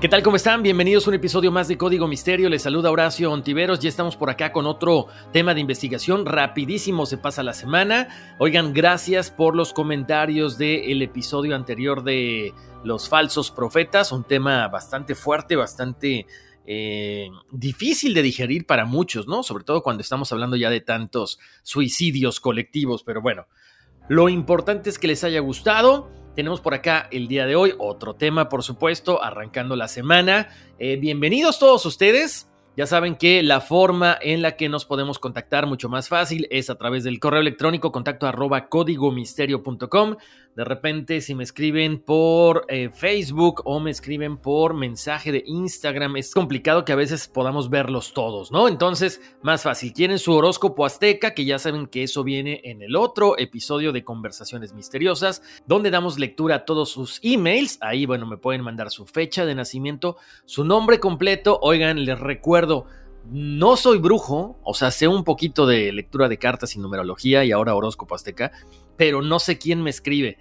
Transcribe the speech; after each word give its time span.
¿Qué 0.00 0.08
tal? 0.08 0.22
¿Cómo 0.22 0.36
están? 0.36 0.62
Bienvenidos 0.62 1.04
a 1.04 1.10
un 1.10 1.14
episodio 1.14 1.50
más 1.50 1.66
de 1.66 1.76
Código 1.76 2.06
Misterio. 2.06 2.48
Les 2.48 2.62
saluda 2.62 2.92
Horacio 2.92 3.32
Ontiveros. 3.32 3.80
Ya 3.80 3.88
estamos 3.88 4.14
por 4.14 4.30
acá 4.30 4.52
con 4.52 4.64
otro 4.64 5.08
tema 5.32 5.54
de 5.54 5.60
investigación. 5.60 6.24
Rapidísimo 6.24 7.04
se 7.04 7.18
pasa 7.18 7.42
la 7.42 7.52
semana. 7.52 8.36
Oigan, 8.38 8.72
gracias 8.72 9.32
por 9.32 9.56
los 9.56 9.72
comentarios 9.72 10.56
del 10.56 11.02
episodio 11.02 11.56
anterior 11.56 12.04
de 12.04 12.54
los 12.84 13.08
falsos 13.08 13.50
profetas. 13.50 14.12
Un 14.12 14.22
tema 14.22 14.68
bastante 14.68 15.16
fuerte, 15.16 15.56
bastante 15.56 16.26
eh, 16.64 17.28
difícil 17.50 18.14
de 18.14 18.22
digerir 18.22 18.66
para 18.66 18.84
muchos, 18.84 19.26
¿no? 19.26 19.42
Sobre 19.42 19.64
todo 19.64 19.82
cuando 19.82 20.02
estamos 20.02 20.30
hablando 20.30 20.54
ya 20.54 20.70
de 20.70 20.80
tantos 20.80 21.40
suicidios 21.64 22.38
colectivos. 22.38 23.02
Pero 23.02 23.20
bueno, 23.20 23.48
lo 24.08 24.28
importante 24.28 24.90
es 24.90 24.98
que 25.00 25.08
les 25.08 25.24
haya 25.24 25.40
gustado. 25.40 26.08
Tenemos 26.34 26.60
por 26.60 26.74
acá 26.74 27.08
el 27.10 27.28
día 27.28 27.46
de 27.46 27.56
hoy 27.56 27.74
otro 27.78 28.14
tema, 28.14 28.48
por 28.48 28.62
supuesto, 28.62 29.22
arrancando 29.22 29.74
la 29.74 29.88
semana. 29.88 30.48
Eh, 30.78 30.96
bienvenidos 30.96 31.58
todos 31.58 31.84
ustedes. 31.84 32.48
Ya 32.78 32.86
saben 32.86 33.16
que 33.16 33.42
la 33.42 33.60
forma 33.60 34.16
en 34.20 34.40
la 34.40 34.52
que 34.52 34.68
nos 34.68 34.84
podemos 34.84 35.18
contactar 35.18 35.66
mucho 35.66 35.88
más 35.88 36.08
fácil 36.08 36.46
es 36.48 36.70
a 36.70 36.76
través 36.76 37.02
del 37.02 37.18
correo 37.18 37.40
electrónico 37.40 37.90
contacto 37.90 38.28
arroba 38.28 38.68
códigomisterio.com. 38.68 40.14
De 40.58 40.64
repente, 40.64 41.20
si 41.20 41.36
me 41.36 41.44
escriben 41.44 42.00
por 42.00 42.66
eh, 42.66 42.90
Facebook 42.92 43.62
o 43.64 43.78
me 43.78 43.92
escriben 43.92 44.38
por 44.38 44.74
mensaje 44.74 45.30
de 45.30 45.44
Instagram, 45.46 46.16
es 46.16 46.34
complicado 46.34 46.84
que 46.84 46.90
a 46.90 46.96
veces 46.96 47.28
podamos 47.28 47.70
verlos 47.70 48.12
todos, 48.12 48.50
¿no? 48.50 48.66
Entonces, 48.66 49.20
más 49.40 49.62
fácil. 49.62 49.92
Quieren 49.92 50.18
su 50.18 50.32
horóscopo 50.32 50.84
azteca, 50.84 51.32
que 51.32 51.44
ya 51.44 51.60
saben 51.60 51.86
que 51.86 52.02
eso 52.02 52.24
viene 52.24 52.60
en 52.64 52.82
el 52.82 52.96
otro 52.96 53.38
episodio 53.38 53.92
de 53.92 54.02
Conversaciones 54.02 54.72
Misteriosas, 54.72 55.44
donde 55.68 55.92
damos 55.92 56.18
lectura 56.18 56.56
a 56.56 56.64
todos 56.64 56.88
sus 56.88 57.20
emails. 57.22 57.78
Ahí, 57.80 58.04
bueno, 58.04 58.26
me 58.26 58.36
pueden 58.36 58.62
mandar 58.62 58.90
su 58.90 59.06
fecha 59.06 59.46
de 59.46 59.54
nacimiento, 59.54 60.16
su 60.44 60.64
nombre 60.64 60.98
completo. 60.98 61.60
Oigan, 61.62 62.04
les 62.04 62.18
recuerdo 62.18 62.86
no 63.30 63.76
soy 63.76 63.98
brujo, 63.98 64.58
o 64.62 64.74
sea, 64.74 64.90
sé 64.90 65.08
un 65.08 65.24
poquito 65.24 65.66
de 65.66 65.92
lectura 65.92 66.28
de 66.28 66.38
cartas 66.38 66.74
y 66.74 66.78
numerología 66.78 67.44
y 67.44 67.52
ahora 67.52 67.74
horóscopo 67.74 68.14
azteca, 68.14 68.52
pero 68.96 69.22
no 69.22 69.38
sé 69.38 69.58
quién 69.58 69.82
me 69.82 69.90
escribe. 69.90 70.38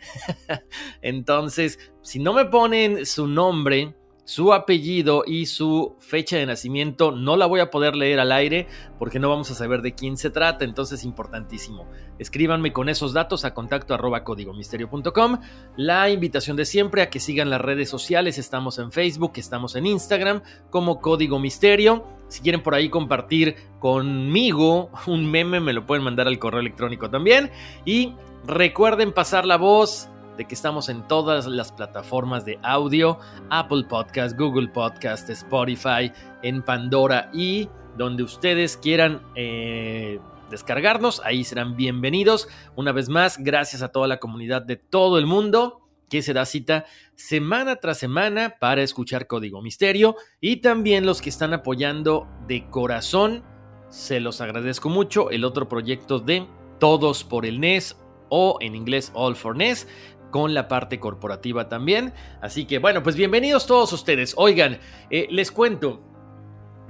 Entonces, 1.01 1.79
si 2.01 2.19
no 2.19 2.33
me 2.33 2.45
ponen 2.45 3.05
su 3.05 3.27
nombre, 3.27 3.95
su 4.27 4.51
apellido 4.51 5.23
y 5.25 5.45
su 5.45 5.95
fecha 5.99 6.35
de 6.35 6.45
nacimiento 6.45 7.13
no 7.13 7.37
la 7.37 7.45
voy 7.45 7.61
a 7.61 7.71
poder 7.71 7.95
leer 7.95 8.19
al 8.19 8.33
aire 8.33 8.67
porque 8.99 9.19
no 9.19 9.29
vamos 9.29 9.49
a 9.51 9.55
saber 9.55 9.81
de 9.81 9.95
quién 9.95 10.17
se 10.17 10.29
trata, 10.29 10.65
entonces 10.65 11.05
importantísimo. 11.05 11.87
Escríbanme 12.19 12.73
con 12.73 12.89
esos 12.89 13.13
datos 13.13 13.45
a 13.45 13.53
contacto 13.53 13.93
arroba 13.93 14.25
códigomisterio.com. 14.25 15.39
La 15.77 16.09
invitación 16.09 16.57
de 16.57 16.65
siempre 16.65 17.03
a 17.03 17.09
que 17.09 17.21
sigan 17.21 17.49
las 17.49 17.61
redes 17.61 17.89
sociales, 17.89 18.37
estamos 18.37 18.79
en 18.79 18.91
Facebook, 18.91 19.31
estamos 19.37 19.77
en 19.77 19.85
Instagram 19.85 20.41
como 20.71 20.99
Código 20.99 21.39
Misterio. 21.39 22.05
Si 22.27 22.41
quieren 22.41 22.61
por 22.61 22.75
ahí 22.75 22.89
compartir 22.89 23.55
conmigo 23.79 24.89
un 25.07 25.31
meme, 25.31 25.61
me 25.61 25.71
lo 25.71 25.85
pueden 25.85 26.03
mandar 26.03 26.27
al 26.27 26.37
correo 26.37 26.59
electrónico 26.59 27.09
también. 27.09 27.49
Y 27.85 28.13
recuerden 28.45 29.13
pasar 29.13 29.45
la 29.45 29.55
voz 29.55 30.09
de 30.37 30.45
que 30.45 30.53
estamos 30.53 30.87
en 30.87 31.05
todas 31.07 31.47
las 31.47 31.71
plataformas 31.71 32.45
de 32.45 32.59
audio, 32.61 33.19
Apple 33.49 33.85
Podcast, 33.89 34.37
Google 34.37 34.67
Podcast, 34.67 35.29
Spotify, 35.29 36.11
en 36.43 36.61
Pandora 36.61 37.29
y 37.33 37.67
donde 37.97 38.23
ustedes 38.23 38.77
quieran 38.77 39.21
eh, 39.35 40.19
descargarnos, 40.51 41.21
ahí 41.25 41.43
serán 41.43 41.75
bienvenidos. 41.75 42.47
Una 42.75 42.91
vez 42.91 43.09
más, 43.09 43.37
gracias 43.39 43.81
a 43.81 43.89
toda 43.89 44.07
la 44.07 44.19
comunidad 44.19 44.61
de 44.61 44.77
todo 44.77 45.17
el 45.17 45.25
mundo 45.25 45.81
que 46.09 46.21
se 46.21 46.33
da 46.33 46.45
cita 46.45 46.85
semana 47.15 47.77
tras 47.77 47.97
semana 47.97 48.55
para 48.59 48.83
escuchar 48.83 49.27
Código 49.27 49.61
Misterio 49.61 50.15
y 50.39 50.57
también 50.57 51.05
los 51.05 51.21
que 51.21 51.29
están 51.29 51.53
apoyando 51.53 52.27
de 52.47 52.69
corazón. 52.69 53.43
Se 53.89 54.19
los 54.19 54.39
agradezco 54.41 54.89
mucho. 54.89 55.31
El 55.31 55.43
otro 55.43 55.67
proyecto 55.67 56.19
de 56.19 56.47
Todos 56.79 57.23
por 57.23 57.45
el 57.45 57.59
NES 57.59 57.97
o 58.29 58.57
en 58.61 58.75
inglés 58.75 59.11
All 59.13 59.35
for 59.35 59.55
NES 59.55 59.87
con 60.31 60.53
la 60.53 60.67
parte 60.67 60.99
corporativa 60.99 61.69
también. 61.69 62.13
Así 62.41 62.65
que 62.65 62.79
bueno, 62.79 63.03
pues 63.03 63.15
bienvenidos 63.15 63.65
todos 63.65 63.91
ustedes. 63.93 64.33
Oigan, 64.37 64.79
eh, 65.09 65.27
les 65.29 65.51
cuento. 65.51 66.03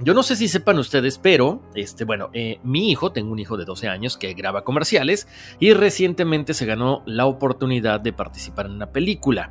Yo 0.00 0.14
no 0.14 0.22
sé 0.22 0.36
si 0.36 0.46
sepan 0.46 0.78
ustedes, 0.78 1.18
pero, 1.18 1.60
este, 1.74 2.04
bueno, 2.04 2.30
eh, 2.32 2.60
mi 2.62 2.88
hijo, 2.88 3.10
tengo 3.10 3.32
un 3.32 3.40
hijo 3.40 3.56
de 3.56 3.64
12 3.64 3.88
años 3.88 4.16
que 4.16 4.32
graba 4.32 4.62
comerciales 4.62 5.26
y 5.58 5.72
recientemente 5.72 6.54
se 6.54 6.66
ganó 6.66 7.02
la 7.04 7.26
oportunidad 7.26 7.98
de 7.98 8.12
participar 8.12 8.66
en 8.66 8.72
una 8.72 8.92
película. 8.92 9.50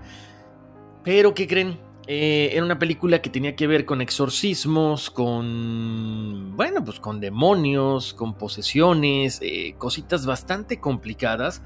Pero, 1.03 1.33
¿qué 1.33 1.47
creen? 1.47 1.79
Eh, 2.07 2.51
era 2.53 2.63
una 2.63 2.79
película 2.79 3.21
que 3.21 3.29
tenía 3.29 3.57
que 3.57 3.67
ver 3.67 3.83
con 3.83 3.99
exorcismos, 3.99 5.09
con, 5.09 6.55
bueno, 6.55 6.81
pues 6.81 7.01
con 7.01 7.19
demonios, 7.19 8.13
con 8.13 8.33
posesiones, 8.35 9.41
cositas 9.77 10.25
bastante 10.25 10.79
complicadas. 10.79 11.61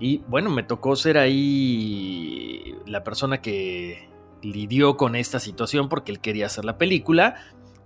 Y 0.00 0.18
bueno, 0.28 0.50
me 0.50 0.62
tocó 0.62 0.94
ser 0.96 1.18
ahí 1.18 2.76
la 2.86 3.02
persona 3.02 3.40
que 3.40 4.08
lidió 4.42 4.96
con 4.96 5.16
esta 5.16 5.40
situación 5.40 5.88
porque 5.88 6.12
él 6.12 6.20
quería 6.20 6.46
hacer 6.46 6.64
la 6.64 6.78
película. 6.78 7.36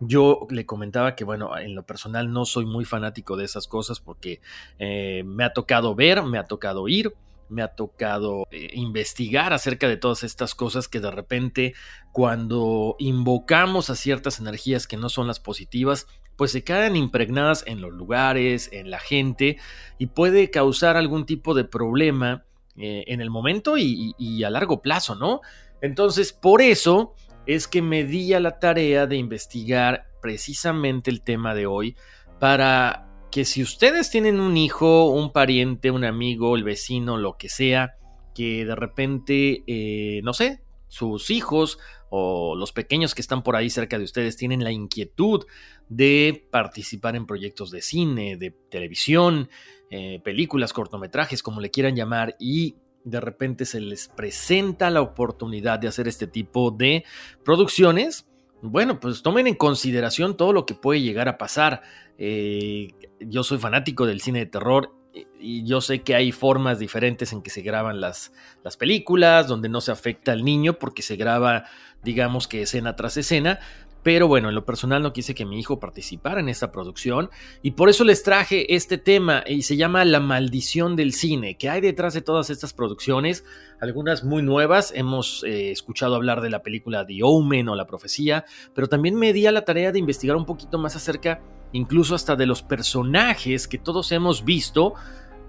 Yo 0.01 0.47
le 0.51 0.67
comentaba 0.67 1.15
que, 1.15 1.25
bueno, 1.25 1.57
en 1.57 1.75
lo 1.75 1.85
personal 1.85 2.33
no 2.33 2.45
soy 2.45 2.67
muy 2.67 2.85
fanático 2.85 3.37
de 3.37 3.45
esas 3.45 3.69
cosas 3.69 4.01
porque 4.01 4.41
eh, 4.79 5.23
me 5.25 5.45
ha 5.45 5.53
tocado 5.53 5.95
ver, 5.95 6.23
me 6.25 6.39
ha 6.39 6.45
tocado 6.45 6.89
ir, 6.89 7.15
me 7.49 7.63
ha 7.63 7.69
tocado 7.69 8.47
eh, 8.51 8.71
investigar 8.73 9.53
acerca 9.53 9.89
de 9.89 9.97
todas 9.97 10.25
estas 10.25 10.55
cosas 10.55 10.89
que 10.89 11.01
de 11.01 11.11
repente 11.11 11.75
cuando 12.11 12.97
invocamos 12.99 13.91
a 13.91 13.95
ciertas 13.95 14.41
energías 14.41 14.87
que 14.87 14.97
no 14.97 15.09
son 15.09 15.29
las 15.29 15.39
positivas, 15.39 16.09
pues 16.37 16.53
se 16.53 16.65
quedan 16.65 16.97
impregnadas 16.97 17.65
en 17.67 17.81
los 17.81 17.93
lugares, 17.93 18.69
en 18.73 18.91
la 18.91 18.99
gente, 18.99 19.59
y 19.99 20.07
puede 20.07 20.51
causar 20.51 20.97
algún 20.97 21.27
tipo 21.27 21.55
de 21.55 21.65
problema 21.65 22.45
eh, 22.77 23.05
en 23.09 23.21
el 23.21 23.31
momento 23.31 23.77
y, 23.77 24.45
a 24.45 24.51
largo 24.51 24.81
plazo, 24.81 25.15
¿no? 25.15 25.41
Entonces, 25.81 26.33
por 26.33 26.63
eso 26.63 27.15
es 27.47 27.69
que 27.69 27.83
me 27.83 28.05
di 28.05 28.33
a 28.35 28.41
la 28.41 28.59
tarea 28.59 29.07
de 29.07 29.17
investigar 29.17 30.07
precisamente 30.21 31.11
el 31.11 31.23
tema 31.23 31.55
de 31.55 31.67
hoy 31.67 31.97
para 32.39 33.09
que 33.31 33.45
si 33.45 33.63
ustedes 33.63 34.11
tienen 34.11 34.41
un 34.41 34.57
hijo, 34.57 35.07
un 35.11 35.33
pariente, 35.33 35.91
un 35.91 36.05
amigo, 36.05 36.55
el 36.57 36.65
vecino, 36.65 37.17
lo 37.17 37.37
que 37.37 37.49
sea, 37.49 37.97
que 38.35 38.65
de 38.65 38.75
repente, 38.75 39.65
eh, 39.67 40.21
no 40.23 40.33
sé, 40.33 40.63
sus 40.89 41.31
hijos 41.31 41.79
o 42.15 42.55
los 42.55 42.73
pequeños 42.73 43.15
que 43.15 43.23
están 43.23 43.43
por 43.43 43.57
ahí 43.57 43.71
cerca 43.71 43.97
de 43.97 44.05
ustedes 44.05 44.37
tienen 44.37 44.63
la 44.63 44.71
inquietud 44.71 45.47
de 45.89 46.47
participar 46.51 47.17
en 47.17 47.25
proyectos 47.25 47.71
de 47.71 47.81
cine, 47.81 48.37
de 48.37 48.51
televisión, 48.51 49.49
eh, 49.89 50.21
películas, 50.23 50.75
cortometrajes, 50.75 51.43
como 51.43 51.63
le 51.63 51.71
quieran 51.71 51.97
llamar, 51.97 52.37
y 52.39 52.77
de 53.03 53.19
repente 53.19 53.65
se 53.65 53.81
les 53.81 54.09
presenta 54.09 54.91
la 54.91 55.01
oportunidad 55.01 55.79
de 55.79 55.89
hacer 55.89 56.07
este 56.07 56.27
tipo 56.27 56.71
de 56.71 57.03
producciones, 57.47 58.29
bueno, 58.61 59.01
pues 59.01 59.23
tomen 59.23 59.47
en 59.47 59.55
consideración 59.55 60.37
todo 60.37 60.53
lo 60.53 60.67
que 60.67 60.75
puede 60.75 61.01
llegar 61.01 61.29
a 61.29 61.39
pasar. 61.39 61.81
Eh, 62.19 62.89
yo 63.21 63.43
soy 63.43 63.57
fanático 63.57 64.05
del 64.05 64.21
cine 64.21 64.41
de 64.41 64.47
terror 64.47 64.95
y 65.39 65.65
yo 65.65 65.81
sé 65.81 66.03
que 66.03 66.15
hay 66.15 66.33
formas 66.33 66.79
diferentes 66.79 67.33
en 67.33 67.43
que 67.43 67.51
se 67.51 67.63
graban 67.63 68.01
las, 68.01 68.33
las 68.65 68.77
películas, 68.77 69.47
donde 69.47 69.69
no 69.69 69.81
se 69.81 69.93
afecta 69.93 70.33
al 70.33 70.45
niño 70.45 70.79
porque 70.79 71.03
se 71.03 71.17
graba, 71.17 71.65
digamos 72.03 72.49
que 72.49 72.63
escena 72.63 72.97
tras 72.97 73.17
escena, 73.17 73.61
pero 74.03 74.27
bueno, 74.27 74.49
en 74.49 74.55
lo 74.55 74.65
personal 74.65 75.03
no 75.03 75.13
quise 75.13 75.35
que 75.35 75.45
mi 75.45 75.59
hijo 75.59 75.79
participara 75.79 76.41
en 76.41 76.49
esta 76.49 76.73
producción 76.73 77.31
y 77.63 77.73
por 77.73 77.89
eso 77.89 78.05
les 78.05 78.23
traje 78.23 78.75
este 78.75 78.99
tema 78.99 79.45
y 79.47 79.63
se 79.63 79.77
llama 79.77 80.05
La 80.05 80.21
maldición 80.21 80.97
del 80.97 81.13
cine, 81.13 81.57
que 81.57 81.71
hay 81.71 81.81
detrás 81.81 82.15
de 82.15 82.23
todas 82.23 82.51
estas 82.51 82.73
producciones, 82.73 83.45
algunas 83.81 84.25
muy 84.25 84.43
nuevas, 84.43 84.93
hemos 84.95 85.45
eh, 85.45 85.71
escuchado 85.71 86.17
hablar 86.17 86.41
de 86.41 86.51
la 86.51 86.63
película 86.63 87.07
The 87.07 87.21
Omen 87.23 87.69
o 87.69 87.77
La 87.77 87.87
Profecía, 87.87 88.45
pero 88.75 88.89
también 88.89 89.15
me 89.15 89.33
di 89.33 89.47
a 89.47 89.53
la 89.53 89.65
tarea 89.65 89.93
de 89.93 89.99
investigar 89.99 90.37
un 90.37 90.47
poquito 90.47 90.79
más 90.79 90.97
acerca 90.97 91.41
incluso 91.73 92.15
hasta 92.15 92.37
de 92.37 92.47
los 92.47 92.63
personajes 92.63 93.67
que 93.67 93.79
todos 93.79 94.13
hemos 94.13 94.45
visto 94.45 94.95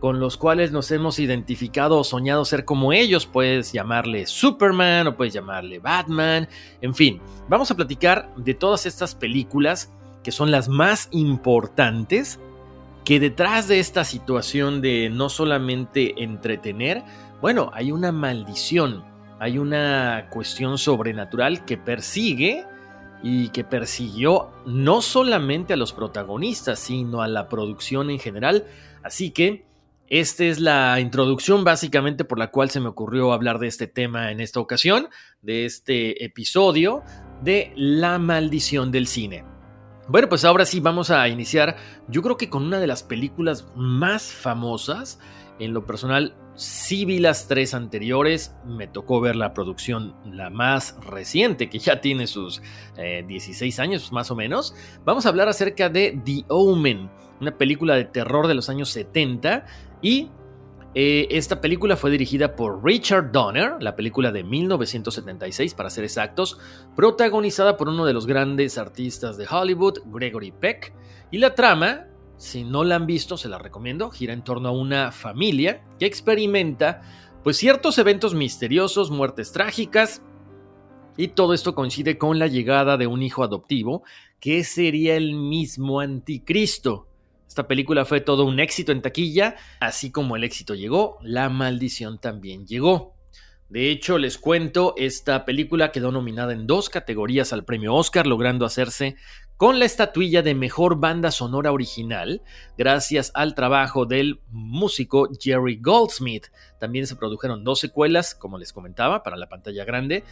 con 0.03 0.19
los 0.19 0.35
cuales 0.35 0.73
nos 0.73 0.91
hemos 0.91 1.17
identificado 1.17 1.97
o 1.97 2.03
soñado 2.03 2.43
ser 2.43 2.65
como 2.65 2.91
ellos. 2.91 3.25
Puedes 3.25 3.71
llamarle 3.71 4.25
Superman 4.25 5.07
o 5.07 5.15
puedes 5.15 5.33
llamarle 5.33 5.79
Batman. 5.79 6.49
En 6.81 6.93
fin, 6.93 7.21
vamos 7.47 7.71
a 7.71 7.75
platicar 7.77 8.29
de 8.35 8.53
todas 8.53 8.85
estas 8.85 9.15
películas 9.15 9.93
que 10.21 10.33
son 10.33 10.51
las 10.51 10.67
más 10.67 11.07
importantes 11.11 12.37
que 13.05 13.21
detrás 13.21 13.69
de 13.69 13.79
esta 13.79 14.03
situación 14.03 14.81
de 14.81 15.09
no 15.09 15.29
solamente 15.29 16.21
entretener, 16.21 17.01
bueno, 17.39 17.71
hay 17.73 17.93
una 17.93 18.11
maldición, 18.11 19.05
hay 19.39 19.57
una 19.57 20.27
cuestión 20.31 20.77
sobrenatural 20.77 21.63
que 21.63 21.77
persigue 21.77 22.65
y 23.23 23.47
que 23.51 23.63
persiguió 23.63 24.49
no 24.65 25.01
solamente 25.01 25.71
a 25.71 25.77
los 25.77 25.93
protagonistas, 25.93 26.79
sino 26.79 27.21
a 27.21 27.29
la 27.29 27.47
producción 27.47 28.09
en 28.09 28.19
general. 28.19 28.65
Así 29.01 29.31
que 29.31 29.71
esta 30.19 30.43
es 30.43 30.59
la 30.59 30.99
introducción 30.99 31.63
básicamente 31.63 32.23
por 32.23 32.37
la 32.37 32.51
cual 32.51 32.69
se 32.69 32.79
me 32.79 32.87
ocurrió 32.87 33.33
hablar 33.33 33.57
de 33.57 33.65
este 33.65 33.87
tema 33.87 34.31
en 34.31 34.41
esta 34.41 34.59
ocasión, 34.59 35.07
de 35.41 35.65
este 35.65 36.23
episodio 36.23 37.01
de 37.41 37.73
La 37.75 38.19
maldición 38.19 38.91
del 38.91 39.07
cine. 39.07 39.43
Bueno, 40.07 40.29
pues 40.29 40.45
ahora 40.45 40.67
sí 40.67 40.79
vamos 40.79 41.09
a 41.09 41.27
iniciar, 41.29 41.77
yo 42.09 42.21
creo 42.21 42.37
que 42.37 42.47
con 42.47 42.63
una 42.63 42.79
de 42.79 42.85
las 42.85 43.01
películas 43.01 43.67
más 43.75 44.31
famosas, 44.31 45.19
en 45.57 45.73
lo 45.73 45.83
personal 45.87 46.35
sí 46.53 47.05
vi 47.05 47.17
las 47.17 47.47
tres 47.47 47.73
anteriores, 47.73 48.53
me 48.67 48.85
tocó 48.85 49.19
ver 49.19 49.35
la 49.35 49.55
producción, 49.55 50.13
la 50.31 50.51
más 50.51 50.95
reciente, 51.01 51.71
que 51.71 51.79
ya 51.79 52.01
tiene 52.01 52.27
sus 52.27 52.61
16 52.95 53.79
eh, 53.79 53.81
años 53.81 54.11
más 54.11 54.29
o 54.29 54.35
menos. 54.35 54.75
Vamos 55.05 55.25
a 55.25 55.29
hablar 55.29 55.49
acerca 55.49 55.89
de 55.89 56.21
The 56.23 56.45
Omen, 56.49 57.09
una 57.41 57.57
película 57.57 57.95
de 57.95 58.05
terror 58.05 58.45
de 58.45 58.53
los 58.53 58.69
años 58.69 58.89
70 58.89 59.65
y 60.03 60.29
eh, 60.95 61.27
esta 61.31 61.59
película 61.59 61.97
fue 61.97 62.11
dirigida 62.11 62.55
por 62.55 62.83
Richard 62.85 63.31
Donner, 63.31 63.81
la 63.81 63.95
película 63.95 64.31
de 64.31 64.43
1976 64.43 65.73
para 65.73 65.89
ser 65.89 66.03
exactos, 66.03 66.59
protagonizada 66.95 67.77
por 67.77 67.89
uno 67.89 68.05
de 68.05 68.13
los 68.13 68.27
grandes 68.27 68.77
artistas 68.77 69.37
de 69.37 69.47
Hollywood, 69.49 70.01
Gregory 70.05 70.51
Peck, 70.51 70.93
y 71.31 71.39
la 71.39 71.55
trama, 71.55 72.05
si 72.37 72.63
no 72.63 72.83
la 72.83 72.97
han 72.97 73.07
visto, 73.07 73.37
se 73.37 73.49
la 73.49 73.57
recomiendo, 73.57 74.11
gira 74.11 74.33
en 74.33 74.43
torno 74.43 74.69
a 74.69 74.73
una 74.73 75.11
familia 75.11 75.83
que 75.97 76.05
experimenta 76.05 77.01
pues 77.43 77.57
ciertos 77.57 77.97
eventos 77.97 78.35
misteriosos, 78.35 79.09
muertes 79.09 79.51
trágicas, 79.51 80.21
y 81.17 81.29
todo 81.29 81.53
esto 81.53 81.73
coincide 81.73 82.17
con 82.17 82.37
la 82.37 82.47
llegada 82.47 82.97
de 82.97 83.07
un 83.07 83.23
hijo 83.23 83.43
adoptivo, 83.43 84.03
que 84.39 84.63
sería 84.63 85.15
el 85.15 85.33
mismo 85.33 85.99
anticristo. 85.99 87.07
Esta 87.53 87.67
película 87.67 88.03
fue 88.03 88.19
todo 88.19 88.45
un 88.45 88.59
éxito 88.59 88.91
en 88.91 89.03
taquilla, 89.03 89.57
así 89.79 90.09
como 90.09 90.35
el 90.35 90.43
éxito 90.43 90.73
llegó, 90.73 91.19
la 91.21 91.49
maldición 91.49 92.17
también 92.17 92.65
llegó. 92.65 93.13
De 93.69 93.91
hecho, 93.91 94.17
les 94.17 94.39
cuento, 94.39 94.95
esta 94.97 95.45
película 95.45 95.91
quedó 95.91 96.11
nominada 96.11 96.53
en 96.53 96.65
dos 96.65 96.89
categorías 96.89 97.53
al 97.53 97.63
premio 97.63 97.93
Oscar, 97.93 98.25
logrando 98.25 98.65
hacerse 98.65 99.17
con 99.55 99.77
la 99.77 99.85
estatuilla 99.85 100.41
de 100.41 100.55
Mejor 100.55 100.99
Banda 100.99 101.29
Sonora 101.29 101.71
Original, 101.71 102.41
gracias 102.75 103.29
al 103.35 103.53
trabajo 103.53 104.07
del 104.07 104.41
músico 104.49 105.29
Jerry 105.39 105.77
Goldsmith. 105.79 106.47
También 106.79 107.05
se 107.05 107.15
produjeron 107.15 107.63
dos 107.63 107.79
secuelas, 107.79 108.33
como 108.33 108.57
les 108.57 108.73
comentaba, 108.73 109.21
para 109.21 109.37
la 109.37 109.47
pantalla 109.47 109.85
grande, 109.85 110.23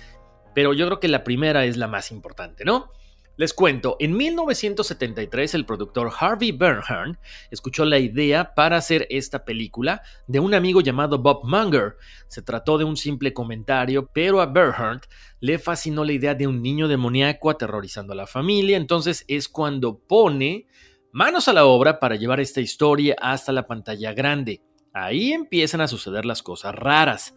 pero 0.55 0.73
yo 0.73 0.87
creo 0.87 0.99
que 0.99 1.07
la 1.07 1.23
primera 1.23 1.65
es 1.65 1.77
la 1.77 1.87
más 1.87 2.09
importante, 2.09 2.65
¿no? 2.65 2.89
Les 3.37 3.53
cuento, 3.53 3.95
en 3.99 4.15
1973 4.15 5.55
el 5.55 5.65
productor 5.65 6.11
Harvey 6.19 6.51
Bernhardt 6.51 7.17
escuchó 7.49 7.85
la 7.85 7.97
idea 7.97 8.53
para 8.53 8.77
hacer 8.77 9.07
esta 9.09 9.45
película 9.45 10.01
de 10.27 10.39
un 10.39 10.53
amigo 10.53 10.81
llamado 10.81 11.17
Bob 11.17 11.41
Munger. 11.45 11.95
Se 12.27 12.41
trató 12.41 12.77
de 12.77 12.83
un 12.83 12.97
simple 12.97 13.33
comentario, 13.33 14.09
pero 14.13 14.41
a 14.41 14.47
Bernhardt 14.47 15.05
le 15.39 15.59
fascinó 15.59 16.03
la 16.03 16.11
idea 16.11 16.35
de 16.35 16.45
un 16.45 16.61
niño 16.61 16.87
demoníaco 16.87 17.49
aterrorizando 17.49 18.13
a 18.13 18.17
la 18.17 18.27
familia, 18.27 18.77
entonces 18.77 19.23
es 19.27 19.47
cuando 19.47 19.97
pone 19.97 20.67
manos 21.13 21.47
a 21.47 21.53
la 21.53 21.65
obra 21.65 21.99
para 21.99 22.15
llevar 22.15 22.41
esta 22.41 22.61
historia 22.61 23.15
hasta 23.19 23.51
la 23.51 23.65
pantalla 23.65 24.13
grande. 24.13 24.61
Ahí 24.93 25.31
empiezan 25.31 25.79
a 25.81 25.87
suceder 25.87 26.25
las 26.25 26.43
cosas 26.43 26.75
raras. 26.75 27.33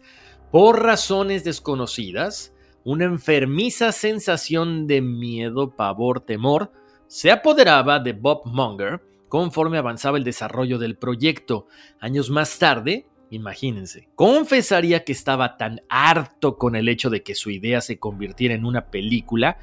Por 0.51 0.83
razones 0.83 1.43
desconocidas, 1.43 2.54
una 2.85 3.05
enfermiza 3.05 3.91
sensación 3.91 4.85
de 4.85 5.01
miedo, 5.01 5.75
pavor, 5.75 6.21
temor 6.21 6.71
se 7.07 7.31
apoderaba 7.31 7.99
de 7.99 8.13
Bob 8.13 8.43
Munger 8.45 9.01
conforme 9.27 9.79
avanzaba 9.79 10.19
el 10.19 10.23
desarrollo 10.23 10.77
del 10.77 10.95
proyecto. 10.95 11.67
Años 11.99 12.29
más 12.29 12.59
tarde, 12.59 13.07
imagínense, 13.31 14.07
confesaría 14.13 15.03
que 15.03 15.13
estaba 15.13 15.57
tan 15.57 15.81
harto 15.89 16.57
con 16.57 16.75
el 16.75 16.87
hecho 16.87 17.09
de 17.09 17.23
que 17.23 17.33
su 17.33 17.49
idea 17.49 17.81
se 17.81 17.97
convirtiera 17.97 18.53
en 18.53 18.65
una 18.65 18.91
película 18.91 19.57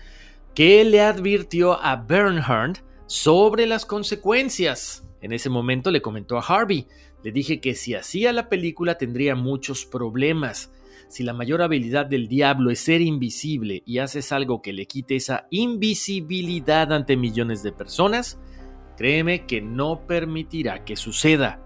que 0.52 0.84
le 0.84 1.00
advirtió 1.00 1.80
a 1.80 1.94
Bernhardt 1.94 2.80
sobre 3.06 3.66
las 3.66 3.86
consecuencias. 3.86 5.06
En 5.20 5.32
ese 5.32 5.48
momento 5.48 5.92
le 5.92 6.02
comentó 6.02 6.38
a 6.38 6.42
Harvey, 6.42 6.88
le 7.22 7.30
dije 7.30 7.60
que 7.60 7.76
si 7.76 7.94
hacía 7.94 8.32
la 8.32 8.48
película 8.48 8.98
tendría 8.98 9.36
muchos 9.36 9.86
problemas 9.86 10.72
si 11.12 11.24
la 11.24 11.34
mayor 11.34 11.60
habilidad 11.60 12.06
del 12.06 12.26
diablo 12.26 12.70
es 12.70 12.80
ser 12.80 13.02
invisible 13.02 13.82
y 13.84 13.98
haces 13.98 14.32
algo 14.32 14.62
que 14.62 14.72
le 14.72 14.86
quite 14.86 15.16
esa 15.16 15.46
invisibilidad 15.50 16.90
ante 16.90 17.18
millones 17.18 17.62
de 17.62 17.70
personas, 17.70 18.40
créeme 18.96 19.44
que 19.44 19.60
no 19.60 20.06
permitirá 20.06 20.86
que 20.86 20.96
suceda. 20.96 21.60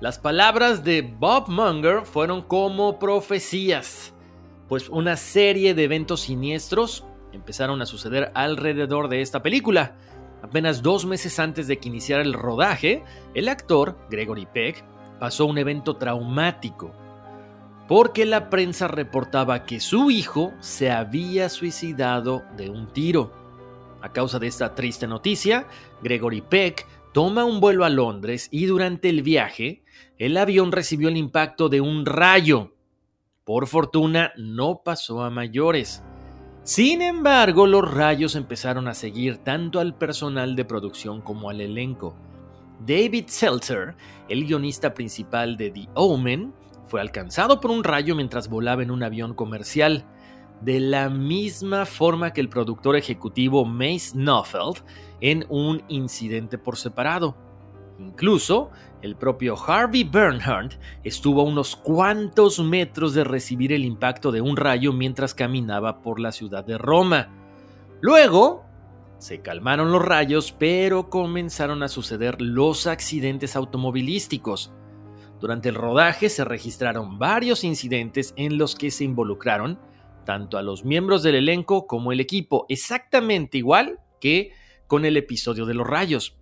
Las 0.00 0.20
palabras 0.20 0.84
de 0.84 1.02
Bob 1.02 1.48
Munger 1.48 2.04
fueron 2.04 2.42
como 2.42 3.00
profecías, 3.00 4.14
pues 4.68 4.88
una 4.88 5.16
serie 5.16 5.74
de 5.74 5.82
eventos 5.82 6.20
siniestros 6.20 7.04
empezaron 7.32 7.82
a 7.82 7.86
suceder 7.86 8.30
alrededor 8.36 9.08
de 9.08 9.22
esta 9.22 9.42
película. 9.42 9.96
Apenas 10.40 10.82
dos 10.82 11.04
meses 11.04 11.40
antes 11.40 11.66
de 11.66 11.78
que 11.78 11.88
iniciara 11.88 12.22
el 12.22 12.32
rodaje, 12.32 13.02
el 13.34 13.48
actor, 13.48 13.98
Gregory 14.08 14.46
Peck, 14.46 14.84
pasó 15.18 15.46
un 15.46 15.58
evento 15.58 15.96
traumático 15.96 16.94
porque 17.88 18.26
la 18.26 18.50
prensa 18.50 18.86
reportaba 18.86 19.64
que 19.64 19.80
su 19.80 20.10
hijo 20.10 20.52
se 20.60 20.90
había 20.90 21.48
suicidado 21.48 22.44
de 22.56 22.68
un 22.68 22.92
tiro. 22.92 23.32
A 24.02 24.12
causa 24.12 24.38
de 24.38 24.46
esta 24.46 24.74
triste 24.74 25.06
noticia, 25.06 25.66
Gregory 26.02 26.42
Peck 26.42 26.86
toma 27.14 27.44
un 27.44 27.60
vuelo 27.60 27.86
a 27.86 27.88
Londres 27.88 28.48
y 28.52 28.66
durante 28.66 29.08
el 29.08 29.22
viaje, 29.22 29.82
el 30.18 30.36
avión 30.36 30.70
recibió 30.70 31.08
el 31.08 31.16
impacto 31.16 31.70
de 31.70 31.80
un 31.80 32.04
rayo. 32.04 32.74
Por 33.44 33.66
fortuna, 33.66 34.32
no 34.36 34.82
pasó 34.84 35.22
a 35.22 35.30
mayores. 35.30 36.02
Sin 36.64 37.00
embargo, 37.00 37.66
los 37.66 37.90
rayos 37.90 38.36
empezaron 38.36 38.86
a 38.88 38.94
seguir 38.94 39.38
tanto 39.38 39.80
al 39.80 39.96
personal 39.96 40.54
de 40.54 40.66
producción 40.66 41.22
como 41.22 41.48
al 41.48 41.62
elenco. 41.62 42.14
David 42.86 43.24
Seltzer, 43.28 43.96
el 44.28 44.44
guionista 44.44 44.92
principal 44.92 45.56
de 45.56 45.70
The 45.70 45.88
Omen, 45.94 46.52
fue 46.88 47.00
alcanzado 47.00 47.60
por 47.60 47.70
un 47.70 47.84
rayo 47.84 48.16
mientras 48.16 48.48
volaba 48.48 48.82
en 48.82 48.90
un 48.90 49.02
avión 49.02 49.34
comercial. 49.34 50.04
de 50.60 50.80
la 50.80 51.08
misma 51.08 51.86
forma 51.86 52.32
que 52.32 52.40
el 52.40 52.48
productor 52.48 52.96
ejecutivo 52.96 53.64
Mace 53.64 54.10
Knopfeld 54.14 54.82
en 55.20 55.46
un 55.48 55.84
incidente 55.86 56.58
por 56.58 56.76
separado. 56.76 57.36
Incluso 58.00 58.70
el 59.00 59.14
propio 59.14 59.56
Harvey 59.56 60.02
Bernhardt 60.02 60.74
estuvo 61.04 61.42
a 61.42 61.44
unos 61.44 61.76
cuantos 61.76 62.58
metros 62.58 63.14
de 63.14 63.22
recibir 63.22 63.72
el 63.72 63.84
impacto 63.84 64.32
de 64.32 64.40
un 64.40 64.56
rayo 64.56 64.92
mientras 64.92 65.32
caminaba 65.32 66.02
por 66.02 66.18
la 66.18 66.32
ciudad 66.32 66.64
de 66.64 66.76
Roma. 66.76 67.28
Luego, 68.00 68.64
se 69.18 69.40
calmaron 69.40 69.90
los 69.90 70.04
rayos, 70.04 70.52
pero 70.52 71.10
comenzaron 71.10 71.82
a 71.82 71.88
suceder 71.88 72.40
los 72.40 72.86
accidentes 72.86 73.56
automovilísticos. 73.56 74.72
Durante 75.40 75.68
el 75.68 75.74
rodaje 75.74 76.28
se 76.28 76.44
registraron 76.44 77.18
varios 77.18 77.64
incidentes 77.64 78.34
en 78.36 78.58
los 78.58 78.74
que 78.74 78.90
se 78.90 79.04
involucraron 79.04 79.78
tanto 80.28 80.58
a 80.58 80.62
los 80.62 80.84
miembros 80.84 81.22
del 81.22 81.36
elenco 81.36 81.86
como 81.86 82.12
el 82.12 82.20
equipo, 82.20 82.66
exactamente 82.68 83.56
igual 83.56 83.98
que 84.20 84.52
con 84.86 85.06
el 85.06 85.16
episodio 85.16 85.64
de 85.64 85.72
los 85.72 85.86
rayos. 85.86 86.36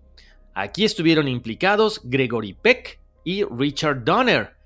Aquí 0.55 0.85
estuvieron 0.85 1.29
implicados 1.29 2.01
Gregory 2.03 2.55
Peck 2.55 2.99
y 3.23 3.45
Richard 3.45 4.03
Donner. 4.03 4.57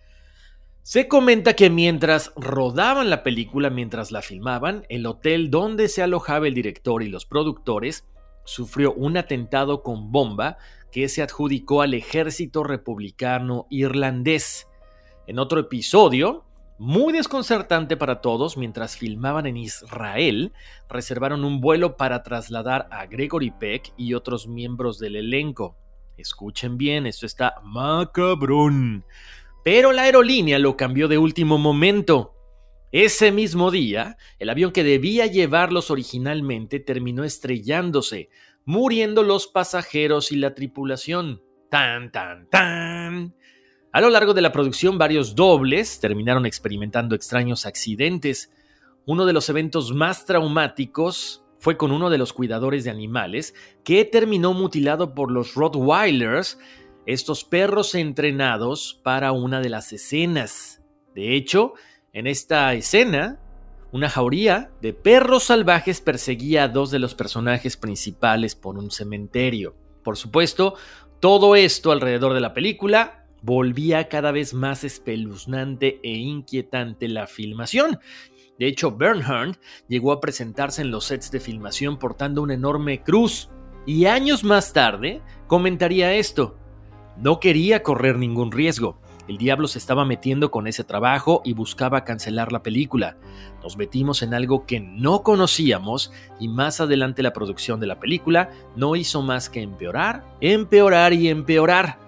Se 0.82 1.06
comenta 1.06 1.54
que 1.54 1.68
mientras 1.68 2.32
rodaban 2.34 3.10
la 3.10 3.22
película, 3.22 3.68
mientras 3.68 4.10
la 4.10 4.22
filmaban, 4.22 4.87
el 4.88 5.04
hotel 5.04 5.50
donde 5.50 5.88
se 5.88 6.02
alojaba 6.02 6.49
el 6.49 6.54
director 6.54 7.02
y 7.02 7.08
los 7.08 7.26
productores 7.26 8.06
sufrió 8.44 8.94
un 8.94 9.18
atentado 9.18 9.82
con 9.82 10.10
bomba 10.10 10.56
que 10.90 11.09
se 11.09 11.23
adjudicó 11.23 11.82
al 11.82 11.94
ejército 11.94 12.64
republicano 12.64 13.66
irlandés. 13.70 14.68
En 15.26 15.38
otro 15.38 15.61
episodio, 15.61 16.44
muy 16.78 17.12
desconcertante 17.12 17.97
para 17.97 18.20
todos, 18.20 18.56
mientras 18.56 18.97
filmaban 18.97 19.47
en 19.47 19.59
Israel, 19.59 20.52
reservaron 20.88 21.44
un 21.44 21.61
vuelo 21.61 21.97
para 21.97 22.23
trasladar 22.23 22.88
a 22.90 23.06
Gregory 23.06 23.50
Peck 23.50 23.92
y 23.97 24.14
otros 24.14 24.49
miembros 24.49 24.99
del 24.99 25.16
elenco. 25.16 25.76
Escuchen 26.16 26.78
bien, 26.78 27.06
esto 27.06 27.26
está 27.26 27.54
macabrón. 27.62 29.04
Pero 29.62 29.92
la 29.92 30.02
aerolínea 30.02 30.59
lo 30.59 30.76
cambió 30.76 31.06
de 31.06 31.18
último 31.18 31.59
momento. 31.59 32.35
Ese 32.92 33.30
mismo 33.30 33.70
día, 33.70 34.16
el 34.38 34.50
avión 34.50 34.73
que 34.73 34.82
debía 34.82 35.26
llevarlos 35.26 35.90
originalmente 35.90 36.80
terminó 36.80 37.25
estrellándose, 37.25 38.30
muriendo 38.64 39.23
los 39.23 39.47
pasajeros 39.47 40.33
y 40.33 40.37
la 40.37 40.55
tripulación. 40.55 41.43
Tan, 41.71 42.11
tan, 42.11 42.49
tan. 42.49 43.35
A 43.93 44.00
lo 44.00 44.11
largo 44.11 44.35
de 44.35 44.43
la 44.43 44.52
producción, 44.52 44.99
varios 44.99 45.35
dobles 45.35 46.00
terminaron 46.00 46.47
experimentando 46.47 47.14
extraños 47.14 47.67
accidentes. 47.67 48.52
Uno 49.07 49.26
de 49.26 49.33
los 49.33 49.49
eventos 49.49 49.93
más 49.93 50.26
traumáticos 50.26 51.45
fue 51.59 51.76
con 51.76 51.93
uno 51.93 52.09
de 52.09 52.19
los 52.19 52.33
cuidadores 52.33 52.85
de 52.85 52.90
animales 52.90 53.55
que 53.85 54.05
terminó 54.05 54.55
mutilado 54.55 55.14
por 55.14 55.31
los 55.31 55.55
Rottweilers, 55.55 56.59
estos 57.07 57.45
perros 57.45 57.95
entrenados 57.95 59.00
para 59.02 59.33
una 59.33 59.61
de 59.61 59.69
las 59.69 59.93
escenas. 59.93 60.83
De 61.14 61.35
hecho, 61.35 61.75
en 62.12 62.26
esta 62.26 62.73
escena, 62.75 63.40
una 63.92 64.09
jauría 64.09 64.70
de 64.80 64.92
perros 64.92 65.44
salvajes 65.44 66.00
perseguía 66.00 66.64
a 66.64 66.68
dos 66.68 66.90
de 66.90 66.99
los 66.99 67.14
personajes 67.14 67.76
principales 67.76 68.54
por 68.54 68.78
un 68.78 68.90
cementerio. 68.90 69.75
Por 70.02 70.16
supuesto, 70.16 70.75
todo 71.18 71.56
esto 71.56 71.92
alrededor 71.92 72.35
de 72.35 72.40
la 72.40 72.54
película 72.54 73.26
volvía 73.42 74.09
cada 74.09 74.32
vez 74.32 74.54
más 74.54 74.85
espeluznante 74.85 76.00
e 76.02 76.12
inquietante 76.12 77.09
la 77.09 77.26
filmación. 77.26 77.99
De 78.59 78.66
hecho, 78.66 78.92
Bernhardt 78.92 79.59
llegó 79.88 80.12
a 80.12 80.20
presentarse 80.20 80.82
en 80.82 80.90
los 80.90 81.06
sets 81.06 81.30
de 81.30 81.40
filmación 81.40 81.99
portando 81.99 82.42
una 82.42 82.54
enorme 82.54 83.02
cruz 83.02 83.49
y 83.87 84.04
años 84.04 84.44
más 84.44 84.73
tarde 84.73 85.23
comentaría 85.47 86.12
esto. 86.14 86.59
No 87.16 87.40
quería 87.40 87.82
correr 87.82 88.16
ningún 88.16 88.52
riesgo. 88.52 89.00
El 89.30 89.38
diablo 89.38 89.68
se 89.68 89.78
estaba 89.78 90.04
metiendo 90.04 90.50
con 90.50 90.66
ese 90.66 90.82
trabajo 90.82 91.40
y 91.44 91.52
buscaba 91.52 92.02
cancelar 92.02 92.50
la 92.50 92.64
película. 92.64 93.16
Nos 93.62 93.76
metimos 93.76 94.22
en 94.22 94.34
algo 94.34 94.66
que 94.66 94.80
no 94.80 95.22
conocíamos 95.22 96.10
y 96.40 96.49
más 96.49 96.80
adelante 96.80 97.22
la 97.22 97.32
producción 97.32 97.78
de 97.78 97.87
la 97.87 98.00
película 98.00 98.50
no 98.75 98.96
hizo 98.96 99.22
más 99.22 99.49
que 99.49 99.62
empeorar, 99.62 100.25
empeorar 100.40 101.12
y 101.12 101.28
empeorar. 101.28 102.00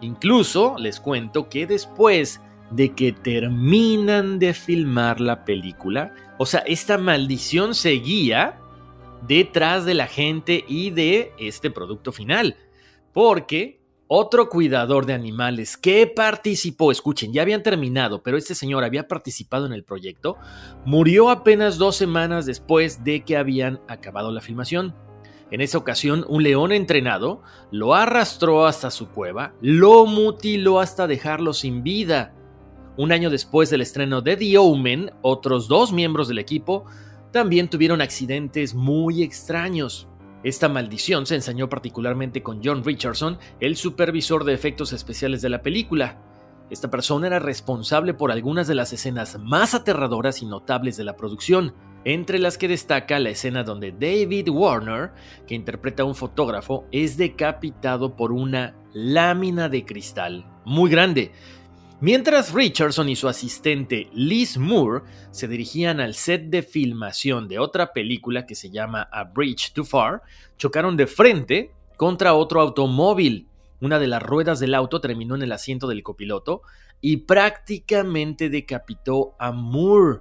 Incluso 0.00 0.76
les 0.78 1.00
cuento 1.00 1.50
que 1.50 1.66
después 1.66 2.40
de 2.70 2.94
que 2.94 3.12
terminan 3.12 4.38
de 4.38 4.54
filmar 4.54 5.20
la 5.20 5.44
película, 5.44 6.14
o 6.38 6.46
sea, 6.46 6.60
esta 6.60 6.96
maldición 6.96 7.74
seguía 7.74 8.58
detrás 9.28 9.84
de 9.84 9.92
la 9.92 10.06
gente 10.06 10.64
y 10.66 10.88
de 10.88 11.30
este 11.38 11.70
producto 11.70 12.10
final. 12.10 12.56
Porque 13.12 13.83
otro 14.08 14.48
cuidador 14.48 15.06
de 15.06 15.14
animales 15.14 15.76
que 15.76 16.06
participó, 16.06 16.92
escuchen, 16.92 17.32
ya 17.32 17.42
habían 17.42 17.62
terminado, 17.62 18.22
pero 18.22 18.36
este 18.36 18.54
señor 18.54 18.84
había 18.84 19.08
participado 19.08 19.66
en 19.66 19.72
el 19.72 19.84
proyecto, 19.84 20.36
murió 20.84 21.30
apenas 21.30 21.78
dos 21.78 21.96
semanas 21.96 22.46
después 22.46 23.02
de 23.02 23.24
que 23.24 23.36
habían 23.36 23.80
acabado 23.88 24.30
la 24.30 24.40
filmación. 24.40 24.94
En 25.50 25.60
esa 25.60 25.78
ocasión, 25.78 26.24
un 26.28 26.42
león 26.42 26.72
entrenado 26.72 27.42
lo 27.70 27.94
arrastró 27.94 28.66
hasta 28.66 28.90
su 28.90 29.08
cueva, 29.08 29.54
lo 29.60 30.06
mutiló 30.06 30.80
hasta 30.80 31.06
dejarlo 31.06 31.52
sin 31.52 31.82
vida. 31.82 32.34
Un 32.96 33.12
año 33.12 33.30
después 33.30 33.70
del 33.70 33.80
estreno 33.80 34.20
de 34.20 34.36
The 34.36 34.58
Omen, 34.58 35.12
otros 35.22 35.68
dos 35.68 35.92
miembros 35.92 36.28
del 36.28 36.38
equipo 36.38 36.84
también 37.32 37.68
tuvieron 37.68 38.00
accidentes 38.00 38.74
muy 38.74 39.22
extraños. 39.22 40.08
Esta 40.44 40.68
maldición 40.68 41.24
se 41.24 41.36
ensañó 41.36 41.70
particularmente 41.70 42.42
con 42.42 42.60
John 42.62 42.84
Richardson, 42.84 43.38
el 43.60 43.76
supervisor 43.76 44.44
de 44.44 44.52
efectos 44.52 44.92
especiales 44.92 45.40
de 45.40 45.48
la 45.48 45.62
película. 45.62 46.20
Esta 46.68 46.90
persona 46.90 47.28
era 47.28 47.38
responsable 47.38 48.12
por 48.12 48.30
algunas 48.30 48.68
de 48.68 48.74
las 48.74 48.92
escenas 48.92 49.38
más 49.38 49.74
aterradoras 49.74 50.42
y 50.42 50.46
notables 50.46 50.98
de 50.98 51.04
la 51.04 51.16
producción, 51.16 51.74
entre 52.04 52.38
las 52.38 52.58
que 52.58 52.68
destaca 52.68 53.18
la 53.20 53.30
escena 53.30 53.64
donde 53.64 53.92
David 53.92 54.50
Warner, 54.50 55.12
que 55.46 55.54
interpreta 55.54 56.02
a 56.02 56.06
un 56.06 56.14
fotógrafo, 56.14 56.84
es 56.92 57.16
decapitado 57.16 58.14
por 58.14 58.30
una 58.30 58.76
lámina 58.92 59.70
de 59.70 59.86
cristal 59.86 60.46
muy 60.66 60.90
grande. 60.90 61.32
Mientras 62.04 62.52
Richardson 62.52 63.08
y 63.08 63.16
su 63.16 63.28
asistente 63.28 64.10
Liz 64.12 64.58
Moore 64.58 65.04
se 65.30 65.48
dirigían 65.48 66.00
al 66.00 66.12
set 66.12 66.50
de 66.50 66.62
filmación 66.62 67.48
de 67.48 67.58
otra 67.58 67.94
película 67.94 68.44
que 68.44 68.54
se 68.54 68.68
llama 68.68 69.08
A 69.10 69.24
Bridge 69.24 69.72
Too 69.72 69.86
Far, 69.86 70.20
chocaron 70.58 70.98
de 70.98 71.06
frente 71.06 71.70
contra 71.96 72.34
otro 72.34 72.60
automóvil. 72.60 73.48
Una 73.80 73.98
de 73.98 74.06
las 74.06 74.22
ruedas 74.22 74.60
del 74.60 74.74
auto 74.74 75.00
terminó 75.00 75.34
en 75.34 75.44
el 75.44 75.52
asiento 75.52 75.88
del 75.88 76.02
copiloto 76.02 76.60
y 77.00 77.16
prácticamente 77.16 78.50
decapitó 78.50 79.34
a 79.38 79.50
Moore. 79.52 80.20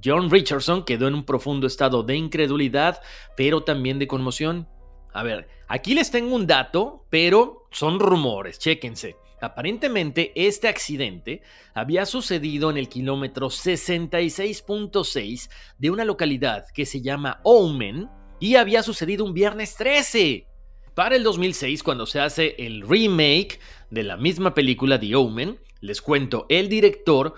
John 0.00 0.30
Richardson 0.30 0.84
quedó 0.84 1.08
en 1.08 1.14
un 1.14 1.24
profundo 1.24 1.66
estado 1.66 2.04
de 2.04 2.14
incredulidad, 2.14 3.02
pero 3.36 3.64
también 3.64 3.98
de 3.98 4.06
conmoción. 4.06 4.68
A 5.12 5.24
ver, 5.24 5.48
aquí 5.66 5.96
les 5.96 6.12
tengo 6.12 6.36
un 6.36 6.46
dato, 6.46 7.04
pero 7.10 7.66
son 7.72 7.98
rumores, 7.98 8.60
chéquense. 8.60 9.16
Aparentemente, 9.40 10.32
este 10.34 10.68
accidente 10.68 11.42
había 11.74 12.06
sucedido 12.06 12.70
en 12.70 12.78
el 12.78 12.88
kilómetro 12.88 13.48
66.6 13.48 15.50
de 15.78 15.90
una 15.90 16.04
localidad 16.04 16.66
que 16.72 16.86
se 16.86 17.02
llama 17.02 17.40
Omen 17.42 18.08
y 18.40 18.56
había 18.56 18.82
sucedido 18.82 19.24
un 19.24 19.34
viernes 19.34 19.76
13. 19.76 20.46
Para 20.94 21.16
el 21.16 21.24
2006, 21.24 21.82
cuando 21.82 22.06
se 22.06 22.20
hace 22.20 22.54
el 22.58 22.88
remake 22.88 23.58
de 23.90 24.04
la 24.04 24.16
misma 24.16 24.54
película 24.54 25.00
The 25.00 25.16
Omen, 25.16 25.58
les 25.80 26.00
cuento, 26.00 26.46
el 26.48 26.68
director 26.68 27.34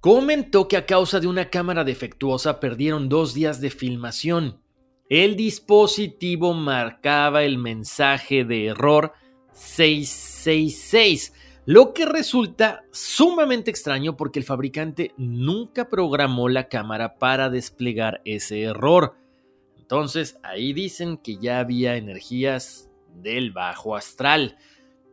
comentó 0.00 0.68
que 0.68 0.76
a 0.76 0.84
causa 0.84 1.18
de 1.18 1.26
una 1.26 1.48
cámara 1.48 1.84
defectuosa 1.84 2.60
perdieron 2.60 3.08
dos 3.08 3.32
días 3.34 3.60
de 3.60 3.70
filmación. 3.70 4.60
El 5.08 5.36
dispositivo 5.36 6.52
marcaba 6.54 7.44
el 7.44 7.58
mensaje 7.58 8.44
de 8.44 8.66
error 8.66 9.12
666, 9.62 11.32
lo 11.64 11.94
que 11.94 12.04
resulta 12.04 12.84
sumamente 12.90 13.70
extraño 13.70 14.16
porque 14.16 14.40
el 14.40 14.44
fabricante 14.44 15.14
nunca 15.16 15.88
programó 15.88 16.48
la 16.48 16.68
cámara 16.68 17.14
para 17.14 17.48
desplegar 17.48 18.20
ese 18.24 18.62
error. 18.62 19.14
Entonces 19.78 20.38
ahí 20.42 20.72
dicen 20.72 21.16
que 21.16 21.36
ya 21.36 21.60
había 21.60 21.96
energías 21.96 22.90
del 23.14 23.52
bajo 23.52 23.94
astral. 23.94 24.56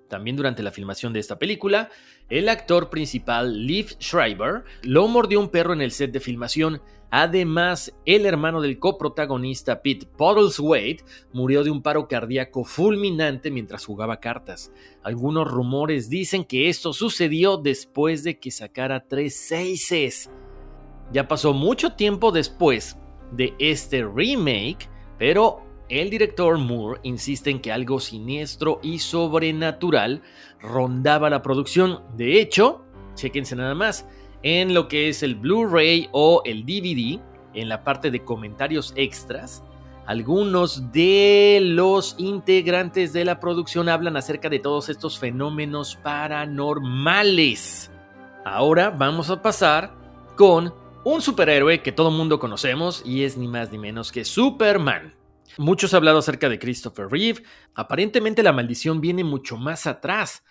También 0.07 0.35
durante 0.35 0.63
la 0.63 0.71
filmación 0.71 1.13
de 1.13 1.19
esta 1.19 1.37
película, 1.37 1.89
el 2.29 2.49
actor 2.49 2.89
principal, 2.89 3.67
Liv 3.67 3.95
Schreiber, 3.99 4.63
lo 4.81 5.07
mordió 5.07 5.39
un 5.39 5.49
perro 5.49 5.73
en 5.73 5.81
el 5.81 5.91
set 5.91 6.11
de 6.11 6.19
filmación. 6.19 6.81
Además, 7.11 7.93
el 8.05 8.25
hermano 8.25 8.61
del 8.61 8.77
coprotagonista 8.77 9.81
Pete 9.81 10.07
Wade 10.17 11.03
murió 11.33 11.63
de 11.63 11.71
un 11.71 11.81
paro 11.81 12.07
cardíaco 12.07 12.63
fulminante 12.63 13.49
mientras 13.49 13.85
jugaba 13.85 14.19
cartas. 14.19 14.71
Algunos 15.03 15.49
rumores 15.49 16.09
dicen 16.09 16.43
que 16.43 16.69
esto 16.69 16.93
sucedió 16.93 17.57
después 17.57 18.23
de 18.23 18.37
que 18.37 18.51
sacara 18.51 19.07
tres 19.07 19.35
seises. 19.35 20.29
Ya 21.11 21.27
pasó 21.27 21.53
mucho 21.53 21.93
tiempo 21.93 22.31
después 22.31 22.97
de 23.31 23.55
este 23.57 24.03
remake, 24.03 24.87
pero 25.17 25.63
el 25.89 26.11
director 26.11 26.59
Moore 26.59 26.99
insiste 27.01 27.49
en 27.49 27.59
que 27.59 27.71
algo 27.71 27.99
siniestro 27.99 28.79
y 28.83 28.99
sobrenatural 28.99 30.21
rondaba 30.61 31.31
la 31.31 31.41
producción. 31.41 32.03
De 32.15 32.39
hecho, 32.39 32.85
chequense 33.15 33.55
nada 33.55 33.73
más, 33.73 34.07
en 34.43 34.73
lo 34.73 34.87
que 34.87 35.09
es 35.09 35.23
el 35.23 35.35
Blu-ray 35.35 36.09
o 36.11 36.41
el 36.45 36.65
DVD, 36.65 37.19
en 37.53 37.69
la 37.69 37.83
parte 37.83 38.11
de 38.11 38.23
comentarios 38.23 38.93
extras, 38.95 39.63
algunos 40.05 40.91
de 40.91 41.59
los 41.61 42.15
integrantes 42.17 43.13
de 43.13 43.25
la 43.25 43.39
producción 43.39 43.89
hablan 43.89 44.17
acerca 44.17 44.49
de 44.49 44.57
todos 44.59 44.89
estos 44.89 45.19
fenómenos 45.19 45.97
paranormales. 45.97 47.91
Ahora 48.43 48.89
vamos 48.89 49.29
a 49.29 49.41
pasar 49.41 49.93
con 50.35 50.73
un 51.03 51.21
superhéroe 51.21 51.83
que 51.83 51.91
todo 51.91 52.09
mundo 52.09 52.39
conocemos 52.39 53.03
y 53.05 53.23
es 53.23 53.37
ni 53.37 53.47
más 53.47 53.71
ni 53.71 53.77
menos 53.77 54.11
que 54.11 54.25
Superman. 54.25 55.13
Muchos 55.57 55.93
han 55.93 55.97
hablado 55.97 56.19
acerca 56.19 56.49
de 56.49 56.57
Christopher 56.57 57.07
Reeve. 57.09 57.43
Aparentemente 57.75 58.41
la 58.41 58.53
maldición 58.53 59.01
viene 59.01 59.23
mucho 59.23 59.57
más 59.57 59.85
atrás, 59.87 60.43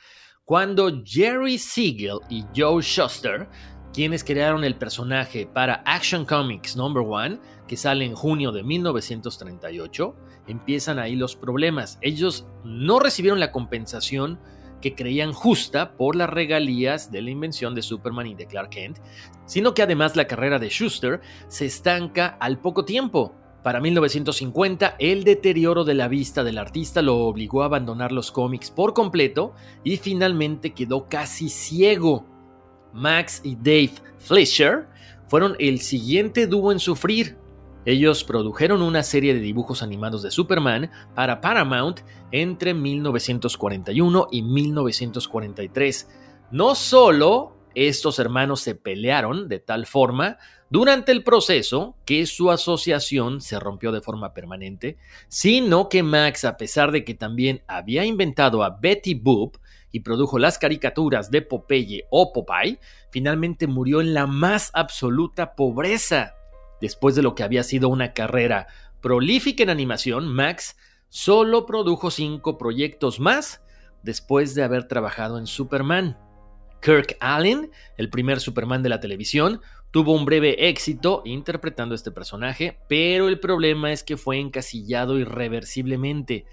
cuando 0.45 1.03
Jerry 1.05 1.59
Siegel 1.59 2.21
y 2.29 2.45
Joe 2.57 2.83
Shuster 2.83 3.49
quienes 3.93 4.25
crearon 4.25 4.65
el 4.65 4.77
personaje 4.77 5.47
para 5.47 5.83
Action 5.87 6.25
Comics 6.25 6.77
Number 6.77 7.03
One, 7.07 7.41
que 7.67 7.77
sale 7.77 8.05
en 8.05 8.15
junio 8.15 8.53
de 8.53 8.63
1938, 8.63 10.15
empiezan 10.47 10.99
ahí 10.99 11.17
los 11.17 11.37
problemas. 11.37 11.99
Ellos 12.01 12.47
no 12.65 12.99
recibieron 12.99 13.41
la 13.41 13.53
compensación 13.53 14.39
que 14.81 14.95
creían 14.95 15.33
justa 15.33 15.97
por 15.97 16.17
las 16.17 16.31
regalías 16.31 17.11
de 17.11 17.23
la 17.23 17.31
invención 17.31 17.75
de 17.75 17.83
Superman 17.83 18.27
y 18.27 18.35
de 18.35 18.47
Clark 18.47 18.71
Kent, 18.71 18.99
sino 19.47 19.75
que 19.75 19.83
además 19.83 20.17
la 20.17 20.27
carrera 20.27 20.59
de 20.59 20.69
Schuster 20.69 21.21
se 21.49 21.67
estanca 21.67 22.37
al 22.41 22.59
poco 22.61 22.85
tiempo. 22.85 23.35
Para 23.63 23.81
1950, 23.81 24.97
el 24.99 25.25
deterioro 25.25 25.85
de 25.85 25.95
la 25.95 26.09
vista 26.09 26.45
del 26.45 26.59
artista 26.59 27.03
lo 27.03 27.17
obligó 27.27 27.63
a 27.63 27.67
abandonar 27.67 28.13
los 28.13 28.31
cómics 28.31 28.71
por 28.71 28.95
completo 28.95 29.53
y 29.83 29.97
finalmente 29.97 30.75
quedó 30.75 31.09
casi 31.09 31.49
ciego. 31.49 32.38
Max 32.99 33.41
y 33.45 33.57
Dave 33.57 33.93
Fleischer 34.19 34.89
fueron 35.27 35.57
el 35.59 35.81
siguiente 35.81 36.47
dúo 36.47 36.73
en 36.73 36.81
sufrir. 36.81 37.37
Ellos 37.85 38.25
produjeron 38.25 38.83
una 38.83 39.03
serie 39.03 39.33
de 39.33 39.41
dibujos 39.41 39.83
animados 39.83 40.23
de 40.23 40.31
Superman 40.31 40.91
para 41.15 41.41
Paramount 41.41 42.01
entre 42.33 42.75
1941 42.75 44.27
y 44.31 44.43
1943. 44.43 46.11
No 46.51 46.75
solo 46.75 47.57
estos 47.75 48.19
hermanos 48.19 48.61
se 48.61 48.75
pelearon 48.75 49.49
de 49.49 49.61
tal 49.61 49.87
forma 49.87 50.39
durante 50.71 51.13
el 51.13 51.23
proceso 51.23 51.97
que 52.05 52.27
su 52.27 52.51
asociación 52.51 53.41
se 53.41 53.61
rompió 53.61 53.93
de 53.93 54.01
forma 54.01 54.35
permanente, 54.35 54.99
sino 55.29 55.89
que 55.89 56.03
Max, 56.03 56.45
a 56.45 56.57
pesar 56.57 56.93
de 56.93 57.05
que 57.05 57.15
también 57.15 57.63
había 57.69 58.05
inventado 58.05 58.63
a 58.63 58.71
Betty 58.71 59.15
Boop, 59.15 59.57
y 59.93 60.01
produjo 60.01 60.39
las 60.39 60.59
caricaturas 60.59 61.31
de 61.31 61.43
Popeye 61.43 62.05
o 62.11 62.33
Popeye, 62.33 62.79
finalmente 63.11 63.67
murió 63.67 64.01
en 64.01 64.15
la 64.15 64.27
más 64.27 64.71
absoluta 64.75 65.55
pobreza. 65.55 66.35
Después 66.81 67.15
de 67.15 67.23
lo 67.23 67.35
que 67.35 67.43
había 67.43 67.63
sido 67.63 67.89
una 67.89 68.13
carrera 68.13 68.67
prolífica 69.01 69.63
en 69.63 69.71
animación, 69.71 70.29
Max 70.29 70.77
solo 71.09 71.67
produjo 71.67 72.11
cinco 72.11 72.59
proyectos 72.59 73.21
más 73.21 73.63
después 74.03 74.55
de 74.55 74.63
haber 74.63 74.87
trabajado 74.87 75.39
en 75.39 75.47
Superman. 75.47 76.19
Kirk 76.81 77.17
Allen, 77.21 77.71
el 77.97 78.11
primer 78.11 78.41
Superman 78.41 78.83
de 78.83 78.89
la 78.89 79.01
televisión, 79.01 79.61
tuvo 79.91 80.13
un 80.13 80.25
breve 80.25 80.69
éxito 80.69 81.23
interpretando 81.25 81.95
este 81.95 82.11
personaje, 82.11 82.79
pero 82.89 83.29
el 83.29 83.41
problema 83.41 83.93
es 83.93 84.05
que 84.05 84.17
fue 84.17 84.39
encasillado 84.39 85.19
irreversiblemente. 85.19 86.47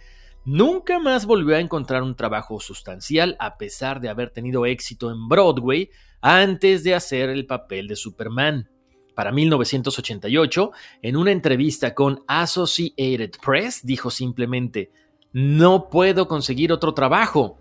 Nunca 0.46 1.00
más 1.00 1.26
volvió 1.26 1.56
a 1.56 1.60
encontrar 1.60 2.04
un 2.04 2.16
trabajo 2.16 2.60
sustancial 2.60 3.36
a 3.40 3.58
pesar 3.58 4.00
de 4.00 4.10
haber 4.10 4.30
tenido 4.30 4.68
éxito 4.68 5.10
en 5.12 5.28
Broadway 5.28 5.90
antes 6.22 6.84
de 6.84 6.94
hacer 6.94 7.30
el 7.30 7.48
papel 7.48 7.88
de 7.88 7.96
Superman. 7.96 8.70
Para 9.16 9.32
1988, 9.32 10.72
en 11.02 11.16
una 11.16 11.32
entrevista 11.32 11.96
con 11.96 12.24
Associated 12.28 13.32
Press, 13.44 13.82
dijo 13.84 14.12
simplemente, 14.12 14.92
no 15.34 15.90
puedo 15.90 16.28
conseguir 16.28 16.72
otro 16.72 16.94
trabajo. 16.94 17.58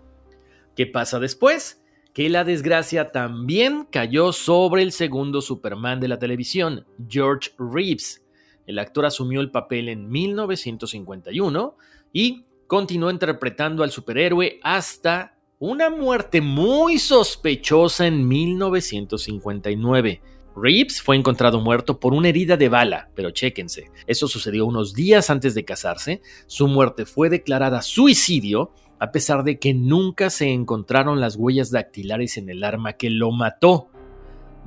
¿Qué 0.75 0.85
pasa 0.85 1.19
después? 1.19 1.81
Que 2.13 2.29
la 2.29 2.43
desgracia 2.43 3.11
también 3.11 3.87
cayó 3.89 4.31
sobre 4.31 4.83
el 4.83 4.91
segundo 4.91 5.41
Superman 5.41 5.99
de 5.99 6.09
la 6.09 6.19
televisión, 6.19 6.85
George 7.09 7.49
Reeves. 7.57 8.23
El 8.67 8.77
actor 8.77 9.07
asumió 9.07 9.41
el 9.41 9.49
papel 9.49 9.89
en 9.89 10.07
1951 10.07 11.77
y 12.13 12.44
continuó 12.67 13.09
interpretando 13.11 13.83
al 13.83 13.91
superhéroe 13.91 14.59
hasta 14.63 15.35
una 15.59 15.89
muerte 15.89 16.41
muy 16.41 16.99
sospechosa 16.99 18.07
en 18.07 18.27
1959. 18.27 20.21
Reeves 20.55 21.01
fue 21.01 21.15
encontrado 21.17 21.59
muerto 21.59 21.99
por 21.99 22.13
una 22.13 22.29
herida 22.29 22.55
de 22.55 22.69
bala, 22.69 23.09
pero 23.13 23.31
chéquense, 23.31 23.91
eso 24.07 24.27
sucedió 24.27 24.65
unos 24.65 24.93
días 24.93 25.29
antes 25.29 25.53
de 25.53 25.65
casarse, 25.65 26.21
su 26.47 26.67
muerte 26.67 27.05
fue 27.05 27.29
declarada 27.29 27.81
suicidio, 27.81 28.71
a 28.99 29.11
pesar 29.11 29.43
de 29.43 29.59
que 29.59 29.73
nunca 29.73 30.29
se 30.29 30.51
encontraron 30.51 31.19
las 31.19 31.35
huellas 31.35 31.71
dactilares 31.71 32.37
en 32.37 32.49
el 32.49 32.63
arma 32.63 32.93
que 32.93 33.09
lo 33.09 33.31
mató. 33.31 33.89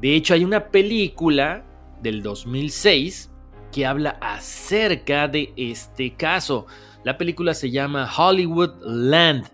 De 0.01 0.15
hecho, 0.15 0.35
hay 0.35 0.45
una 0.45 0.71
película 0.71 1.65
del 2.03 2.23
2006 2.23 3.31
que 3.73 3.87
habla 3.87 4.19
acerca 4.21 5.29
de 5.29 5.53
este 5.57 6.15
caso. 6.15 6.67
La 7.05 7.17
película 7.17 7.55
se 7.55 7.71
llama 7.71 8.09
Hollywood 8.17 8.75
Land. 8.83 9.47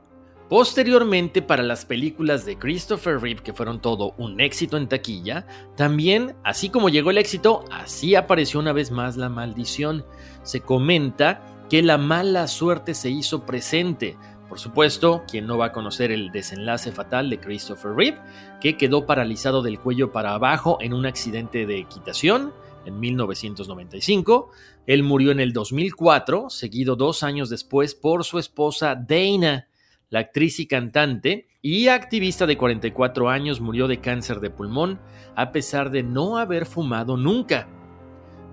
Posteriormente, 0.49 1.41
para 1.41 1.63
las 1.63 1.85
películas 1.85 2.45
de 2.45 2.59
Christopher 2.59 3.19
Reeve, 3.19 3.43
que 3.43 3.55
fueron 3.55 3.81
todo 3.81 4.15
un 4.19 4.41
éxito 4.41 4.77
en 4.77 4.89
taquilla, 4.89 5.47
también, 5.77 6.37
así 6.45 6.69
como 6.69 6.91
llegó 6.91 7.11
el 7.11 7.19
éxito, 7.19 7.65
así 7.73 8.15
apareció 8.15 8.61
una 8.61 8.73
vez 8.73 8.91
más 8.91 9.17
la 9.17 9.29
maldición. 9.29 10.05
Se 10.43 10.61
comenta 10.61 11.43
que 11.71 11.83
la 11.83 11.99
mala 11.99 12.47
suerte 12.47 12.95
se 12.95 13.11
hizo 13.11 13.47
presente. 13.47 14.17
Por 14.49 14.59
supuesto, 14.59 15.25
quien 15.29 15.47
no 15.47 15.57
va 15.57 15.67
a 15.67 15.73
conocer 15.73 16.13
el 16.13 16.31
desenlace 16.31 16.93
fatal 16.93 17.31
de 17.31 17.41
Christopher 17.41 17.93
Reeve, 17.93 18.21
que 18.61 18.77
quedó 18.77 19.07
paralizado 19.07 19.63
del 19.63 19.81
cuello 19.81 20.13
para 20.13 20.35
abajo 20.35 20.79
en 20.81 20.93
un 20.93 21.07
accidente 21.07 21.67
de 21.67 21.79
equitación, 21.79 22.53
en 22.85 23.01
1995. 23.01 24.51
Él 24.87 25.03
murió 25.03 25.31
en 25.31 25.41
el 25.41 25.53
2004, 25.53 26.51
seguido 26.51 26.97
dos 26.97 27.23
años 27.23 27.51
después 27.51 27.95
por 27.95 28.25
su 28.25 28.39
esposa 28.39 28.95
Dana. 28.95 29.69
La 30.11 30.21
actriz 30.21 30.61
y 30.61 30.67
cantante 30.67 31.49
y 31.61 31.89
activista 31.89 32.47
de 32.47 32.57
44 32.57 33.31
años 33.31 33.61
murió 33.61 33.89
de 33.89 34.01
cáncer 34.01 34.41
de 34.41 34.51
pulmón 34.51 35.01
a 35.35 35.51
pesar 35.51 35.91
de 35.91 36.03
no 36.03 36.39
haber 36.39 36.67
fumado 36.67 37.17
nunca. 37.17 37.69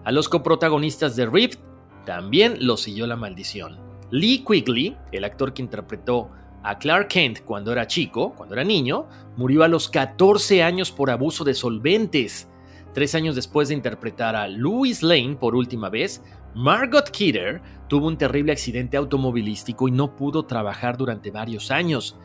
A 0.03 0.11
los 0.11 0.29
coprotagonistas 0.29 1.15
de 1.15 1.25
Rift 1.27 1.59
también 2.05 2.65
lo 2.65 2.77
siguió 2.77 3.05
la 3.05 3.15
maldición. 3.15 3.79
Lee 4.09 4.43
Quigley, 4.45 4.97
el 5.11 5.23
actor 5.23 5.53
que 5.53 5.61
interpretó 5.61 6.29
a 6.63 6.77
Clark 6.77 7.07
Kent 7.07 7.41
cuando 7.41 7.71
era 7.71 7.87
chico, 7.87 8.33
cuando 8.35 8.55
era 8.55 8.63
niño, 8.63 9.07
murió 9.37 9.63
a 9.63 9.67
los 9.67 9.89
14 9.89 10.63
años 10.63 10.91
por 10.91 11.09
abuso 11.09 11.43
de 11.43 11.53
solventes. 11.53 12.49
Tres 12.93 13.15
años 13.15 13.35
después 13.35 13.69
de 13.69 13.75
interpretar 13.75 14.35
a 14.35 14.47
Louis 14.47 15.01
Lane 15.01 15.37
por 15.39 15.55
última 15.55 15.89
vez, 15.89 16.21
Margot 16.53 17.09
Kidder 17.09 17.61
tuvo 17.87 18.07
un 18.07 18.17
terrible 18.17 18.51
accidente 18.51 18.97
automovilístico 18.97 19.87
y 19.87 19.91
no 19.91 20.15
pudo 20.15 20.45
trabajar 20.45 20.97
durante 20.97 21.31
varios 21.31 21.71
años. 21.71 22.17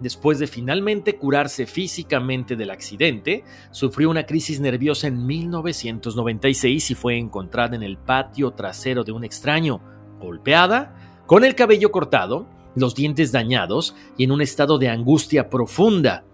Después 0.00 0.38
de 0.38 0.46
finalmente 0.46 1.16
curarse 1.16 1.66
físicamente 1.66 2.56
del 2.56 2.70
accidente, 2.70 3.44
sufrió 3.70 4.10
una 4.10 4.26
crisis 4.26 4.60
nerviosa 4.60 5.06
en 5.06 5.26
1996 5.26 6.90
y 6.90 6.94
fue 6.94 7.18
encontrada 7.18 7.76
en 7.76 7.82
el 7.82 7.98
patio 7.98 8.52
trasero 8.52 9.04
de 9.04 9.12
un 9.12 9.24
extraño, 9.24 9.80
golpeada, 10.18 11.22
con 11.26 11.44
el 11.44 11.54
cabello 11.54 11.90
cortado, 11.90 12.46
los 12.74 12.94
dientes 12.94 13.32
dañados 13.32 13.94
y 14.16 14.24
en 14.24 14.32
un 14.32 14.42
estado 14.42 14.78
de 14.78 14.90
angustia 14.90 15.48
profunda. 15.48 16.24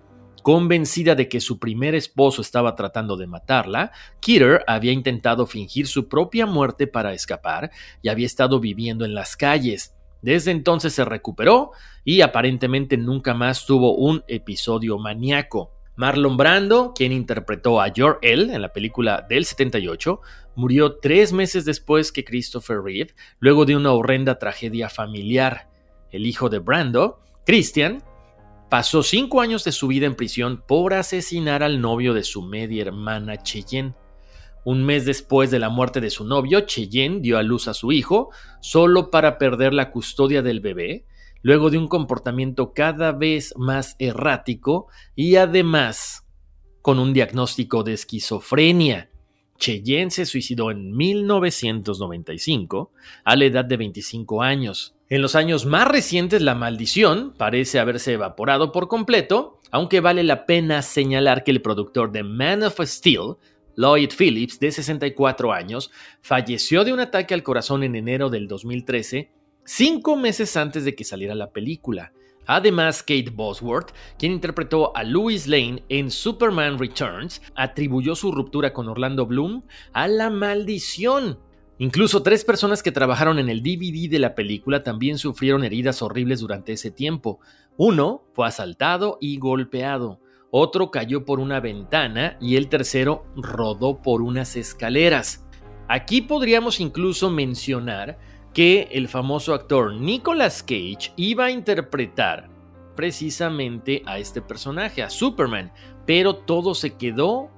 Convencida 0.42 1.14
de 1.14 1.28
que 1.28 1.40
su 1.40 1.60
primer 1.60 1.94
esposo 1.94 2.42
estaba 2.42 2.74
tratando 2.74 3.16
de 3.16 3.28
matarla, 3.28 3.92
Kidder 4.18 4.64
había 4.66 4.90
intentado 4.90 5.46
fingir 5.46 5.86
su 5.86 6.08
propia 6.08 6.46
muerte 6.46 6.88
para 6.88 7.12
escapar 7.12 7.70
y 8.02 8.08
había 8.08 8.26
estado 8.26 8.58
viviendo 8.58 9.04
en 9.04 9.14
las 9.14 9.36
calles. 9.36 9.94
Desde 10.20 10.50
entonces 10.50 10.92
se 10.94 11.04
recuperó 11.04 11.70
y 12.04 12.22
aparentemente 12.22 12.96
nunca 12.96 13.34
más 13.34 13.66
tuvo 13.66 13.94
un 13.94 14.24
episodio 14.26 14.98
maníaco. 14.98 15.72
Marlon 15.94 16.36
Brando, 16.36 16.92
quien 16.94 17.12
interpretó 17.12 17.80
a 17.80 17.92
Jor-El 17.94 18.50
en 18.50 18.62
la 18.62 18.72
película 18.72 19.24
del 19.28 19.44
78, 19.44 20.20
murió 20.56 20.96
tres 20.96 21.32
meses 21.32 21.64
después 21.64 22.10
que 22.10 22.24
Christopher 22.24 22.80
Reeve, 22.82 23.14
luego 23.38 23.64
de 23.64 23.76
una 23.76 23.92
horrenda 23.92 24.38
tragedia 24.38 24.88
familiar. 24.88 25.68
El 26.10 26.26
hijo 26.26 26.48
de 26.48 26.58
Brando, 26.58 27.20
Christian, 27.44 28.02
pasó 28.72 29.02
cinco 29.02 29.42
años 29.42 29.64
de 29.64 29.72
su 29.72 29.86
vida 29.86 30.06
en 30.06 30.14
prisión 30.14 30.64
por 30.66 30.94
asesinar 30.94 31.62
al 31.62 31.82
novio 31.82 32.14
de 32.14 32.24
su 32.24 32.40
media 32.40 32.80
hermana 32.80 33.42
Cheyenne. 33.42 33.92
Un 34.64 34.82
mes 34.82 35.04
después 35.04 35.50
de 35.50 35.58
la 35.58 35.68
muerte 35.68 36.00
de 36.00 36.08
su 36.08 36.24
novio, 36.24 36.62
Cheyenne 36.62 37.20
dio 37.20 37.36
a 37.36 37.42
luz 37.42 37.68
a 37.68 37.74
su 37.74 37.92
hijo, 37.92 38.30
solo 38.62 39.10
para 39.10 39.36
perder 39.36 39.74
la 39.74 39.90
custodia 39.90 40.40
del 40.40 40.60
bebé, 40.60 41.04
luego 41.42 41.68
de 41.68 41.76
un 41.76 41.86
comportamiento 41.86 42.72
cada 42.72 43.12
vez 43.12 43.52
más 43.58 43.94
errático 43.98 44.86
y 45.14 45.36
además 45.36 46.26
con 46.80 46.98
un 46.98 47.12
diagnóstico 47.12 47.82
de 47.82 47.92
esquizofrenia. 47.92 49.10
Cheyenne 49.58 50.10
se 50.10 50.24
suicidó 50.24 50.70
en 50.70 50.96
1995 50.96 52.90
a 53.22 53.36
la 53.36 53.44
edad 53.44 53.66
de 53.66 53.76
25 53.76 54.40
años. 54.40 54.94
En 55.12 55.20
los 55.20 55.34
años 55.34 55.66
más 55.66 55.86
recientes 55.88 56.40
la 56.40 56.54
maldición 56.54 57.34
parece 57.36 57.78
haberse 57.78 58.14
evaporado 58.14 58.72
por 58.72 58.88
completo, 58.88 59.60
aunque 59.70 60.00
vale 60.00 60.22
la 60.22 60.46
pena 60.46 60.80
señalar 60.80 61.44
que 61.44 61.50
el 61.50 61.60
productor 61.60 62.12
de 62.12 62.22
Man 62.22 62.62
of 62.62 62.80
Steel 62.82 63.34
Lloyd 63.76 64.08
Phillips, 64.16 64.58
de 64.58 64.72
64 64.72 65.52
años, 65.52 65.90
falleció 66.22 66.82
de 66.82 66.94
un 66.94 67.00
ataque 67.00 67.34
al 67.34 67.42
corazón 67.42 67.82
en 67.82 67.94
enero 67.94 68.30
del 68.30 68.48
2013, 68.48 69.30
cinco 69.66 70.16
meses 70.16 70.56
antes 70.56 70.86
de 70.86 70.94
que 70.94 71.04
saliera 71.04 71.34
la 71.34 71.50
película. 71.50 72.14
Además, 72.46 73.02
Kate 73.02 73.32
Bosworth, 73.34 73.92
quien 74.18 74.32
interpretó 74.32 74.96
a 74.96 75.04
Louis 75.04 75.46
Lane 75.46 75.84
en 75.90 76.10
Superman 76.10 76.78
Returns, 76.78 77.42
atribuyó 77.54 78.14
su 78.14 78.32
ruptura 78.32 78.72
con 78.72 78.88
Orlando 78.88 79.26
Bloom 79.26 79.62
a 79.92 80.08
la 80.08 80.30
maldición. 80.30 81.38
Incluso 81.78 82.22
tres 82.22 82.44
personas 82.44 82.82
que 82.82 82.92
trabajaron 82.92 83.38
en 83.38 83.48
el 83.48 83.62
DVD 83.62 84.08
de 84.08 84.18
la 84.18 84.34
película 84.34 84.82
también 84.82 85.18
sufrieron 85.18 85.64
heridas 85.64 86.02
horribles 86.02 86.40
durante 86.40 86.72
ese 86.72 86.90
tiempo. 86.90 87.40
Uno 87.76 88.24
fue 88.32 88.46
asaltado 88.46 89.18
y 89.20 89.38
golpeado 89.38 90.20
otro 90.54 90.90
cayó 90.90 91.24
por 91.24 91.40
una 91.40 91.60
ventana 91.60 92.36
y 92.38 92.56
el 92.56 92.68
tercero 92.68 93.24
rodó 93.36 94.02
por 94.02 94.20
unas 94.20 94.54
escaleras. 94.54 95.46
Aquí 95.88 96.20
podríamos 96.20 96.78
incluso 96.78 97.30
mencionar 97.30 98.18
que 98.52 98.86
el 98.92 99.08
famoso 99.08 99.54
actor 99.54 99.94
Nicolas 99.94 100.62
Cage 100.62 101.14
iba 101.16 101.46
a 101.46 101.50
interpretar 101.50 102.50
precisamente 102.94 104.02
a 104.04 104.18
este 104.18 104.42
personaje, 104.42 105.02
a 105.02 105.08
Superman, 105.08 105.72
pero 106.04 106.36
todo 106.36 106.74
se 106.74 106.96
quedó 106.96 107.48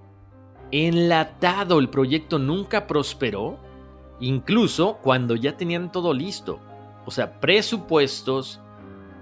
enlatado, 0.70 1.81
el 1.81 1.90
proyecto 1.90 2.38
nunca 2.38 2.87
prosperó, 2.87 3.59
incluso 4.20 4.98
cuando 5.03 5.37
ya 5.37 5.57
tenían 5.57 5.92
todo 5.92 6.12
listo, 6.12 6.61
o 7.07 7.11
sea, 7.11 7.40
presupuestos, 7.40 8.61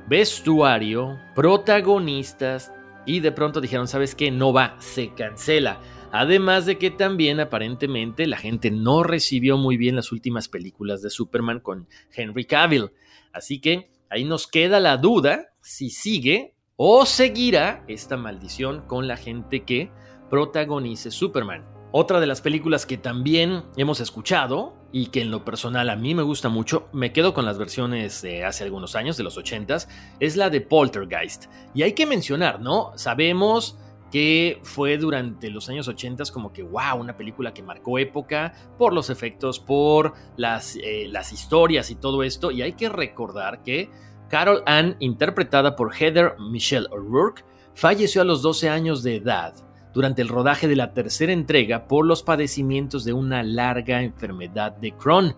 vestuario, 0.08 1.18
protagonistas, 1.34 2.72
y 3.04 3.20
de 3.20 3.32
pronto 3.32 3.60
dijeron, 3.60 3.88
¿sabes 3.88 4.14
qué? 4.14 4.30
No 4.30 4.52
va, 4.52 4.76
se 4.78 5.12
cancela. 5.14 5.80
Además 6.12 6.66
de 6.66 6.78
que 6.78 6.90
también 6.90 7.40
aparentemente 7.40 8.26
la 8.26 8.36
gente 8.36 8.70
no 8.70 9.02
recibió 9.02 9.56
muy 9.56 9.76
bien 9.76 9.96
las 9.96 10.12
últimas 10.12 10.48
películas 10.48 11.02
de 11.02 11.10
Superman 11.10 11.60
con 11.60 11.88
Henry 12.14 12.44
Cavill. 12.44 12.90
Así 13.32 13.60
que 13.60 13.90
ahí 14.10 14.24
nos 14.24 14.46
queda 14.46 14.78
la 14.78 14.98
duda 14.98 15.48
si 15.62 15.90
sigue 15.90 16.54
o 16.76 17.06
seguirá 17.06 17.84
esta 17.88 18.16
maldición 18.16 18.82
con 18.86 19.08
la 19.08 19.16
gente 19.16 19.64
que 19.64 19.90
protagonice 20.28 21.10
Superman. 21.10 21.64
Otra 21.92 22.20
de 22.20 22.26
las 22.26 22.40
películas 22.40 22.86
que 22.86 22.98
también 22.98 23.64
hemos 23.76 24.00
escuchado 24.00 24.74
y 24.92 25.06
que 25.06 25.22
en 25.22 25.30
lo 25.30 25.44
personal 25.44 25.88
a 25.90 25.96
mí 25.96 26.14
me 26.14 26.22
gusta 26.22 26.50
mucho, 26.50 26.88
me 26.92 27.12
quedo 27.12 27.32
con 27.32 27.46
las 27.46 27.58
versiones 27.58 28.20
de 28.22 28.44
hace 28.44 28.62
algunos 28.62 28.94
años, 28.94 29.16
de 29.16 29.24
los 29.24 29.38
80s, 29.38 29.88
es 30.20 30.36
la 30.36 30.50
de 30.50 30.60
Poltergeist. 30.60 31.46
Y 31.74 31.82
hay 31.82 31.94
que 31.94 32.06
mencionar, 32.06 32.60
¿no? 32.60 32.92
Sabemos 32.96 33.78
que 34.12 34.60
fue 34.62 34.98
durante 34.98 35.48
los 35.48 35.70
años 35.70 35.88
80 35.88 36.24
como 36.32 36.52
que, 36.52 36.62
wow, 36.62 37.00
una 37.00 37.16
película 37.16 37.54
que 37.54 37.62
marcó 37.62 37.98
época 37.98 38.52
por 38.76 38.92
los 38.92 39.08
efectos, 39.08 39.58
por 39.58 40.12
las, 40.36 40.76
eh, 40.76 41.06
las 41.08 41.32
historias 41.32 41.90
y 41.90 41.94
todo 41.94 42.22
esto. 42.22 42.50
Y 42.50 42.60
hay 42.60 42.74
que 42.74 42.90
recordar 42.90 43.62
que 43.62 43.90
Carol 44.28 44.62
Ann, 44.66 44.96
interpretada 45.00 45.74
por 45.74 45.94
Heather 45.94 46.34
Michelle 46.38 46.86
O'Rourke, 46.90 47.44
falleció 47.74 48.20
a 48.20 48.26
los 48.26 48.42
12 48.42 48.68
años 48.68 49.02
de 49.02 49.16
edad 49.16 49.54
durante 49.92 50.22
el 50.22 50.28
rodaje 50.28 50.68
de 50.68 50.76
la 50.76 50.92
tercera 50.92 51.32
entrega 51.32 51.86
por 51.86 52.06
los 52.06 52.22
padecimientos 52.22 53.04
de 53.04 53.12
una 53.12 53.42
larga 53.42 54.02
enfermedad 54.02 54.72
de 54.72 54.92
Crohn. 54.92 55.36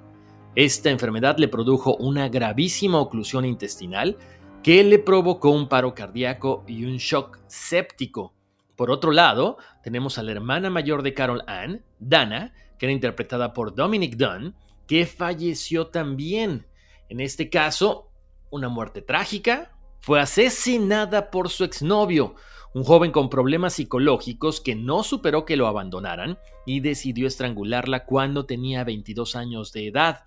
Esta 0.54 0.90
enfermedad 0.90 1.38
le 1.38 1.48
produjo 1.48 1.96
una 1.96 2.28
gravísima 2.28 3.00
oclusión 3.00 3.44
intestinal 3.44 4.16
que 4.62 4.82
le 4.84 4.98
provocó 4.98 5.50
un 5.50 5.68
paro 5.68 5.94
cardíaco 5.94 6.64
y 6.66 6.84
un 6.84 6.96
shock 6.96 7.40
séptico. 7.46 8.34
Por 8.76 8.90
otro 8.90 9.10
lado, 9.12 9.58
tenemos 9.82 10.18
a 10.18 10.22
la 10.22 10.32
hermana 10.32 10.70
mayor 10.70 11.02
de 11.02 11.14
Carol 11.14 11.42
Ann, 11.46 11.84
Dana, 11.98 12.54
que 12.78 12.86
era 12.86 12.92
interpretada 12.92 13.52
por 13.52 13.74
Dominic 13.74 14.16
Dunn, 14.16 14.54
que 14.86 15.06
falleció 15.06 15.88
también. 15.88 16.66
En 17.08 17.20
este 17.20 17.50
caso, 17.50 18.10
una 18.50 18.68
muerte 18.68 19.02
trágica, 19.02 19.72
fue 20.00 20.20
asesinada 20.20 21.30
por 21.30 21.48
su 21.48 21.64
exnovio, 21.64 22.34
un 22.74 22.82
joven 22.82 23.12
con 23.12 23.30
problemas 23.30 23.74
psicológicos 23.74 24.60
que 24.60 24.74
no 24.74 25.04
superó 25.04 25.44
que 25.44 25.56
lo 25.56 25.68
abandonaran 25.68 26.38
y 26.66 26.80
decidió 26.80 27.28
estrangularla 27.28 28.04
cuando 28.04 28.46
tenía 28.46 28.82
22 28.82 29.36
años 29.36 29.72
de 29.72 29.86
edad. 29.86 30.24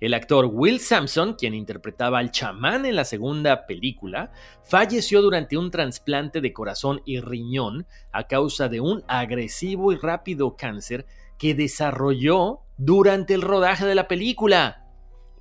El 0.00 0.14
actor 0.14 0.44
Will 0.46 0.78
Sampson, 0.78 1.34
quien 1.34 1.54
interpretaba 1.54 2.20
al 2.20 2.30
chamán 2.30 2.86
en 2.86 2.94
la 2.94 3.04
segunda 3.04 3.66
película, 3.66 4.30
falleció 4.62 5.22
durante 5.22 5.58
un 5.58 5.72
trasplante 5.72 6.40
de 6.40 6.52
corazón 6.52 7.02
y 7.04 7.18
riñón 7.18 7.84
a 8.12 8.28
causa 8.28 8.68
de 8.68 8.78
un 8.78 9.02
agresivo 9.08 9.90
y 9.90 9.96
rápido 9.96 10.54
cáncer 10.56 11.04
que 11.36 11.56
desarrolló 11.56 12.60
durante 12.76 13.34
el 13.34 13.42
rodaje 13.42 13.86
de 13.86 13.96
la 13.96 14.06
película. 14.06 14.84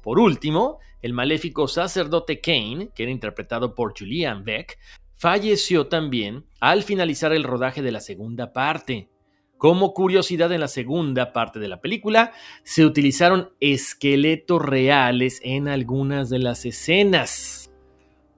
Por 0.02 0.18
último, 0.20 0.80
el 1.04 1.14
maléfico 1.14 1.68
sacerdote 1.68 2.42
Kane, 2.42 2.90
que 2.96 3.04
era 3.04 3.12
interpretado 3.12 3.76
por 3.76 3.94
Julian 3.96 4.44
Beck, 4.44 4.80
falleció 5.18 5.88
también 5.88 6.46
al 6.60 6.84
finalizar 6.84 7.34
el 7.34 7.44
rodaje 7.44 7.82
de 7.82 7.92
la 7.92 8.00
segunda 8.00 8.54
parte. 8.54 9.10
Como 9.58 9.94
curiosidad 9.94 10.52
en 10.52 10.62
la 10.62 10.68
segunda 10.68 11.34
parte 11.34 11.60
de 11.60 11.68
la 11.68 11.82
película, 11.82 12.32
se 12.64 12.86
utilizaron 12.86 13.50
esqueletos 13.60 14.62
reales 14.62 15.40
en 15.44 15.68
algunas 15.68 16.30
de 16.30 16.38
las 16.38 16.64
escenas, 16.66 17.74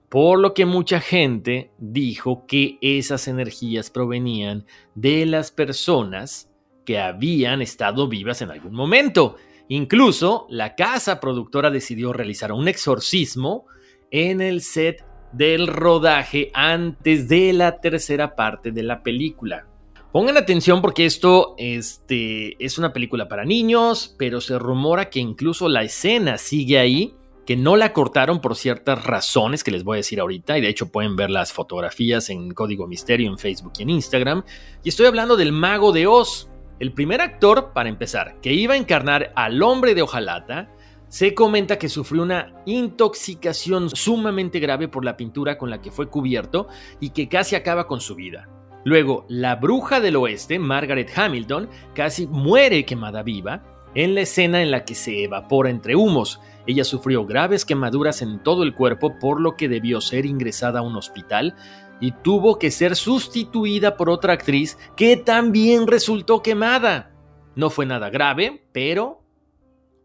por 0.08 0.38
lo 0.38 0.54
que 0.54 0.64
mucha 0.64 1.00
gente 1.00 1.72
dijo 1.78 2.46
que 2.46 2.78
esas 2.80 3.28
energías 3.28 3.90
provenían 3.90 4.64
de 4.94 5.26
las 5.26 5.50
personas 5.52 6.50
que 6.86 6.98
habían 6.98 7.60
estado 7.60 8.08
vivas 8.08 8.40
en 8.40 8.50
algún 8.50 8.72
momento. 8.72 9.36
Incluso 9.68 10.46
la 10.48 10.74
casa 10.74 11.20
productora 11.20 11.70
decidió 11.70 12.14
realizar 12.14 12.50
un 12.50 12.66
exorcismo 12.66 13.66
en 14.10 14.40
el 14.40 14.62
set 14.62 15.04
del 15.32 15.66
rodaje 15.66 16.50
antes 16.54 17.28
de 17.28 17.52
la 17.52 17.80
tercera 17.80 18.34
parte 18.34 18.70
de 18.70 18.82
la 18.82 19.02
película. 19.02 19.66
Pongan 20.12 20.36
atención 20.36 20.82
porque 20.82 21.06
esto 21.06 21.54
este, 21.56 22.56
es 22.64 22.78
una 22.78 22.92
película 22.92 23.28
para 23.28 23.44
niños, 23.44 24.16
pero 24.18 24.40
se 24.40 24.58
rumora 24.58 25.08
que 25.08 25.20
incluso 25.20 25.68
la 25.68 25.84
escena 25.84 26.36
sigue 26.36 26.80
ahí, 26.80 27.14
que 27.46 27.56
no 27.56 27.76
la 27.76 27.92
cortaron 27.92 28.40
por 28.40 28.56
ciertas 28.56 29.04
razones 29.04 29.62
que 29.62 29.70
les 29.70 29.84
voy 29.84 29.96
a 29.96 29.98
decir 29.98 30.18
ahorita, 30.18 30.58
y 30.58 30.62
de 30.62 30.68
hecho 30.68 30.90
pueden 30.90 31.14
ver 31.14 31.30
las 31.30 31.52
fotografías 31.52 32.28
en 32.28 32.50
Código 32.50 32.88
Misterio 32.88 33.30
en 33.30 33.38
Facebook 33.38 33.72
y 33.78 33.82
en 33.82 33.90
Instagram. 33.90 34.42
Y 34.82 34.88
estoy 34.88 35.06
hablando 35.06 35.36
del 35.36 35.52
mago 35.52 35.92
de 35.92 36.08
Oz, 36.08 36.48
el 36.80 36.92
primer 36.92 37.20
actor, 37.20 37.72
para 37.72 37.88
empezar, 37.88 38.40
que 38.40 38.52
iba 38.52 38.74
a 38.74 38.78
encarnar 38.78 39.32
al 39.36 39.62
hombre 39.62 39.94
de 39.94 40.02
hojalata, 40.02 40.70
se 41.10 41.34
comenta 41.34 41.76
que 41.76 41.88
sufrió 41.88 42.22
una 42.22 42.54
intoxicación 42.66 43.90
sumamente 43.90 44.60
grave 44.60 44.86
por 44.86 45.04
la 45.04 45.16
pintura 45.16 45.58
con 45.58 45.68
la 45.68 45.82
que 45.82 45.90
fue 45.90 46.08
cubierto 46.08 46.68
y 47.00 47.10
que 47.10 47.28
casi 47.28 47.56
acaba 47.56 47.88
con 47.88 48.00
su 48.00 48.14
vida. 48.14 48.48
Luego, 48.84 49.26
la 49.28 49.56
bruja 49.56 50.00
del 50.00 50.16
oeste, 50.16 50.60
Margaret 50.60 51.10
Hamilton, 51.14 51.68
casi 51.94 52.28
muere 52.28 52.86
quemada 52.86 53.24
viva 53.24 53.62
en 53.96 54.14
la 54.14 54.20
escena 54.20 54.62
en 54.62 54.70
la 54.70 54.84
que 54.84 54.94
se 54.94 55.24
evapora 55.24 55.68
entre 55.68 55.96
humos. 55.96 56.40
Ella 56.66 56.84
sufrió 56.84 57.26
graves 57.26 57.64
quemaduras 57.64 58.22
en 58.22 58.40
todo 58.42 58.62
el 58.62 58.72
cuerpo 58.72 59.18
por 59.18 59.40
lo 59.40 59.56
que 59.56 59.68
debió 59.68 60.00
ser 60.00 60.26
ingresada 60.26 60.78
a 60.78 60.82
un 60.82 60.94
hospital 60.94 61.56
y 62.00 62.12
tuvo 62.12 62.56
que 62.56 62.70
ser 62.70 62.94
sustituida 62.94 63.96
por 63.96 64.10
otra 64.10 64.34
actriz 64.34 64.78
que 64.96 65.16
también 65.16 65.88
resultó 65.88 66.40
quemada. 66.40 67.10
No 67.56 67.68
fue 67.68 67.84
nada 67.84 68.10
grave, 68.10 68.64
pero 68.72 69.19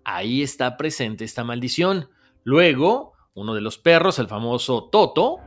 ahí 0.05 0.41
está 0.41 0.77
presente 0.77 1.25
esta 1.25 1.43
maldición. 1.43 2.09
Luego, 2.43 3.13
uno 3.33 3.53
de 3.53 3.61
los 3.61 3.77
perros, 3.77 4.19
el 4.19 4.27
famoso 4.27 4.85
Toto, 4.91 5.39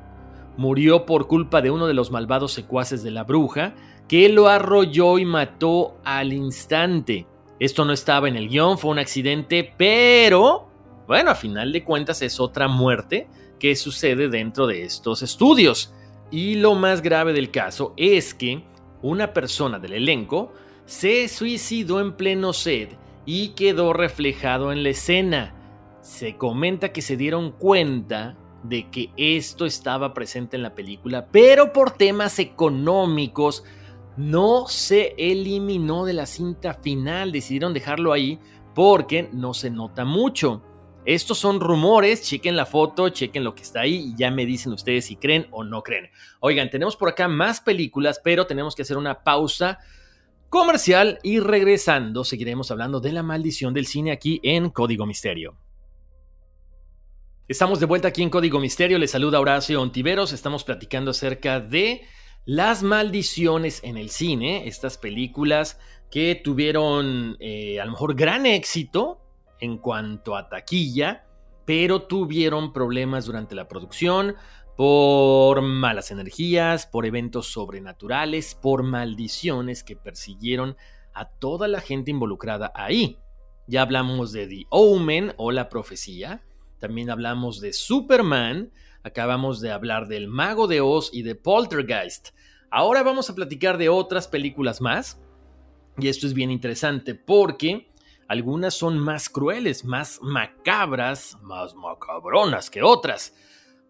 murió 0.59 1.07
por 1.07 1.29
culpa 1.29 1.63
de 1.63 1.71
uno 1.71 1.87
de 1.87 1.95
los 1.95 2.11
malvados 2.11 2.53
secuaces 2.53 3.03
de 3.03 3.13
la 3.13 3.25
bruja, 3.25 3.75
que 4.09 4.29
lo 4.29 4.49
arrolló 4.49 5.19
y 5.19 5.25
mató 5.25 5.97
al 6.05 6.33
instante. 6.33 7.27
Esto 7.61 7.85
no 7.85 7.93
estaba 7.93 8.29
en 8.29 8.37
el 8.37 8.49
guion, 8.49 8.79
fue 8.79 8.91
un 8.91 8.99
accidente, 8.99 9.73
pero, 9.79 10.69
bueno, 11.07 11.31
a 11.31 11.35
final 11.35 11.73
de 11.73 11.85
cuentas 11.85 12.21
es 12.23 12.41
otra 12.41 12.69
muerte 12.69 13.29
que 13.59 13.77
sucede 13.77 14.29
dentro 14.29 14.67
de 14.67 14.83
estos 14.83 15.23
estudios. 15.23 15.95
Y 16.31 16.57
lo 16.57 16.75
más 16.75 17.03
grave 17.03 17.33
del 17.33 17.51
caso 17.51 17.95
es 17.97 18.35
que 18.35 18.65
una 19.03 19.33
persona 19.33 19.79
del 19.79 19.95
elenco 19.95 20.53
se 20.85 21.29
suicidó 21.29 22.01
en 22.01 22.17
pleno 22.17 22.53
set 22.53 22.99
y 23.31 23.49
quedó 23.49 23.93
reflejado 23.93 24.73
en 24.73 24.83
la 24.83 24.89
escena. 24.89 25.55
Se 26.01 26.39
comenta 26.39 26.95
que 26.95 27.03
se 27.03 27.19
dieron 27.19 27.53
cuenta 27.53 28.39
de 28.63 28.89
que 28.89 29.11
esto 29.19 29.67
estaba 29.67 30.15
presente 30.15 30.57
en 30.57 30.63
la 30.63 30.75
película, 30.75 31.27
pero 31.31 31.75
por 31.75 31.91
temas 31.91 32.39
económicos 32.39 33.65
no 34.17 34.67
se 34.67 35.15
eliminó 35.19 36.07
de 36.07 36.15
la 36.15 36.25
cinta 36.25 36.73
final, 36.73 37.31
decidieron 37.31 37.75
dejarlo 37.75 38.15
ahí 38.15 38.39
porque 38.75 39.29
no 39.31 39.53
se 39.53 39.69
nota 39.69 40.07
mucho. 40.07 40.63
Estos 41.05 41.37
son 41.37 41.61
rumores, 41.61 42.23
chequen 42.23 42.57
la 42.57 42.65
foto, 42.65 43.11
chequen 43.11 43.45
lo 43.45 43.55
que 43.55 43.63
está 43.63 43.81
ahí 43.81 44.07
y 44.07 44.17
ya 44.17 44.31
me 44.31 44.47
dicen 44.47 44.73
ustedes 44.73 45.05
si 45.05 45.17
creen 45.17 45.49
o 45.51 45.65
no 45.65 45.83
creen. 45.83 46.09
Oigan, 46.41 46.71
tenemos 46.71 46.97
por 46.97 47.11
acá 47.11 47.29
más 47.29 47.61
películas, 47.61 48.23
pero 48.25 48.47
tenemos 48.47 48.75
que 48.75 48.83
hacer 48.83 48.97
una 48.97 49.23
pausa 49.23 49.81
comercial. 50.49 51.19
Y 51.23 51.41
regresando 51.41 52.25
seguiremos 52.25 52.71
hablando 52.71 53.01
de 53.01 53.13
la 53.13 53.23
maldición 53.23 53.75
del 53.75 53.87
cine 53.87 54.13
aquí 54.13 54.41
en 54.43 54.71
Código 54.71 55.07
Misterio. 55.07 55.57
Estamos 57.49 57.81
de 57.81 57.87
vuelta 57.87 58.09
aquí 58.09 58.23
en 58.23 58.29
Código 58.29 58.61
Misterio, 58.61 58.99
les 58.99 59.11
saluda 59.11 59.41
Horacio 59.41 59.81
Ontiveros, 59.81 60.35
estamos 60.35 60.65
platicando 60.65 61.13
acerca 61.13 61.61
de 61.61 62.03
las 62.45 62.83
maldiciones 62.83 63.83
en 63.85 63.97
el 63.97 64.11
cine, 64.11 64.69
estas 64.69 64.99
películas 64.99 65.81
que 66.11 66.35
tuvieron 66.35 67.39
eh, 67.41 67.81
a 67.81 67.87
lo 67.87 67.93
mejor 67.93 68.15
gran 68.15 68.45
éxito 68.45 69.23
en 69.61 69.79
cuanto 69.79 70.37
a 70.37 70.51
taquilla, 70.51 71.25
pero 71.65 72.03
tuvieron 72.03 72.73
problemas 72.73 73.25
durante 73.25 73.55
la 73.55 73.67
producción 73.67 74.37
por 74.79 75.61
malas 75.61 76.13
energías, 76.13 76.87
por 76.87 77.05
eventos 77.05 77.49
sobrenaturales, 77.49 78.55
por 78.55 78.85
maldiciones 78.85 79.83
que 79.83 79.97
persiguieron 79.97 80.77
a 81.13 81.29
toda 81.29 81.67
la 81.67 81.81
gente 81.81 82.13
involucrada 82.13 82.71
ahí. 82.77 83.19
Ya 83.67 83.83
hablamos 83.83 84.31
de 84.31 84.47
The 84.47 84.67
Omen 84.71 85.35
o 85.37 85.51
la 85.51 85.69
profecía, 85.69 86.45
también 86.79 87.11
hablamos 87.11 87.61
de 87.61 87.73
Superman, 87.73 88.71
acabamos 89.03 89.61
de 89.61 89.73
hablar 89.73 90.07
del 90.07 90.29
Mago 90.29 90.69
de 90.69 90.81
Oz 90.81 91.11
y 91.13 91.23
de 91.23 91.35
Poltergeist. 91.35 92.29
Ahora 92.71 93.03
vamos 93.03 93.29
a 93.31 93.35
platicar 93.35 93.79
de 93.79 93.89
otras 93.89 94.29
películas 94.29 94.81
más. 94.81 95.21
Y 95.97 96.07
esto 96.07 96.25
es 96.29 96.35
bien 96.35 96.53
interesante 96.53 97.17
porque 97.17 97.91
algunas 98.29 98.75
son 98.75 98.97
más 99.01 99.29
crueles, 99.29 99.85
más 99.85 100.21
macabras, 100.23 101.37
más 101.43 101.75
macabronas 101.75 102.71
que 102.71 102.85
otras. 102.85 103.35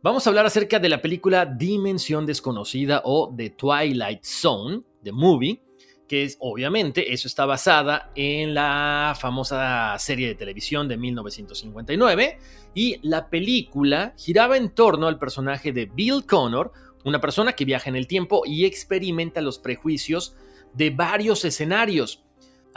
Vamos 0.00 0.24
a 0.24 0.30
hablar 0.30 0.46
acerca 0.46 0.78
de 0.78 0.88
la 0.88 1.02
película 1.02 1.44
Dimensión 1.44 2.24
Desconocida 2.24 3.02
o 3.04 3.34
The 3.36 3.50
Twilight 3.50 4.22
Zone, 4.22 4.82
The 5.02 5.10
Movie, 5.10 5.60
que 6.06 6.22
es 6.22 6.36
obviamente 6.38 7.12
eso 7.12 7.26
está 7.26 7.46
basada 7.46 8.12
en 8.14 8.54
la 8.54 9.16
famosa 9.18 9.98
serie 9.98 10.28
de 10.28 10.36
televisión 10.36 10.86
de 10.86 10.96
1959 10.98 12.38
y 12.76 13.00
la 13.02 13.28
película 13.28 14.14
giraba 14.16 14.56
en 14.56 14.70
torno 14.70 15.08
al 15.08 15.18
personaje 15.18 15.72
de 15.72 15.86
Bill 15.86 16.24
Connor, 16.26 16.70
una 17.04 17.20
persona 17.20 17.54
que 17.54 17.64
viaja 17.64 17.90
en 17.90 17.96
el 17.96 18.06
tiempo 18.06 18.42
y 18.46 18.66
experimenta 18.66 19.40
los 19.40 19.58
prejuicios 19.58 20.36
de 20.74 20.90
varios 20.90 21.44
escenarios. 21.44 22.22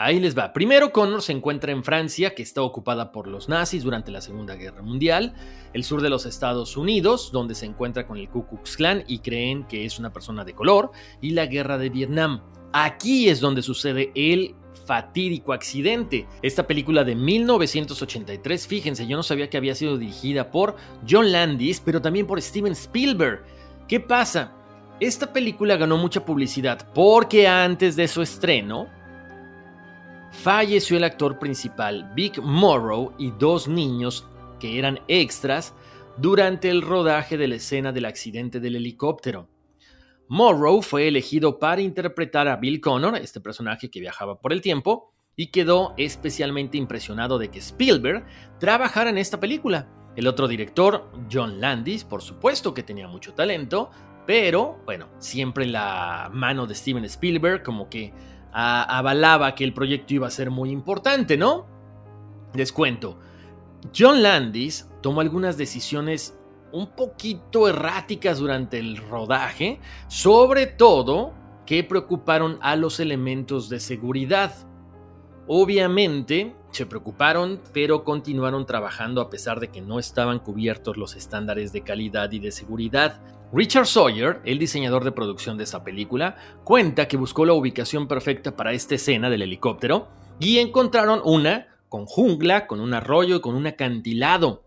Ahí 0.03 0.19
les 0.19 0.35
va. 0.35 0.51
Primero, 0.51 0.91
Connor 0.91 1.21
se 1.21 1.31
encuentra 1.31 1.71
en 1.71 1.83
Francia, 1.83 2.33
que 2.33 2.41
está 2.41 2.63
ocupada 2.63 3.11
por 3.11 3.27
los 3.27 3.49
nazis 3.49 3.83
durante 3.83 4.09
la 4.09 4.21
Segunda 4.21 4.55
Guerra 4.55 4.81
Mundial, 4.81 5.35
el 5.73 5.83
sur 5.83 6.01
de 6.01 6.09
los 6.09 6.25
Estados 6.25 6.75
Unidos, 6.75 7.31
donde 7.31 7.53
se 7.53 7.67
encuentra 7.67 8.07
con 8.07 8.17
el 8.17 8.27
Ku 8.27 8.47
Klux 8.47 8.77
Klan 8.77 9.03
y 9.05 9.19
creen 9.19 9.67
que 9.67 9.85
es 9.85 9.99
una 9.99 10.11
persona 10.11 10.43
de 10.43 10.55
color, 10.55 10.89
y 11.21 11.31
la 11.31 11.45
Guerra 11.45 11.77
de 11.77 11.91
Vietnam. 11.91 12.41
Aquí 12.73 13.29
es 13.29 13.39
donde 13.39 13.61
sucede 13.61 14.11
el 14.15 14.55
fatídico 14.87 15.53
accidente. 15.53 16.25
Esta 16.41 16.65
película 16.65 17.03
de 17.03 17.13
1983, 17.13 18.65
fíjense, 18.65 19.05
yo 19.05 19.17
no 19.17 19.23
sabía 19.23 19.51
que 19.51 19.57
había 19.57 19.75
sido 19.75 19.99
dirigida 19.99 20.49
por 20.49 20.77
John 21.07 21.31
Landis, 21.31 21.79
pero 21.79 22.01
también 22.01 22.25
por 22.25 22.41
Steven 22.41 22.71
Spielberg. 22.71 23.43
¿Qué 23.87 23.99
pasa? 23.99 24.51
Esta 24.99 25.31
película 25.31 25.77
ganó 25.77 25.97
mucha 25.97 26.25
publicidad 26.25 26.91
porque 26.93 27.47
antes 27.47 27.95
de 27.95 28.07
su 28.07 28.23
estreno 28.23 28.87
falleció 30.31 30.97
el 30.97 31.03
actor 31.03 31.37
principal 31.37 32.11
Vic 32.15 32.39
Morrow 32.39 33.13
y 33.17 33.31
dos 33.31 33.67
niños 33.67 34.27
que 34.59 34.79
eran 34.79 34.99
extras 35.07 35.73
durante 36.17 36.69
el 36.69 36.81
rodaje 36.81 37.37
de 37.37 37.47
la 37.47 37.55
escena 37.55 37.91
del 37.91 38.05
accidente 38.05 38.59
del 38.59 38.75
helicóptero. 38.75 39.47
Morrow 40.27 40.81
fue 40.81 41.07
elegido 41.07 41.59
para 41.59 41.81
interpretar 41.81 42.47
a 42.47 42.55
Bill 42.55 42.79
Connor, 42.79 43.17
este 43.17 43.41
personaje 43.41 43.89
que 43.89 43.99
viajaba 43.99 44.39
por 44.39 44.53
el 44.53 44.61
tiempo, 44.61 45.13
y 45.35 45.47
quedó 45.47 45.93
especialmente 45.97 46.77
impresionado 46.77 47.37
de 47.37 47.49
que 47.49 47.59
Spielberg 47.59 48.25
trabajara 48.59 49.09
en 49.09 49.17
esta 49.17 49.39
película. 49.39 49.89
El 50.15 50.27
otro 50.27 50.47
director, 50.47 51.11
John 51.31 51.59
Landis, 51.59 52.03
por 52.03 52.21
supuesto 52.21 52.73
que 52.73 52.83
tenía 52.83 53.07
mucho 53.07 53.33
talento, 53.33 53.89
pero 54.27 54.81
bueno, 54.85 55.09
siempre 55.19 55.65
la 55.65 56.29
mano 56.33 56.67
de 56.67 56.75
Steven 56.75 57.05
Spielberg 57.05 57.63
como 57.63 57.89
que 57.89 58.13
avalaba 58.51 59.55
que 59.55 59.63
el 59.63 59.73
proyecto 59.73 60.13
iba 60.13 60.27
a 60.27 60.31
ser 60.31 60.49
muy 60.49 60.69
importante, 60.71 61.37
¿no? 61.37 61.65
Les 62.53 62.71
cuento, 62.71 63.17
John 63.95 64.21
Landis 64.21 64.89
tomó 65.01 65.21
algunas 65.21 65.57
decisiones 65.57 66.37
un 66.71 66.87
poquito 66.87 67.67
erráticas 67.67 68.39
durante 68.39 68.79
el 68.79 68.97
rodaje, 68.97 69.79
sobre 70.07 70.67
todo 70.67 71.33
que 71.65 71.83
preocuparon 71.83 72.57
a 72.61 72.75
los 72.75 72.99
elementos 72.99 73.69
de 73.69 73.79
seguridad. 73.79 74.53
Obviamente 75.47 76.55
se 76.71 76.85
preocuparon, 76.85 77.59
pero 77.73 78.03
continuaron 78.03 78.65
trabajando 78.65 79.21
a 79.21 79.29
pesar 79.29 79.59
de 79.59 79.69
que 79.69 79.81
no 79.81 79.99
estaban 79.99 80.39
cubiertos 80.39 80.97
los 80.97 81.15
estándares 81.15 81.73
de 81.73 81.81
calidad 81.81 82.31
y 82.31 82.39
de 82.39 82.51
seguridad. 82.51 83.21
Richard 83.53 83.85
Sawyer, 83.85 84.39
el 84.45 84.59
diseñador 84.59 85.03
de 85.03 85.11
producción 85.11 85.57
de 85.57 85.65
esa 85.65 85.83
película, 85.83 86.37
cuenta 86.63 87.09
que 87.09 87.17
buscó 87.17 87.45
la 87.45 87.51
ubicación 87.51 88.07
perfecta 88.07 88.55
para 88.55 88.71
esta 88.71 88.95
escena 88.95 89.29
del 89.29 89.41
helicóptero 89.41 90.07
y 90.39 90.59
encontraron 90.59 91.21
una 91.25 91.67
con 91.89 92.05
jungla, 92.05 92.65
con 92.65 92.79
un 92.79 92.93
arroyo 92.93 93.35
y 93.35 93.41
con 93.41 93.55
un 93.55 93.67
acantilado. 93.67 94.63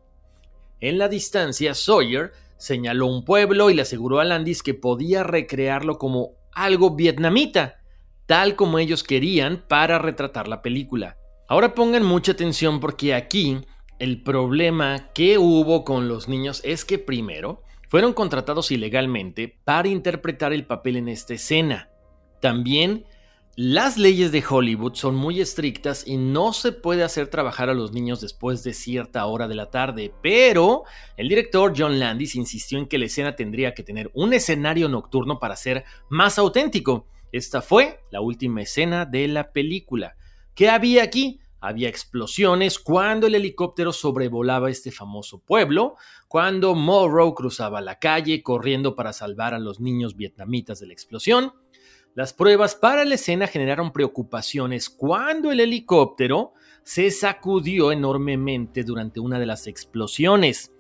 En 0.81 0.99
la 0.99 1.09
distancia, 1.09 1.73
Sawyer 1.73 2.33
señaló 2.59 3.07
un 3.07 3.25
pueblo 3.25 3.71
y 3.71 3.75
le 3.75 3.83
aseguró 3.83 4.21
a 4.21 4.25
Landis 4.25 4.63
que 4.63 4.75
podía 4.75 5.23
recrearlo 5.23 5.97
como 5.97 6.33
algo 6.53 6.95
vietnamita, 6.95 7.81
tal 8.27 8.55
como 8.55 8.79
ellos 8.79 9.03
querían 9.03 9.65
para 9.67 9.99
retratar 9.99 10.47
la 10.47 10.61
película. 10.61 11.17
Ahora 11.49 11.75
pongan 11.75 12.05
mucha 12.05 12.33
atención 12.33 12.81
porque 12.81 13.15
aquí 13.15 13.63
el 13.99 14.23
problema 14.23 15.11
que 15.15 15.39
hubo 15.39 15.85
con 15.85 16.07
los 16.07 16.29
niños 16.29 16.61
es 16.65 16.85
que 16.85 16.99
primero 16.99 17.64
fueron 17.89 18.13
contratados 18.13 18.71
ilegalmente 18.71 19.59
para 19.65 19.89
interpretar 19.89 20.53
el 20.53 20.67
papel 20.67 20.97
en 20.97 21.09
esta 21.09 21.35
escena. 21.35 21.91
También 22.41 23.05
las 23.57 23.99
leyes 23.99 24.33
de 24.33 24.43
Hollywood 24.45 24.95
son 24.95 25.15
muy 25.15 25.41
estrictas 25.41 26.05
y 26.09 26.17
no 26.17 26.53
se 26.53 26.73
puede 26.73 27.05
hacer 27.05 27.29
trabajar 27.29 27.71
a 27.71 27.75
los 27.75 27.93
niños 27.93 28.21
después 28.21 28.65
de 28.65 28.75
cierta 28.75 29.25
hora 29.27 29.47
de 29.47 29.55
la 29.55 29.71
tarde, 29.71 30.13
pero 30.23 30.83
el 31.17 31.29
director 31.29 31.73
John 31.77 32.01
Landis 32.01 32.35
insistió 32.35 32.79
en 32.79 32.89
que 32.89 32.99
la 32.99 33.05
escena 33.05 33.37
tendría 33.37 33.73
que 33.73 33.85
tener 33.85 34.11
un 34.13 34.33
escenario 34.33 34.89
nocturno 34.89 35.39
para 35.39 35.55
ser 35.55 35.85
más 36.09 36.37
auténtico. 36.37 37.07
Esta 37.31 37.63
fue 37.63 38.01
la 38.11 38.21
última 38.21 38.61
escena 38.61 39.05
de 39.05 39.29
la 39.29 39.53
película. 39.53 40.17
¿Qué 40.57 40.69
había 40.69 41.05
aquí? 41.05 41.39
Había 41.67 41.89
explosiones 41.89 42.79
cuando 42.79 43.27
el 43.27 43.37
helicóptero 43.37 43.91
sobrevolaba 43.91 44.69
este 44.69 44.91
famoso 44.91 45.39
pueblo, 45.39 45.97
cuando 46.29 46.75
Morrow 46.75 47.35
cruzaba 47.35 47.81
la 47.81 47.99
calle 47.99 48.43
corriendo 48.43 48.95
para 48.95 49.15
salvar 49.15 49.55
a 49.55 49.59
los 49.59 49.81
niños 49.81 50.15
vietnamitas 50.15 50.79
de 50.79 50.89
la 50.89 50.93
explosión, 50.93 51.55
las 52.15 52.35
pruebas 52.35 52.75
para 52.75 53.07
la 53.07 53.15
escena 53.15 53.47
generaron 53.47 53.93
preocupaciones 53.93 54.91
cuando 54.91 55.51
el 55.51 55.61
helicóptero 55.61 56.53
se 56.83 57.11
sacudió 57.11 57.93
enormemente 57.93 58.85
durante 58.85 59.21
una 59.21 59.39
de 59.39 59.47
las 59.47 59.67
explosiones. 59.67 60.71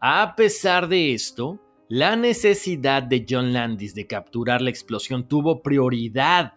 A 0.00 0.34
pesar 0.36 0.88
de 0.88 1.12
esto, 1.12 1.60
la 1.88 2.16
necesidad 2.16 3.02
de 3.02 3.26
John 3.28 3.52
Landis 3.52 3.94
de 3.94 4.06
capturar 4.06 4.62
la 4.62 4.70
explosión 4.70 5.28
tuvo 5.28 5.62
prioridad. 5.62 6.54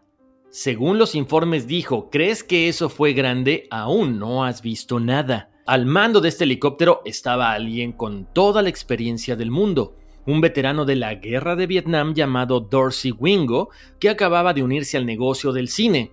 Según 0.50 0.98
los 0.98 1.16
informes 1.16 1.68
dijo, 1.68 2.10
¿crees 2.10 2.44
que 2.44 2.70
eso 2.70 2.90
fue 2.90 3.14
grande? 3.14 3.68
Aún 3.70 4.18
no 4.20 4.46
has 4.46 4.62
visto 4.62 5.00
nada. 5.00 5.52
Al 5.66 5.86
mando 5.86 6.22
de 6.22 6.30
este 6.30 6.46
helicóptero 6.46 7.02
estaba 7.06 7.52
alguien 7.52 7.92
con 7.92 8.32
toda 8.34 8.62
la 8.62 8.70
experiencia 8.70 9.36
del 9.36 9.52
mundo 9.52 9.98
un 10.28 10.42
veterano 10.42 10.84
de 10.86 10.98
la 10.98 11.16
guerra 11.16 11.56
de 11.56 11.68
Vietnam 11.68 12.14
llamado 12.14 12.60
Dorsey 12.60 13.12
Wingo, 13.12 13.70
que 13.98 14.10
acababa 14.10 14.54
de 14.54 14.62
unirse 14.62 14.98
al 14.98 15.06
negocio 15.06 15.54
del 15.54 15.70
cine. 15.70 16.12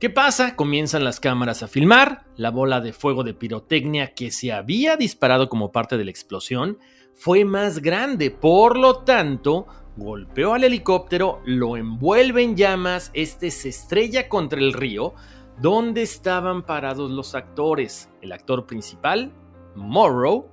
¿Qué 0.00 0.08
pasa? 0.08 0.56
Comienzan 0.56 1.04
las 1.04 1.20
cámaras 1.20 1.62
a 1.62 1.68
filmar, 1.68 2.24
la 2.36 2.50
bola 2.50 2.80
de 2.80 2.94
fuego 2.94 3.22
de 3.22 3.34
pirotecnia 3.34 4.14
que 4.14 4.30
se 4.30 4.50
había 4.50 4.96
disparado 4.96 5.48
como 5.50 5.70
parte 5.70 5.98
de 5.98 6.06
la 6.06 6.10
explosión 6.10 6.78
fue 7.14 7.44
más 7.44 7.80
grande, 7.80 8.30
por 8.30 8.78
lo 8.78 9.04
tanto, 9.04 9.66
golpeó 9.96 10.54
al 10.54 10.64
helicóptero, 10.64 11.40
lo 11.44 11.76
envuelve 11.76 12.42
en 12.42 12.56
llamas, 12.56 13.10
este 13.14 13.50
se 13.50 13.68
estrella 13.68 14.28
contra 14.28 14.58
el 14.58 14.72
río, 14.72 15.14
donde 15.60 16.02
estaban 16.02 16.62
parados 16.62 17.10
los 17.10 17.34
actores. 17.34 18.08
El 18.20 18.32
actor 18.32 18.66
principal, 18.66 19.32
Morrow, 19.74 20.48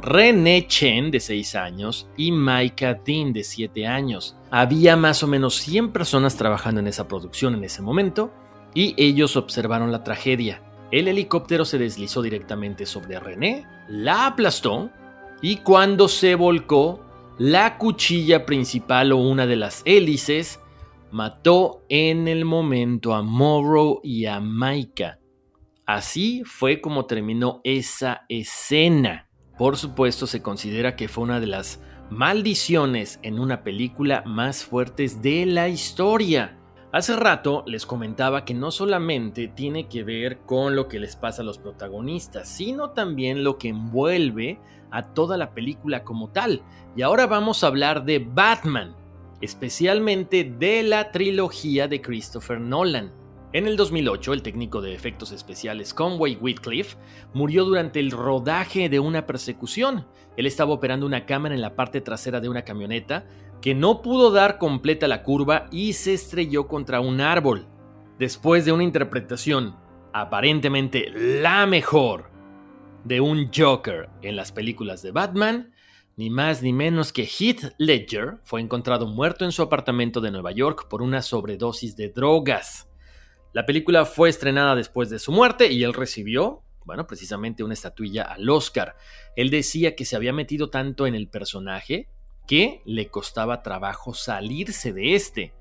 René 0.00 0.66
Chen, 0.66 1.10
de 1.10 1.20
6 1.20 1.54
años, 1.54 2.08
y 2.16 2.30
Micah 2.30 3.00
Dean, 3.04 3.32
de 3.32 3.42
7 3.42 3.86
años. 3.86 4.36
Había 4.50 4.96
más 4.96 5.22
o 5.22 5.26
menos 5.26 5.56
100 5.56 5.92
personas 5.92 6.36
trabajando 6.36 6.80
en 6.80 6.86
esa 6.86 7.08
producción 7.08 7.54
en 7.54 7.64
ese 7.64 7.82
momento, 7.82 8.30
y 8.74 8.94
ellos 8.98 9.36
observaron 9.36 9.90
la 9.90 10.04
tragedia. 10.04 10.62
El 10.90 11.08
helicóptero 11.08 11.64
se 11.64 11.78
deslizó 11.78 12.22
directamente 12.22 12.86
sobre 12.86 13.18
René, 13.18 13.66
la 13.88 14.26
aplastó, 14.26 14.90
y 15.40 15.56
cuando 15.56 16.08
se 16.08 16.34
volcó, 16.34 17.00
la 17.38 17.76
cuchilla 17.76 18.46
principal 18.46 19.12
o 19.12 19.18
una 19.18 19.46
de 19.46 19.56
las 19.56 19.82
hélices 19.84 20.60
mató 21.10 21.84
en 21.88 22.28
el 22.28 22.44
momento 22.44 23.14
a 23.14 23.22
Morrow 23.22 24.00
y 24.02 24.26
a 24.26 24.40
Micah. 24.40 25.18
Así 25.84 26.42
fue 26.44 26.80
como 26.80 27.06
terminó 27.06 27.60
esa 27.62 28.24
escena. 28.28 29.28
Por 29.58 29.76
supuesto, 29.76 30.26
se 30.26 30.42
considera 30.42 30.96
que 30.96 31.08
fue 31.08 31.24
una 31.24 31.38
de 31.38 31.46
las 31.46 31.80
maldiciones 32.10 33.20
en 33.22 33.38
una 33.38 33.62
película 33.62 34.22
más 34.26 34.64
fuertes 34.64 35.22
de 35.22 35.46
la 35.46 35.68
historia. 35.68 36.58
Hace 36.96 37.14
rato 37.14 37.62
les 37.66 37.84
comentaba 37.84 38.46
que 38.46 38.54
no 38.54 38.70
solamente 38.70 39.48
tiene 39.48 39.86
que 39.86 40.02
ver 40.02 40.38
con 40.46 40.74
lo 40.74 40.88
que 40.88 40.98
les 40.98 41.14
pasa 41.14 41.42
a 41.42 41.44
los 41.44 41.58
protagonistas, 41.58 42.48
sino 42.48 42.92
también 42.92 43.44
lo 43.44 43.58
que 43.58 43.68
envuelve 43.68 44.58
a 44.90 45.12
toda 45.12 45.36
la 45.36 45.52
película 45.52 46.04
como 46.04 46.30
tal. 46.30 46.62
Y 46.96 47.02
ahora 47.02 47.26
vamos 47.26 47.62
a 47.62 47.66
hablar 47.66 48.06
de 48.06 48.20
Batman, 48.20 48.96
especialmente 49.42 50.44
de 50.44 50.82
la 50.84 51.12
trilogía 51.12 51.86
de 51.86 52.00
Christopher 52.00 52.58
Nolan. 52.58 53.12
En 53.52 53.66
el 53.66 53.76
2008, 53.76 54.32
el 54.32 54.42
técnico 54.42 54.80
de 54.80 54.94
efectos 54.94 55.32
especiales 55.32 55.92
Conway 55.92 56.36
Whitcliffe 56.40 56.96
murió 57.34 57.66
durante 57.66 58.00
el 58.00 58.10
rodaje 58.10 58.88
de 58.88 59.00
una 59.00 59.26
persecución. 59.26 60.06
Él 60.38 60.46
estaba 60.46 60.72
operando 60.72 61.04
una 61.04 61.26
cámara 61.26 61.54
en 61.54 61.60
la 61.60 61.76
parte 61.76 62.00
trasera 62.00 62.40
de 62.40 62.48
una 62.48 62.62
camioneta 62.62 63.26
que 63.60 63.74
no 63.74 64.02
pudo 64.02 64.30
dar 64.30 64.58
completa 64.58 65.08
la 65.08 65.22
curva 65.22 65.68
y 65.70 65.94
se 65.94 66.14
estrelló 66.14 66.68
contra 66.68 67.00
un 67.00 67.20
árbol. 67.20 67.66
Después 68.18 68.64
de 68.64 68.72
una 68.72 68.84
interpretación 68.84 69.76
aparentemente 70.12 71.10
la 71.14 71.66
mejor 71.66 72.30
de 73.04 73.20
un 73.20 73.50
Joker 73.54 74.08
en 74.22 74.34
las 74.34 74.50
películas 74.50 75.02
de 75.02 75.10
Batman, 75.10 75.74
ni 76.16 76.30
más 76.30 76.62
ni 76.62 76.72
menos 76.72 77.12
que 77.12 77.26
Heath 77.26 77.74
Ledger 77.76 78.38
fue 78.42 78.62
encontrado 78.62 79.06
muerto 79.06 79.44
en 79.44 79.52
su 79.52 79.60
apartamento 79.60 80.22
de 80.22 80.30
Nueva 80.30 80.52
York 80.52 80.88
por 80.88 81.02
una 81.02 81.20
sobredosis 81.20 81.96
de 81.96 82.08
drogas. 82.08 82.88
La 83.52 83.66
película 83.66 84.06
fue 84.06 84.30
estrenada 84.30 84.74
después 84.74 85.10
de 85.10 85.18
su 85.18 85.32
muerte 85.32 85.70
y 85.70 85.84
él 85.84 85.92
recibió, 85.92 86.62
bueno, 86.86 87.06
precisamente 87.06 87.62
una 87.62 87.74
estatuilla 87.74 88.22
al 88.22 88.48
Oscar. 88.48 88.96
Él 89.36 89.50
decía 89.50 89.94
que 89.94 90.06
se 90.06 90.16
había 90.16 90.32
metido 90.32 90.70
tanto 90.70 91.06
en 91.06 91.14
el 91.14 91.28
personaje 91.28 92.08
que 92.46 92.82
le 92.84 93.08
costaba 93.08 93.62
trabajo 93.62 94.14
salirse 94.14 94.92
de 94.92 95.14
este. 95.14 95.54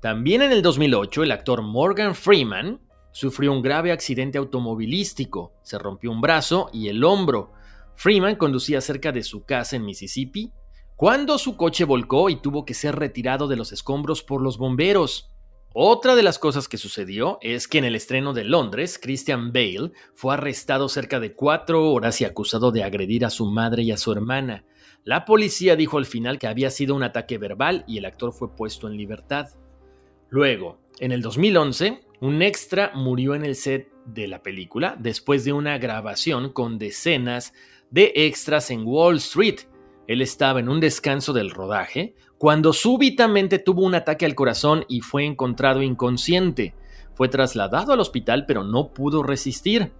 También 0.00 0.42
en 0.42 0.52
el 0.52 0.62
2008, 0.62 1.22
el 1.22 1.32
actor 1.32 1.62
Morgan 1.62 2.14
Freeman 2.14 2.80
sufrió 3.12 3.52
un 3.52 3.62
grave 3.62 3.92
accidente 3.92 4.38
automovilístico, 4.38 5.52
se 5.62 5.78
rompió 5.78 6.10
un 6.10 6.20
brazo 6.20 6.68
y 6.72 6.88
el 6.88 7.04
hombro. 7.04 7.52
Freeman 7.94 8.36
conducía 8.36 8.80
cerca 8.80 9.12
de 9.12 9.22
su 9.22 9.44
casa 9.44 9.76
en 9.76 9.84
Mississippi 9.84 10.52
cuando 10.96 11.38
su 11.38 11.56
coche 11.56 11.84
volcó 11.84 12.30
y 12.30 12.36
tuvo 12.36 12.64
que 12.64 12.74
ser 12.74 12.96
retirado 12.96 13.48
de 13.48 13.56
los 13.56 13.72
escombros 13.72 14.22
por 14.22 14.40
los 14.42 14.58
bomberos. 14.58 15.30
Otra 15.72 16.14
de 16.14 16.22
las 16.22 16.38
cosas 16.38 16.68
que 16.68 16.76
sucedió 16.76 17.38
es 17.40 17.66
que 17.66 17.78
en 17.78 17.84
el 17.84 17.96
estreno 17.96 18.32
de 18.32 18.44
Londres, 18.44 19.00
Christian 19.02 19.52
Bale 19.52 19.90
fue 20.14 20.34
arrestado 20.34 20.88
cerca 20.88 21.18
de 21.18 21.34
cuatro 21.34 21.90
horas 21.90 22.20
y 22.20 22.24
acusado 22.24 22.70
de 22.70 22.84
agredir 22.84 23.24
a 23.24 23.30
su 23.30 23.46
madre 23.46 23.82
y 23.82 23.90
a 23.90 23.96
su 23.96 24.12
hermana. 24.12 24.64
La 25.04 25.26
policía 25.26 25.76
dijo 25.76 25.98
al 25.98 26.06
final 26.06 26.38
que 26.38 26.46
había 26.46 26.70
sido 26.70 26.94
un 26.94 27.02
ataque 27.02 27.36
verbal 27.36 27.84
y 27.86 27.98
el 27.98 28.06
actor 28.06 28.32
fue 28.32 28.56
puesto 28.56 28.88
en 28.88 28.96
libertad. 28.96 29.48
Luego, 30.30 30.78
en 30.98 31.12
el 31.12 31.20
2011, 31.20 32.00
un 32.22 32.40
extra 32.40 32.90
murió 32.94 33.34
en 33.34 33.44
el 33.44 33.54
set 33.54 33.92
de 34.06 34.28
la 34.28 34.42
película 34.42 34.96
después 34.98 35.44
de 35.44 35.52
una 35.52 35.76
grabación 35.76 36.52
con 36.52 36.78
decenas 36.78 37.52
de 37.90 38.12
extras 38.14 38.70
en 38.70 38.86
Wall 38.86 39.16
Street. 39.16 39.60
Él 40.06 40.22
estaba 40.22 40.60
en 40.60 40.70
un 40.70 40.80
descanso 40.80 41.34
del 41.34 41.50
rodaje 41.50 42.14
cuando 42.38 42.72
súbitamente 42.72 43.58
tuvo 43.58 43.82
un 43.82 43.94
ataque 43.94 44.24
al 44.24 44.34
corazón 44.34 44.86
y 44.88 45.02
fue 45.02 45.26
encontrado 45.26 45.82
inconsciente. 45.82 46.74
Fue 47.12 47.28
trasladado 47.28 47.92
al 47.92 48.00
hospital 48.00 48.46
pero 48.46 48.64
no 48.64 48.94
pudo 48.94 49.22
resistir. 49.22 49.92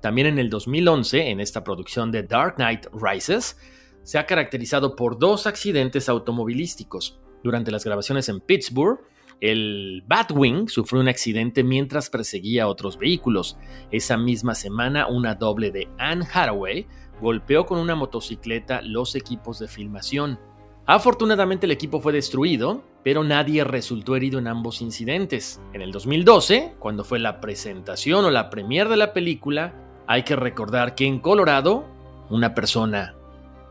También 0.00 0.26
en 0.26 0.40
el 0.40 0.50
2011, 0.50 1.30
en 1.30 1.38
esta 1.38 1.62
producción 1.62 2.10
de 2.10 2.24
Dark 2.24 2.56
Knight 2.56 2.86
Rises, 2.92 3.56
se 4.02 4.18
ha 4.18 4.26
caracterizado 4.26 4.96
por 4.96 5.18
dos 5.18 5.46
accidentes 5.46 6.08
automovilísticos. 6.08 7.20
Durante 7.42 7.70
las 7.70 7.84
grabaciones 7.84 8.28
en 8.28 8.40
Pittsburgh, 8.40 9.00
el 9.40 10.04
Batwing 10.06 10.68
sufrió 10.68 11.00
un 11.00 11.08
accidente 11.08 11.64
mientras 11.64 12.10
perseguía 12.10 12.68
otros 12.68 12.96
vehículos. 12.96 13.58
Esa 13.90 14.16
misma 14.16 14.54
semana, 14.54 15.08
una 15.08 15.34
doble 15.34 15.72
de 15.72 15.88
Anne 15.98 16.24
Hathaway 16.32 16.86
golpeó 17.20 17.66
con 17.66 17.78
una 17.78 17.96
motocicleta 17.96 18.82
los 18.82 19.16
equipos 19.16 19.58
de 19.58 19.66
filmación. 19.66 20.38
Afortunadamente 20.86 21.66
el 21.66 21.72
equipo 21.72 22.00
fue 22.00 22.12
destruido, 22.12 22.84
pero 23.02 23.24
nadie 23.24 23.64
resultó 23.64 24.14
herido 24.14 24.38
en 24.38 24.46
ambos 24.46 24.80
incidentes. 24.80 25.60
En 25.72 25.82
el 25.82 25.92
2012, 25.92 26.74
cuando 26.78 27.04
fue 27.04 27.18
la 27.18 27.40
presentación 27.40 28.24
o 28.24 28.30
la 28.30 28.50
premier 28.50 28.88
de 28.88 28.96
la 28.96 29.12
película, 29.12 29.74
hay 30.06 30.24
que 30.24 30.36
recordar 30.36 30.94
que 30.94 31.06
en 31.06 31.20
Colorado, 31.20 31.84
una 32.30 32.54
persona 32.54 33.16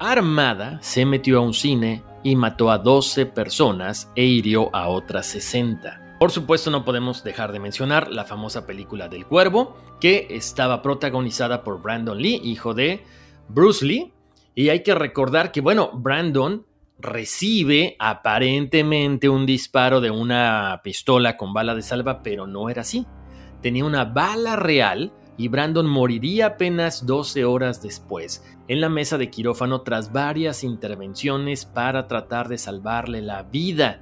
armada 0.02 0.80
se 0.82 1.06
metió 1.06 1.38
a 1.38 1.42
un 1.42 1.54
cine 1.54 2.04
y 2.24 2.36
mató 2.36 2.72
a 2.72 2.80
12 2.80 3.28
personas 3.28 4.12
e 4.16 4.26
hirió 4.26 4.76
a 4.76 4.88
otras 4.88 5.28
60. 5.28 6.18
Por 6.20 6.32
supuesto 6.32 6.70
no 6.72 6.84
podemos 6.84 7.24
dejar 7.24 7.52
de 7.52 7.60
mencionar 7.60 8.12
la 8.12 8.26
famosa 8.26 8.66
película 8.66 9.08
del 9.08 9.26
cuervo, 9.26 9.78
que 10.00 10.28
estaba 10.32 10.82
protagonizada 10.82 11.64
por 11.64 11.82
Brandon 11.82 12.22
Lee, 12.22 12.42
hijo 12.44 12.74
de 12.74 13.04
Bruce 13.48 13.86
Lee, 13.86 14.12
y 14.54 14.70
hay 14.70 14.84
que 14.84 14.96
recordar 14.96 15.52
que, 15.52 15.62
bueno, 15.62 15.92
Brandon 15.94 16.66
recibe 17.00 17.96
aparentemente 18.00 19.30
un 19.30 19.46
disparo 19.46 20.02
de 20.02 20.12
una 20.12 20.82
pistola 20.84 21.38
con 21.38 21.54
bala 21.54 21.74
de 21.74 21.82
salva, 21.82 22.22
pero 22.22 22.48
no 22.48 22.70
era 22.70 22.82
así. 22.82 23.06
Tenía 23.62 23.86
una 23.86 24.06
bala 24.06 24.56
real 24.56 25.12
y 25.38 25.48
Brandon 25.48 25.88
moriría 25.88 26.48
apenas 26.48 27.06
12 27.06 27.46
horas 27.46 27.82
después, 27.82 28.44
en 28.68 28.82
la 28.82 28.90
mesa 28.90 29.18
de 29.18 29.30
quirófano 29.30 29.82
tras 29.82 30.12
varias 30.12 30.64
intervenciones 30.64 31.66
para 31.66 32.08
tratar 32.08 32.48
de 32.48 32.58
salvarle 32.58 33.22
la 33.22 33.44
vida. 33.44 34.02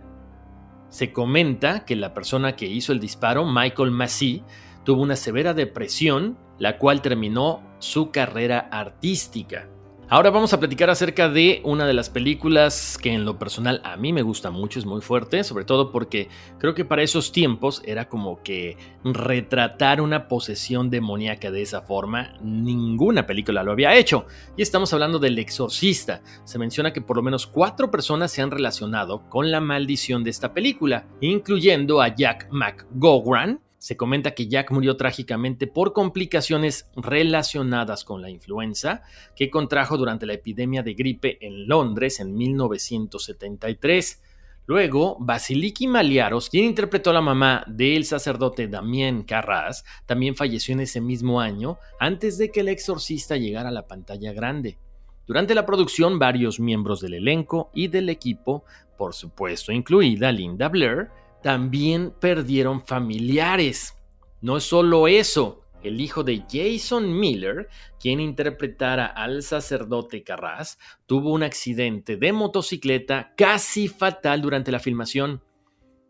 Se 0.90 1.14
comenta 1.14 1.86
que 1.86 1.96
la 1.96 2.14
persona 2.14 2.56
que 2.56 2.68
hizo 2.68 2.92
el 2.92 3.00
disparo, 3.00 3.46
Michael 3.46 3.92
Massey, 3.92 4.44
tuvo 4.84 5.04
una 5.04 5.16
severa 5.16 5.54
depresión, 5.54 6.38
la 6.58 6.78
cual 6.78 7.02
terminó 7.02 7.62
su 7.80 8.12
carrera 8.12 8.68
artística. 8.72 9.68
Ahora 10.12 10.32
vamos 10.32 10.54
a 10.54 10.60
platicar 10.60 10.90
acerca 10.90 11.30
de 11.30 11.62
una 11.64 11.86
de 11.86 11.94
las 11.94 12.10
películas 12.10 12.98
que 13.00 13.14
en 13.14 13.26
lo 13.26 13.38
personal 13.38 13.80
a 13.84 13.96
mí 13.96 14.12
me 14.12 14.24
gusta 14.24 14.50
mucho, 14.50 14.80
es 14.80 14.86
muy 14.88 15.02
fuerte, 15.02 15.44
sobre 15.44 15.66
todo 15.66 15.92
porque 15.92 16.30
creo 16.58 16.74
que 16.74 16.84
para 16.84 17.04
esos 17.04 17.32
tiempos 17.32 17.84
era 17.86 18.10
como 18.10 18.42
que 18.42 18.76
retratar 19.04 20.02
una 20.02 20.28
posesión 20.28 20.90
demoníaca 20.90 21.52
de 21.52 21.62
esa 21.62 21.84
forma, 21.84 22.34
ninguna 22.42 23.28
película 23.28 23.62
lo 23.62 23.72
había 23.72 23.96
hecho. 23.96 24.26
Y 24.58 24.64
estamos 24.64 24.92
hablando 24.94 25.20
del 25.20 25.38
exorcista. 25.38 26.24
Se 26.44 26.58
menciona 26.58 26.92
que 26.92 27.02
por 27.02 27.18
lo 27.18 27.22
menos 27.22 27.46
cuatro 27.46 27.92
personas 27.92 28.32
se 28.32 28.42
han 28.42 28.50
relacionado 28.50 29.30
con 29.30 29.52
la 29.52 29.62
maldición 29.62 30.24
de 30.24 30.32
esta 30.32 30.56
película, 30.56 31.06
incluyendo 31.22 32.02
a 32.02 32.16
Jack 32.16 32.48
McGowran, 32.50 33.60
se 33.80 33.98
comenta 33.98 34.36
que 34.36 34.48
Jack 34.48 34.72
murió 34.72 34.98
trágicamente 34.98 35.66
por 35.66 35.94
complicaciones 35.94 36.90
relacionadas 36.96 38.04
con 38.04 38.22
la 38.22 38.30
influenza 38.30 39.02
que 39.36 39.50
contrajo 39.50 39.98
durante 39.98 40.26
la 40.26 40.34
epidemia 40.34 40.84
de 40.84 40.94
gripe 40.94 41.38
en 41.42 41.68
Londres 41.68 42.20
en 42.20 42.36
1973. 42.36 44.22
Luego, 44.68 45.18
Basiliki 45.20 45.88
Maliaros, 45.88 46.50
quien 46.50 46.66
interpretó 46.66 47.10
a 47.10 47.14
la 47.14 47.22
mamá 47.22 47.64
del 47.66 48.06
sacerdote 48.06 48.68
Damien 48.68 49.24
Carras, 49.24 49.84
también 50.06 50.36
falleció 50.36 50.74
en 50.74 50.82
ese 50.82 51.02
mismo 51.02 51.42
año 51.42 51.80
antes 52.00 52.38
de 52.38 52.52
que 52.52 52.60
el 52.60 52.68
exorcista 52.68 53.38
llegara 53.38 53.70
a 53.70 53.72
la 53.72 53.88
pantalla 53.88 54.32
grande. 54.34 54.78
Durante 55.26 55.56
la 55.56 55.66
producción, 55.66 56.20
varios 56.20 56.60
miembros 56.60 57.02
del 57.02 57.14
elenco 57.14 57.72
y 57.74 57.88
del 57.88 58.10
equipo, 58.10 58.64
por 58.98 59.14
supuesto 59.14 59.72
incluida 59.72 60.32
Linda 60.32 60.68
Blair, 60.70 61.10
también 61.42 62.14
perdieron 62.20 62.86
familiares. 62.86 63.96
No 64.42 64.58
es 64.58 64.64
solo 64.64 65.08
eso, 65.08 65.64
el 65.84 66.02
hijo 66.02 66.24
de 66.24 66.44
Jason 66.50 67.18
Miller, 67.18 67.70
quien 68.00 68.20
interpretara 68.20 69.06
al 69.06 69.44
sacerdote 69.44 70.24
Carras, 70.24 70.78
tuvo 71.06 71.32
un 71.32 71.44
accidente 71.44 72.18
de 72.18 72.34
motocicleta 72.34 73.34
casi 73.38 73.88
fatal 73.88 74.42
durante 74.42 74.72
la 74.72 74.80
filmación. 74.80 75.42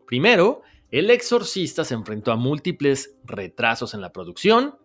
Primero, 0.06 0.62
el 0.90 1.08
exorcista 1.10 1.84
se 1.84 1.94
enfrentó 1.94 2.32
a 2.32 2.36
múltiples 2.36 3.16
retrasos 3.24 3.94
en 3.94 4.00
la 4.00 4.12
producción, 4.12 4.76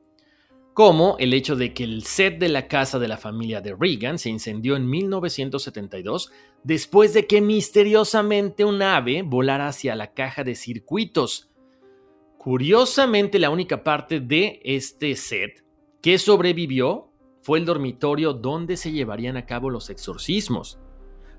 como 0.76 1.15
el 1.19 1.34
hecho 1.34 1.55
de 1.55 1.73
que 1.73 1.86
el 1.86 2.03
set 2.03 2.38
de 2.38 2.49
la 2.49 2.67
casa 2.67 2.99
de 2.99 3.07
la 3.07 3.15
familia 3.15 3.61
de 3.61 3.73
Reagan 3.73 4.19
se 4.19 4.30
incendió 4.30 4.76
en 4.76 4.89
1972 4.89 6.34
después 6.65 7.13
de 7.13 7.26
que 7.28 7.39
misteriosamente 7.39 8.65
un 8.65 8.82
ave 8.82 9.21
volara 9.21 9.69
hacia 9.69 9.95
la 9.95 10.13
caja 10.13 10.43
de 10.43 10.53
circuitos. 10.53 11.49
Curiosamente, 12.38 13.39
la 13.39 13.51
única 13.51 13.86
parte 13.86 14.19
de 14.19 14.59
este 14.65 15.15
set 15.15 15.63
que 16.01 16.17
sobrevivió 16.17 17.09
fue 17.41 17.59
el 17.59 17.65
dormitorio 17.65 18.34
donde 18.34 18.76
se 18.76 18.91
llevarían 18.91 19.38
a 19.38 19.45
cabo 19.45 19.69
los 19.69 19.89
exorcismos. 19.89 20.78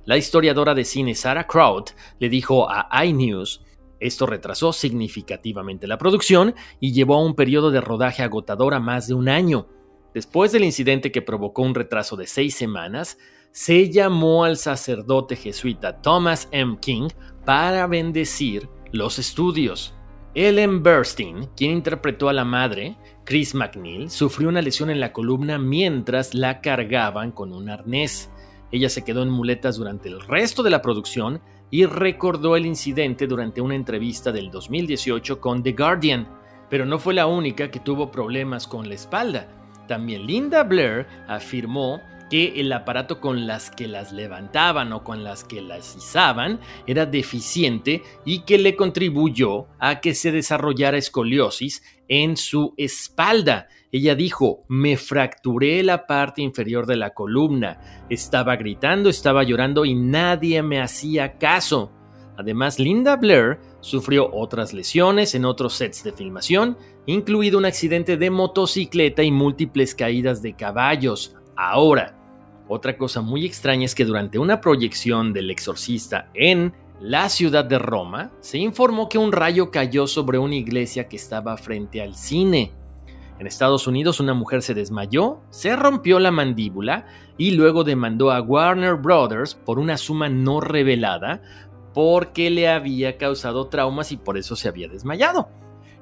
La 0.06 0.16
historiadora 0.16 0.74
de 0.74 0.86
cine 0.86 1.14
Sarah 1.14 1.46
Kraut 1.46 1.90
le 2.18 2.30
dijo 2.30 2.70
a 2.70 3.04
iNews 3.04 3.65
esto 4.00 4.26
retrasó 4.26 4.72
significativamente 4.72 5.86
la 5.86 5.98
producción 5.98 6.54
y 6.80 6.92
llevó 6.92 7.16
a 7.16 7.24
un 7.24 7.34
periodo 7.34 7.70
de 7.70 7.80
rodaje 7.80 8.22
agotador 8.22 8.74
a 8.74 8.80
más 8.80 9.08
de 9.08 9.14
un 9.14 9.28
año. 9.28 9.68
Después 10.14 10.52
del 10.52 10.64
incidente 10.64 11.12
que 11.12 11.22
provocó 11.22 11.62
un 11.62 11.74
retraso 11.74 12.16
de 12.16 12.26
seis 12.26 12.54
semanas, 12.54 13.18
se 13.52 13.90
llamó 13.90 14.44
al 14.44 14.56
sacerdote 14.56 15.36
jesuita 15.36 16.02
Thomas 16.02 16.48
M. 16.52 16.78
King 16.80 17.08
para 17.44 17.86
bendecir 17.86 18.68
los 18.92 19.18
estudios. 19.18 19.94
Ellen 20.34 20.82
Burstyn, 20.82 21.48
quien 21.56 21.70
interpretó 21.72 22.28
a 22.28 22.34
la 22.34 22.44
madre, 22.44 22.98
Chris 23.24 23.54
McNeil, 23.54 24.10
sufrió 24.10 24.50
una 24.50 24.60
lesión 24.60 24.90
en 24.90 25.00
la 25.00 25.12
columna 25.14 25.58
mientras 25.58 26.34
la 26.34 26.60
cargaban 26.60 27.32
con 27.32 27.54
un 27.54 27.70
arnés. 27.70 28.30
Ella 28.70 28.90
se 28.90 29.04
quedó 29.04 29.22
en 29.22 29.30
muletas 29.30 29.76
durante 29.76 30.10
el 30.10 30.20
resto 30.20 30.62
de 30.62 30.70
la 30.70 30.82
producción 30.82 31.40
y 31.70 31.84
recordó 31.86 32.56
el 32.56 32.66
incidente 32.66 33.26
durante 33.26 33.60
una 33.60 33.74
entrevista 33.74 34.32
del 34.32 34.50
2018 34.50 35.40
con 35.40 35.62
The 35.62 35.72
Guardian, 35.72 36.28
pero 36.70 36.86
no 36.86 36.98
fue 36.98 37.14
la 37.14 37.26
única 37.26 37.70
que 37.70 37.80
tuvo 37.80 38.10
problemas 38.10 38.66
con 38.66 38.88
la 38.88 38.94
espalda. 38.94 39.48
También 39.86 40.26
Linda 40.26 40.64
Blair 40.64 41.06
afirmó 41.28 42.00
que 42.30 42.60
el 42.60 42.72
aparato 42.72 43.20
con 43.20 43.46
las 43.46 43.70
que 43.70 43.86
las 43.86 44.12
levantaban 44.12 44.92
o 44.92 45.04
con 45.04 45.22
las 45.22 45.44
que 45.44 45.60
las 45.60 45.96
izaban 45.96 46.60
era 46.86 47.06
deficiente 47.06 48.02
y 48.24 48.40
que 48.40 48.58
le 48.58 48.74
contribuyó 48.74 49.66
a 49.78 50.00
que 50.00 50.14
se 50.14 50.32
desarrollara 50.32 50.98
escoliosis 50.98 51.82
en 52.08 52.36
su 52.36 52.74
espalda. 52.76 53.68
Ella 53.92 54.14
dijo, 54.14 54.64
me 54.68 54.96
fracturé 54.96 55.82
la 55.82 56.06
parte 56.06 56.42
inferior 56.42 56.86
de 56.86 56.96
la 56.96 57.14
columna, 57.14 58.04
estaba 58.10 58.56
gritando, 58.56 59.08
estaba 59.08 59.42
llorando 59.42 59.84
y 59.84 59.94
nadie 59.94 60.62
me 60.62 60.80
hacía 60.80 61.38
caso. 61.38 61.92
Además, 62.36 62.78
Linda 62.78 63.16
Blair 63.16 63.58
sufrió 63.80 64.30
otras 64.32 64.74
lesiones 64.74 65.34
en 65.34 65.44
otros 65.44 65.74
sets 65.74 66.04
de 66.04 66.12
filmación, 66.12 66.76
incluido 67.06 67.58
un 67.58 67.64
accidente 67.64 68.16
de 68.16 68.30
motocicleta 68.30 69.22
y 69.22 69.30
múltiples 69.30 69.94
caídas 69.94 70.42
de 70.42 70.54
caballos. 70.54 71.34
Ahora, 71.56 72.16
otra 72.68 72.98
cosa 72.98 73.22
muy 73.22 73.46
extraña 73.46 73.86
es 73.86 73.94
que 73.94 74.04
durante 74.04 74.38
una 74.38 74.60
proyección 74.60 75.32
del 75.32 75.50
exorcista 75.50 76.30
en 76.34 76.74
la 77.00 77.28
ciudad 77.28 77.64
de 77.64 77.78
Roma, 77.78 78.32
se 78.40 78.58
informó 78.58 79.08
que 79.08 79.18
un 79.18 79.32
rayo 79.32 79.70
cayó 79.70 80.06
sobre 80.06 80.38
una 80.38 80.54
iglesia 80.54 81.08
que 81.08 81.16
estaba 81.16 81.56
frente 81.56 82.00
al 82.00 82.14
cine. 82.14 82.72
En 83.38 83.46
Estados 83.46 83.86
Unidos 83.86 84.18
una 84.18 84.32
mujer 84.32 84.62
se 84.62 84.72
desmayó, 84.72 85.42
se 85.50 85.76
rompió 85.76 86.18
la 86.18 86.30
mandíbula 86.30 87.06
y 87.36 87.50
luego 87.50 87.84
demandó 87.84 88.30
a 88.30 88.40
Warner 88.40 88.94
Brothers 88.94 89.54
por 89.54 89.78
una 89.78 89.98
suma 89.98 90.30
no 90.30 90.60
revelada 90.60 91.42
porque 91.92 92.50
le 92.50 92.68
había 92.68 93.18
causado 93.18 93.68
traumas 93.68 94.10
y 94.12 94.16
por 94.16 94.38
eso 94.38 94.56
se 94.56 94.68
había 94.68 94.88
desmayado. 94.88 95.48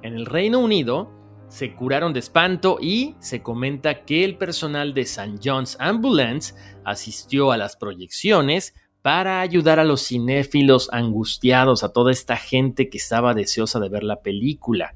En 0.02 0.14
el 0.14 0.26
Reino 0.26 0.60
Unido 0.60 1.10
se 1.48 1.74
curaron 1.74 2.12
de 2.12 2.20
espanto 2.20 2.78
y 2.80 3.16
se 3.18 3.42
comenta 3.42 4.04
que 4.04 4.24
el 4.24 4.36
personal 4.36 4.94
de 4.94 5.02
St. 5.02 5.38
John's 5.42 5.76
Ambulance 5.80 6.54
asistió 6.84 7.52
a 7.52 7.56
las 7.56 7.76
proyecciones 7.76 8.74
para 9.04 9.42
ayudar 9.42 9.78
a 9.80 9.84
los 9.84 10.06
cinéfilos 10.06 10.88
angustiados, 10.90 11.84
a 11.84 11.90
toda 11.90 12.10
esta 12.10 12.38
gente 12.38 12.88
que 12.88 12.96
estaba 12.96 13.34
deseosa 13.34 13.78
de 13.78 13.90
ver 13.90 14.02
la 14.02 14.22
película. 14.22 14.94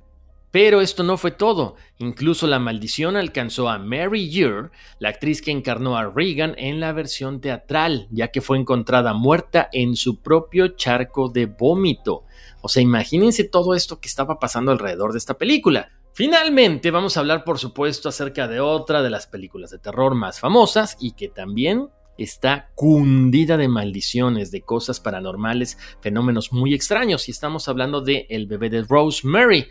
Pero 0.51 0.81
esto 0.81 1.03
no 1.03 1.19
fue 1.19 1.31
todo, 1.31 1.77
incluso 1.99 2.47
la 2.47 2.59
maldición 2.59 3.19
alcanzó 3.19 3.69
a 3.69 3.77
Mary 3.77 4.43
Ure, 4.43 4.71
la 4.99 5.11
actriz 5.11 5.43
que 5.43 5.51
encarnó 5.51 5.99
a 5.99 6.07
Regan 6.07 6.55
en 6.57 6.81
la 6.81 6.93
versión 6.93 7.43
teatral, 7.43 8.09
ya 8.11 8.29
que 8.29 8.41
fue 8.41 8.57
encontrada 8.57 9.13
muerta 9.13 9.69
en 9.75 9.95
su 9.95 10.23
propio 10.23 10.69
charco 10.69 11.29
de 11.29 11.45
vómito. 11.45 12.25
O 12.63 12.71
sea, 12.71 12.83
imagínense 12.83 13.45
todo 13.45 13.75
esto 13.75 14.01
que 14.01 14.09
estaba 14.09 14.39
pasando 14.39 14.73
alrededor 14.73 15.13
de 15.13 15.19
esta 15.19 15.35
película. 15.35 15.91
Finalmente 16.15 16.91
vamos 16.91 17.19
a 17.19 17.21
hablar 17.21 17.45
por 17.45 17.59
supuesto 17.59 18.09
acerca 18.09 18.49
de 18.49 18.59
otra 18.59 19.03
de 19.03 19.11
las 19.11 19.27
películas 19.27 19.71
de 19.71 19.79
terror 19.79 20.15
más 20.15 20.41
famosas 20.41 20.97
y 20.99 21.13
que 21.13 21.29
también 21.29 21.91
está 22.19 22.71
cundida 22.75 23.57
de 23.57 23.69
maldiciones, 23.69 24.51
de 24.51 24.63
cosas 24.63 25.01
paranormales, 25.01 25.79
fenómenos 26.01 26.53
muy 26.53 26.75
extraños. 26.75 27.29
Y 27.29 27.31
estamos 27.31 27.69
hablando 27.69 28.01
de 28.01 28.27
El 28.29 28.47
bebé 28.47 28.69
de 28.69 28.83
Rosemary. 28.83 29.69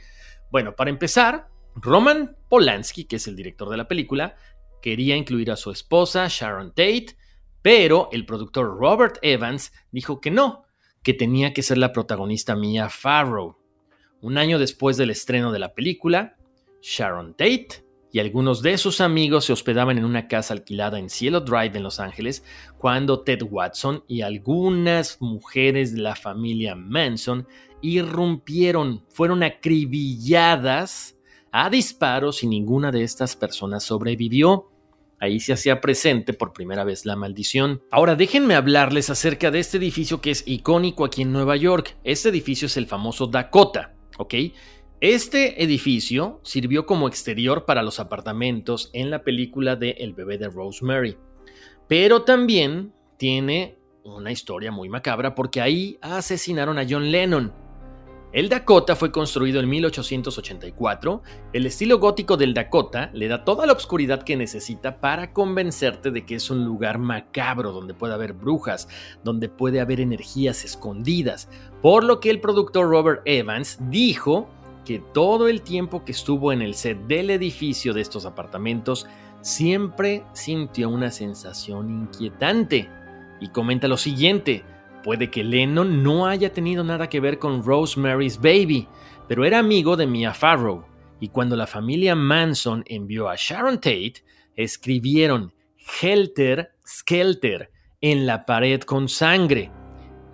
Bueno, 0.50 0.76
para 0.76 0.90
empezar, 0.90 1.50
Roman 1.76 2.38
Polanski, 2.50 3.06
que 3.06 3.18
es 3.18 3.28
el 3.28 3.36
director 3.36 3.70
de 3.70 3.78
la 3.78 3.88
película, 3.88 4.36
quería 4.82 5.16
incluir 5.16 5.52
a 5.52 5.58
su 5.58 5.72
esposa 5.72 6.28
Sharon 6.30 6.70
Tate, 6.70 7.18
pero 7.62 8.10
el 8.12 8.26
productor 8.26 8.78
Robert 8.78 9.18
Evans 9.22 9.74
dijo 9.92 10.22
que 10.22 10.32
no, 10.32 10.64
que 11.04 11.14
tenía 11.14 11.54
que 11.54 11.64
ser 11.64 11.78
la 11.78 11.92
protagonista 11.92 12.56
Mia 12.56 12.90
Farrow. 12.90 13.58
Un 14.22 14.38
año 14.38 14.58
después 14.58 14.98
del 14.98 15.10
estreno 15.10 15.52
de 15.52 15.60
la 15.60 15.74
película, 15.74 16.38
Sharon 16.82 17.34
Tate 17.34 17.87
y 18.12 18.20
algunos 18.20 18.62
de 18.62 18.78
sus 18.78 19.02
amigos 19.02 19.46
se 19.46 19.54
hospedaban 19.54 19.98
en 19.98 20.06
una 20.06 20.28
casa 20.28 20.54
alquilada 20.54 21.00
en 21.00 21.10
Cielo 21.10 21.42
Drive 21.42 21.76
en 21.76 21.84
Los 21.84 22.00
Ángeles 22.00 22.44
cuando 22.78 23.22
Ted 23.22 23.42
Watson 23.44 24.04
y 24.08 24.22
algunas 24.22 25.22
mujeres 25.22 25.94
de 25.94 26.02
la 26.02 26.16
familia 26.16 26.76
Manson 26.76 27.48
irrumpieron, 27.82 29.04
fueron 29.10 29.44
acribilladas 29.44 31.18
a 31.52 31.70
disparos 31.70 32.44
y 32.44 32.48
ninguna 32.48 32.92
de 32.92 33.04
estas 33.04 33.36
personas 33.36 33.84
sobrevivió. 33.84 34.72
Ahí 35.20 35.40
se 35.40 35.54
hacía 35.54 35.82
presente 35.82 36.34
por 36.34 36.54
primera 36.54 36.84
vez 36.84 37.06
la 37.06 37.16
maldición. 37.16 37.82
Ahora 37.90 38.16
déjenme 38.16 38.54
hablarles 38.54 39.10
acerca 39.10 39.50
de 39.50 39.60
este 39.60 39.78
edificio 39.78 40.22
que 40.22 40.32
es 40.32 40.44
icónico 40.46 41.06
aquí 41.06 41.24
en 41.24 41.32
Nueva 41.32 41.56
York. 41.56 41.98
Este 42.04 42.30
edificio 42.30 42.68
es 42.68 42.78
el 42.78 42.86
famoso 42.86 43.26
Dakota, 43.26 43.96
¿ok? 44.20 44.36
Este 45.00 45.62
edificio 45.62 46.40
sirvió 46.42 46.88
como 46.88 47.08
exterior 47.08 47.66
para 47.66 47.84
los 47.84 48.00
apartamentos 48.00 48.90
en 48.94 49.12
la 49.12 49.24
película 49.24 49.76
de 49.76 49.92
El 49.92 50.14
bebé 50.14 50.40
de 50.40 50.50
Rosemary, 50.50 51.16
pero 51.88 52.24
también 52.24 52.94
tiene 53.16 53.78
una 54.04 54.32
historia 54.32 54.72
muy 54.72 54.90
macabra 54.90 55.36
porque 55.36 55.62
ahí 55.62 56.00
asesinaron 56.02 56.80
a 56.80 56.86
John 56.90 57.12
Lennon. 57.12 57.54
El 58.34 58.50
Dakota 58.50 58.96
fue 58.96 59.12
construido 59.12 59.60
en 59.60 59.70
1884. 59.70 61.22
El 61.54 61.68
estilo 61.68 62.00
gótico 62.00 62.36
del 62.36 62.56
Dakota 62.56 63.12
le 63.14 63.28
da 63.28 63.46
toda 63.46 63.68
la 63.68 63.74
oscuridad 63.74 64.24
que 64.24 64.36
necesita 64.36 65.00
para 65.00 65.32
convencerte 65.32 66.10
de 66.10 66.26
que 66.26 66.36
es 66.36 66.50
un 66.50 66.66
lugar 66.66 66.98
macabro 66.98 67.72
donde 67.72 67.94
puede 67.94 68.16
haber 68.16 68.34
brujas, 68.34 68.90
donde 69.24 69.48
puede 69.48 69.80
haber 69.80 70.02
energías 70.02 70.66
escondidas, 70.66 71.50
por 71.84 72.04
lo 72.04 72.20
que 72.20 72.32
el 72.32 72.42
productor 72.42 72.90
Robert 72.90 73.22
Evans 73.26 73.78
dijo 73.90 74.50
que 74.88 75.00
todo 75.00 75.50
el 75.50 75.64
tiempo 75.64 76.06
que 76.06 76.14
estuvo 76.14 76.54
en 76.54 76.62
el 76.62 76.74
set 76.74 76.98
del 77.08 77.30
edificio 77.30 77.94
de 77.94 78.00
estos 78.00 78.26
apartamentos 78.26 79.06
siempre 79.42 80.24
sintió 80.32 80.88
una 80.88 81.12
sensación 81.12 81.90
inquietante. 81.90 82.90
Y 83.42 83.50
comenta 83.50 83.90
lo 83.90 83.98
siguiente, 83.98 84.64
puede 85.04 85.30
que 85.30 85.44
Lennon 85.44 86.04
no 86.04 86.26
haya 86.26 86.54
tenido 86.54 86.86
nada 86.86 87.10
que 87.10 87.20
ver 87.20 87.38
con 87.38 87.66
Rosemary's 87.66 88.40
Baby, 88.40 88.88
pero 89.28 89.44
era 89.44 89.60
amigo 89.60 89.98
de 89.98 90.08
Mia 90.08 90.34
Farrow, 90.34 90.86
y 91.20 91.28
cuando 91.28 91.58
la 91.58 91.68
familia 91.68 92.16
Manson 92.16 92.86
envió 92.88 93.28
a 93.28 93.36
Sharon 93.36 93.82
Tate, 93.82 94.24
escribieron 94.56 95.54
Helter 96.02 96.72
Skelter 96.88 97.72
en 98.00 98.26
la 98.26 98.46
pared 98.46 98.80
con 98.84 99.10
sangre. 99.10 99.70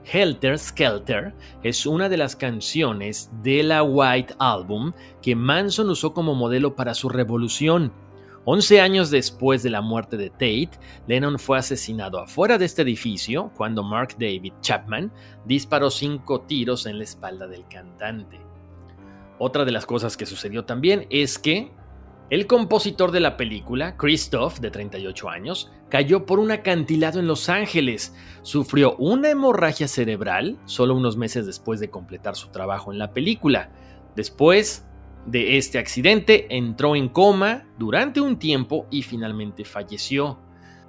Helter 0.06 0.58
Skelter 0.58 1.34
es 1.64 1.86
una 1.86 2.10
de 2.10 2.18
las 2.18 2.36
canciones 2.36 3.30
de 3.42 3.64
la 3.64 3.84
White 3.84 4.36
Album 4.40 4.94
que 5.22 5.36
Manson 5.36 5.90
usó 5.90 6.14
como 6.14 6.36
modelo 6.36 6.76
para 6.76 6.94
su 6.94 7.10
revolución. 7.10 7.92
Once 8.46 8.82
años 8.82 9.10
después 9.10 9.64
de 9.64 9.70
la 9.70 9.82
muerte 9.82 10.18
de 10.18 10.30
Tate, 10.30 10.72
Lennon 11.08 11.40
fue 11.40 11.58
asesinado 11.58 12.20
afuera 12.20 12.58
de 12.58 12.66
este 12.66 12.82
edificio 12.82 13.52
cuando 13.56 13.84
Mark 13.84 14.16
David 14.20 14.54
Chapman 14.60 15.12
disparó 15.46 15.90
cinco 15.90 16.42
tiros 16.42 16.86
en 16.86 16.98
la 16.98 17.06
espalda 17.06 17.48
del 17.48 17.66
cantante. 17.68 18.42
Otra 19.40 19.64
de 19.64 19.72
las 19.72 19.86
cosas 19.86 20.18
que 20.18 20.26
sucedió 20.26 20.66
también 20.66 21.08
es 21.10 21.40
que 21.40 21.72
El 22.34 22.48
compositor 22.48 23.12
de 23.12 23.20
la 23.20 23.38
película, 23.38 23.96
Christoph, 23.96 24.58
de 24.58 24.72
38 24.72 25.30
años, 25.30 25.72
cayó 25.88 26.26
por 26.26 26.40
un 26.40 26.50
acantilado 26.50 27.20
en 27.20 27.28
Los 27.28 27.48
Ángeles. 27.48 28.16
Sufrió 28.42 28.96
una 28.96 29.30
hemorragia 29.30 29.88
cerebral 29.88 30.58
solo 30.66 30.96
unos 30.96 31.16
meses 31.16 31.46
después 31.46 31.80
de 31.80 31.92
completar 31.92 32.36
su 32.36 32.48
trabajo 32.48 32.92
en 32.92 32.98
la 32.98 33.14
película. 33.14 33.70
Después 34.16 34.84
de 35.28 35.60
este 35.60 35.78
accidente, 35.78 36.48
entró 36.58 36.96
en 36.96 37.10
coma 37.10 37.68
durante 37.78 38.20
un 38.20 38.40
tiempo 38.40 38.88
y 38.90 39.04
finalmente 39.04 39.64
falleció. 39.64 40.40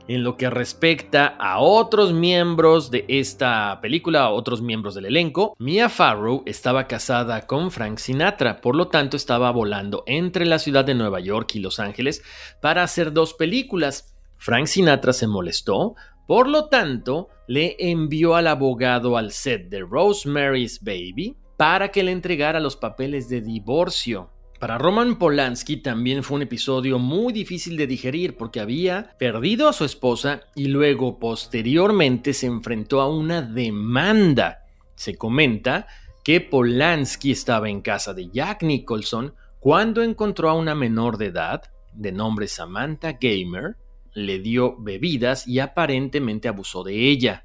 En 0.07 0.23
lo 0.23 0.37
que 0.37 0.51
respecta 0.51 1.27
a 1.27 1.61
otros 1.61 2.13
miembros 2.13 2.91
de 2.91 3.07
esta 3.09 3.81
película, 3.81 4.25
a 4.25 4.31
otros 4.31 4.61
miembros 4.61 4.95
del 4.95 5.07
elenco, 5.07 5.57
Mia 5.59 5.89
Farrow 5.89 6.43
estaba 6.45 6.87
casada 6.87 7.47
con 7.47 7.71
Frank 7.71 7.97
Sinatra, 7.97 8.61
por 8.61 8.77
lo 8.77 8.89
tanto 8.89 9.17
estaba 9.17 9.51
volando 9.51 10.05
entre 10.07 10.45
la 10.45 10.59
ciudad 10.59 10.85
de 10.85 10.95
Nueva 10.95 11.21
York 11.21 11.55
y 11.55 11.61
Los 11.61 11.81
Ángeles 11.81 12.23
para 12.61 12.83
hacer 12.83 13.15
dos 13.15 13.33
películas. 13.33 14.15
Frank 14.37 14.67
Sinatra 14.67 15.15
se 15.15 15.27
molestó, 15.27 15.95
por 16.27 16.51
lo 16.51 16.67
tanto 16.67 17.31
le 17.49 17.75
envió 17.79 18.35
al 18.35 18.49
abogado 18.49 19.17
al 19.17 19.33
set 19.33 19.71
de 19.71 19.81
Rosemary's 19.81 20.81
Baby 20.83 21.39
para 21.57 21.89
que 21.89 22.03
le 22.03 22.13
entregara 22.13 22.61
los 22.61 22.77
papeles 22.77 23.31
de 23.31 23.41
divorcio. 23.41 24.34
Para 24.65 24.79
Roman 24.79 25.19
Polanski 25.19 25.77
también 25.77 26.23
fue 26.25 26.37
un 26.37 26.43
episodio 26.45 26.99
muy 26.99 27.35
difícil 27.35 27.77
de 27.77 27.87
digerir 27.87 28.39
porque 28.39 28.61
había 28.61 29.15
perdido 29.19 29.69
a 29.69 29.75
su 29.75 29.85
esposa 29.85 30.41
y 30.55 30.69
luego 30.69 31.19
posteriormente 31.19 32.33
se 32.33 32.47
enfrentó 32.47 33.03
a 33.03 33.15
una 33.15 33.43
demanda. 33.43 34.65
Se 34.95 35.17
comenta 35.17 35.87
que 36.25 36.41
Polanski 36.41 37.33
estaba 37.33 37.69
en 37.69 37.83
casa 37.83 38.15
de 38.15 38.31
Jack 38.31 38.63
Nicholson 38.63 39.35
cuando 39.61 40.03
encontró 40.03 40.49
a 40.49 40.55
una 40.55 40.75
menor 40.75 41.19
de 41.19 41.27
edad, 41.27 41.65
de 41.93 42.13
nombre 42.13 42.49
Samantha 42.49 43.19
Gamer, 43.21 43.77
le 44.15 44.39
dio 44.39 44.81
bebidas 44.81 45.47
y 45.47 45.59
aparentemente 45.59 46.49
abusó 46.49 46.85
de 46.85 47.11
ella. 47.11 47.45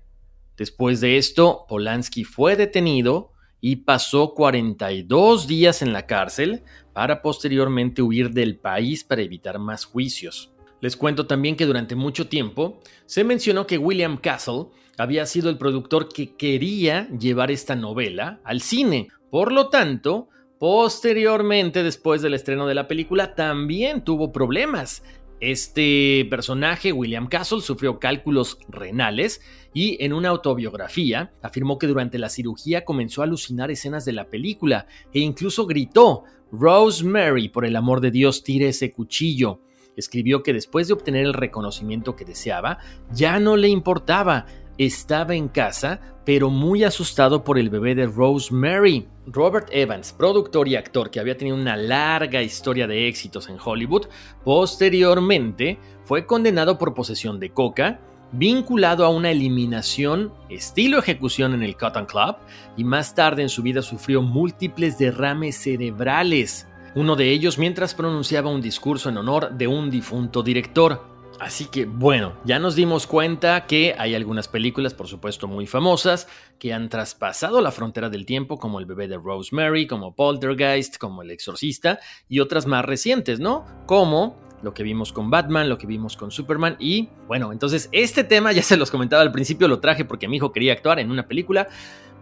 Después 0.55 1.01
de 1.01 1.17
esto, 1.17 1.65
Polanski 1.67 2.24
fue 2.24 2.55
detenido 2.55 3.34
y 3.62 3.78
pasó 3.78 4.34
42 4.34 5.47
días 5.47 5.82
en 5.82 5.93
la 5.93 6.05
cárcel 6.05 6.64
para 6.93 7.22
posteriormente 7.22 8.01
huir 8.01 8.32
del 8.32 8.57
país 8.57 9.03
para 9.03 9.22
evitar 9.22 9.60
más 9.60 9.86
juicios. 9.86 10.51
Les 10.82 10.95
cuento 10.95 11.28
también 11.28 11.55
que 11.55 11.66
durante 11.66 11.95
mucho 11.95 12.28
tiempo 12.28 12.80
se 13.05 13.24
mencionó 13.24 13.68
que 13.68 13.78
William 13.78 14.18
Castle 14.18 14.68
había 14.97 15.26
sido 15.26 15.49
el 15.49 15.57
productor 15.57 16.10
que 16.10 16.36
quería 16.36 17.10
llevar 17.10 17.51
esta 17.51 17.76
novela 17.76 18.39
al 18.43 18.62
cine. 18.62 19.10
Por 19.30 19.51
lo 19.51 19.70
tanto, 19.70 20.30
posteriormente, 20.57 21.84
después 21.84 22.22
del 22.22 22.34
estreno 22.34 22.68
de 22.68 22.76
la 22.76 22.88
película, 22.88 23.36
también 23.36 24.03
tuvo 24.03 24.32
problemas 24.32 25.03
este 25.40 26.28
personaje, 26.30 26.92
William 26.92 27.28
Castle, 27.28 27.62
sufrió 27.62 28.00
cálculos 28.00 28.58
renales 28.68 29.42
y 29.74 30.04
en 30.04 30.14
una 30.14 30.30
autobiografía 30.30 31.32
afirmó 31.42 31.78
que 31.78 31.88
durante 31.88 32.18
la 32.18 32.30
cirugía 32.30 32.86
comenzó 32.86 33.22
a 33.22 33.26
alucinar 33.26 33.72
escenas 33.72 34.06
de 34.06 34.14
la 34.14 34.30
película 34.30 34.88
e 35.14 35.20
incluso 35.20 35.66
gritó, 35.66 36.24
Rosemary, 36.52 37.50
por 37.50 37.66
el 37.66 37.76
amor 37.76 38.02
de 38.02 38.12
Dios, 38.12 38.44
tire 38.44 38.70
ese 38.70 38.92
cuchillo. 38.92 39.62
Escribió 39.96 40.44
que 40.44 40.54
después 40.54 40.88
de 40.88 40.94
obtener 40.94 41.26
el 41.26 41.34
reconocimiento 41.34 42.16
que 42.16 42.26
deseaba, 42.26 42.80
ya 43.12 43.40
no 43.40 43.58
le 43.58 43.68
importaba, 43.68 44.46
estaba 44.80 45.36
en 45.36 45.49
casa, 45.49 45.99
pero 46.25 46.49
muy 46.49 46.86
asustado 46.86 47.43
por 47.43 47.59
el 47.59 47.69
bebé 47.69 47.95
de 47.95 48.07
Rosemary. 48.07 49.07
Robert 49.27 49.67
Evans, 49.71 50.13
productor 50.13 50.69
y 50.69 50.77
actor 50.77 51.11
que 51.11 51.19
había 51.19 51.38
tenido 51.38 51.57
una 51.57 51.75
larga 51.75 52.41
historia 52.41 52.88
de 52.88 53.07
éxitos 53.07 53.49
en 53.49 53.57
Hollywood, 53.63 54.07
posteriormente 54.43 55.77
fue 56.05 56.25
condenado 56.25 56.77
por 56.77 56.93
posesión 56.93 57.39
de 57.41 57.51
coca, 57.51 57.99
vinculado 58.32 59.05
a 59.05 59.09
una 59.09 59.32
eliminación 59.32 60.32
estilo 60.49 60.99
ejecución 60.99 61.53
en 61.53 61.63
el 61.63 61.75
Cotton 61.75 62.05
Club 62.05 62.38
y 62.77 62.84
más 62.86 63.13
tarde 63.13 63.41
en 63.41 63.49
su 63.49 63.61
vida 63.61 63.82
sufrió 63.82 64.21
múltiples 64.21 64.97
derrames 64.97 65.57
cerebrales, 65.57 66.67
uno 66.95 67.15
de 67.15 67.32
ellos 67.32 67.57
mientras 67.57 67.93
pronunciaba 67.93 68.49
un 68.49 68.61
discurso 68.61 69.09
en 69.09 69.17
honor 69.17 69.57
de 69.57 69.67
un 69.67 69.89
difunto 69.89 70.41
director. 70.41 71.18
Así 71.40 71.66
que 71.66 71.86
bueno, 71.86 72.34
ya 72.44 72.60
nos 72.60 72.76
dimos 72.76 73.08
cuenta 73.08 73.66
que 73.66 73.96
hay 73.98 74.14
algunas 74.14 74.50
películas, 74.50 74.94
por 74.94 75.08
supuesto, 75.08 75.48
muy 75.48 75.66
famosas, 75.68 76.28
que 76.60 76.74
han 76.74 76.90
traspasado 76.90 77.62
la 77.62 77.72
frontera 77.72 78.10
del 78.10 78.26
tiempo, 78.26 78.60
como 78.60 78.80
El 78.80 78.86
bebé 78.86 79.08
de 79.08 79.18
Rosemary, 79.18 79.88
como 79.88 80.14
Poltergeist, 80.14 80.98
como 80.98 81.22
El 81.22 81.32
exorcista, 81.32 82.00
y 82.28 82.42
otras 82.42 82.66
más 82.66 82.84
recientes, 82.84 83.40
¿no? 83.40 83.66
Como 83.86 84.36
lo 84.62 84.74
que 84.74 84.84
vimos 84.84 85.14
con 85.14 85.30
Batman, 85.30 85.70
lo 85.70 85.78
que 85.78 85.88
vimos 85.88 86.18
con 86.18 86.30
Superman, 86.30 86.76
y 86.78 87.08
bueno, 87.28 87.54
entonces 87.54 87.88
este 87.94 88.26
tema 88.26 88.52
ya 88.54 88.62
se 88.62 88.76
los 88.76 88.92
comentaba 88.92 89.22
al 89.22 89.32
principio, 89.32 89.70
lo 89.70 89.80
traje 89.80 90.04
porque 90.04 90.28
mi 90.28 90.38
hijo 90.38 90.52
quería 90.52 90.74
actuar 90.74 91.00
en 91.00 91.10
una 91.10 91.28
película 91.28 91.70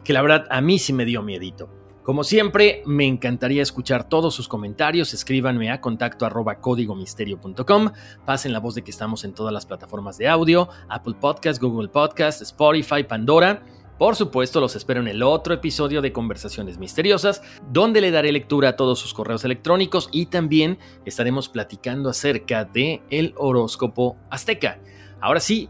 que 0.04 0.14
la 0.14 0.22
verdad 0.22 0.46
a 0.52 0.62
mí 0.62 0.78
sí 0.78 0.94
me 0.94 1.06
dio 1.06 1.24
miedito. 1.24 1.87
Como 2.08 2.24
siempre, 2.24 2.84
me 2.86 3.06
encantaría 3.06 3.62
escuchar 3.62 4.08
todos 4.08 4.34
sus 4.34 4.48
comentarios. 4.48 5.14
Escríbanme 5.14 5.70
a 5.72 5.82
contacto 5.82 6.26
arroba 6.26 6.56
códigomisterio.com. 6.56 7.92
Pasen 8.26 8.54
la 8.54 8.62
voz 8.62 8.76
de 8.76 8.82
que 8.82 8.92
estamos 8.92 9.26
en 9.26 9.34
todas 9.34 9.52
las 9.52 9.66
plataformas 9.66 10.18
de 10.18 10.30
audio: 10.30 10.70
Apple 10.88 11.16
Podcast, 11.20 11.62
Google 11.62 11.90
Podcast, 11.90 12.42
Spotify, 12.42 13.04
Pandora. 13.04 13.62
Por 13.98 14.16
supuesto, 14.16 14.62
los 14.62 14.78
espero 14.78 15.02
en 15.02 15.10
el 15.10 15.22
otro 15.22 15.54
episodio 15.54 16.02
de 16.02 16.14
Conversaciones 16.14 16.78
Misteriosas, 16.78 17.42
donde 17.74 18.00
le 18.00 18.12
daré 18.12 18.32
lectura 18.32 18.70
a 18.70 18.76
todos 18.78 19.00
sus 19.00 19.14
correos 19.14 19.44
electrónicos 19.44 20.08
y 20.14 20.28
también 20.28 20.80
estaremos 21.04 21.50
platicando 21.50 22.10
acerca 22.10 22.64
de 22.64 23.02
el 23.10 23.34
horóscopo 23.36 24.16
azteca. 24.30 24.80
Ahora 25.20 25.42
sí, 25.42 25.68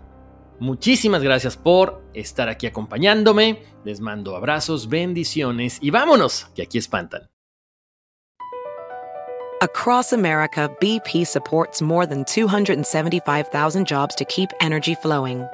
Muchísimas 0.59 1.21
gracias 1.21 1.55
por 1.55 2.01
estar 2.13 2.49
aquí 2.49 2.67
acompañándome. 2.67 3.61
Les 3.83 4.01
mando 4.01 4.35
abrazos, 4.35 4.89
bendiciones 4.89 5.77
y 5.81 5.91
vámonos, 5.91 6.47
que 6.55 6.63
aquí 6.63 6.77
espantan. 6.77 7.29
Across 9.61 10.13
America, 10.13 10.69
BP 10.79 11.25
supports 11.25 11.81
more 11.81 12.05
than 12.05 12.23
275,000 12.25 13.87
jobs 13.87 14.13
to 14.15 14.23
keep 14.25 14.51
energy 14.61 14.93
flowing. 14.93 15.47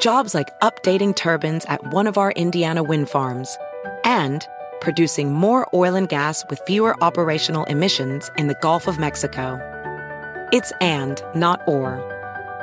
Jobs 0.00 0.34
like 0.34 0.48
updating 0.62 1.14
turbines 1.14 1.64
at 1.66 1.92
one 1.92 2.08
of 2.08 2.18
our 2.18 2.32
Indiana 2.32 2.82
wind 2.82 3.08
farms 3.08 3.56
and 4.02 4.44
producing 4.80 5.32
more 5.32 5.68
oil 5.72 5.94
and 5.94 6.08
gas 6.08 6.44
with 6.50 6.60
fewer 6.66 7.00
operational 7.00 7.62
emissions 7.66 8.32
in 8.36 8.48
the 8.48 8.56
Gulf 8.60 8.88
of 8.88 8.98
Mexico. 8.98 9.60
It's 10.52 10.72
and, 10.80 11.22
not 11.36 11.60
or. 11.68 12.11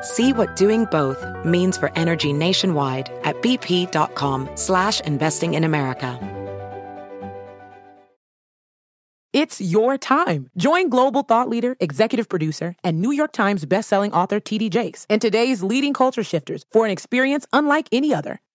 See 0.01 0.33
what 0.33 0.55
doing 0.55 0.85
both 0.85 1.25
means 1.43 1.77
for 1.77 1.91
energy 1.95 2.33
nationwide 2.33 3.11
at 3.23 3.41
bp.com 3.41 4.49
slash 4.55 5.01
investing 5.01 5.55
in 5.55 5.63
America. 5.63 6.17
It's 9.31 9.61
your 9.61 9.99
time. 9.99 10.49
Join 10.57 10.89
global 10.89 11.21
thought 11.21 11.49
leader, 11.49 11.77
executive 11.79 12.27
producer, 12.27 12.75
and 12.83 12.99
New 12.99 13.11
York 13.11 13.31
Times 13.31 13.63
bestselling 13.65 14.11
author 14.11 14.39
T.D. 14.39 14.69
Jakes 14.69 15.05
and 15.07 15.21
today's 15.21 15.61
leading 15.61 15.93
culture 15.93 16.23
shifters 16.23 16.65
for 16.71 16.83
an 16.85 16.91
experience 16.91 17.45
unlike 17.53 17.87
any 17.91 18.11
other. 18.11 18.41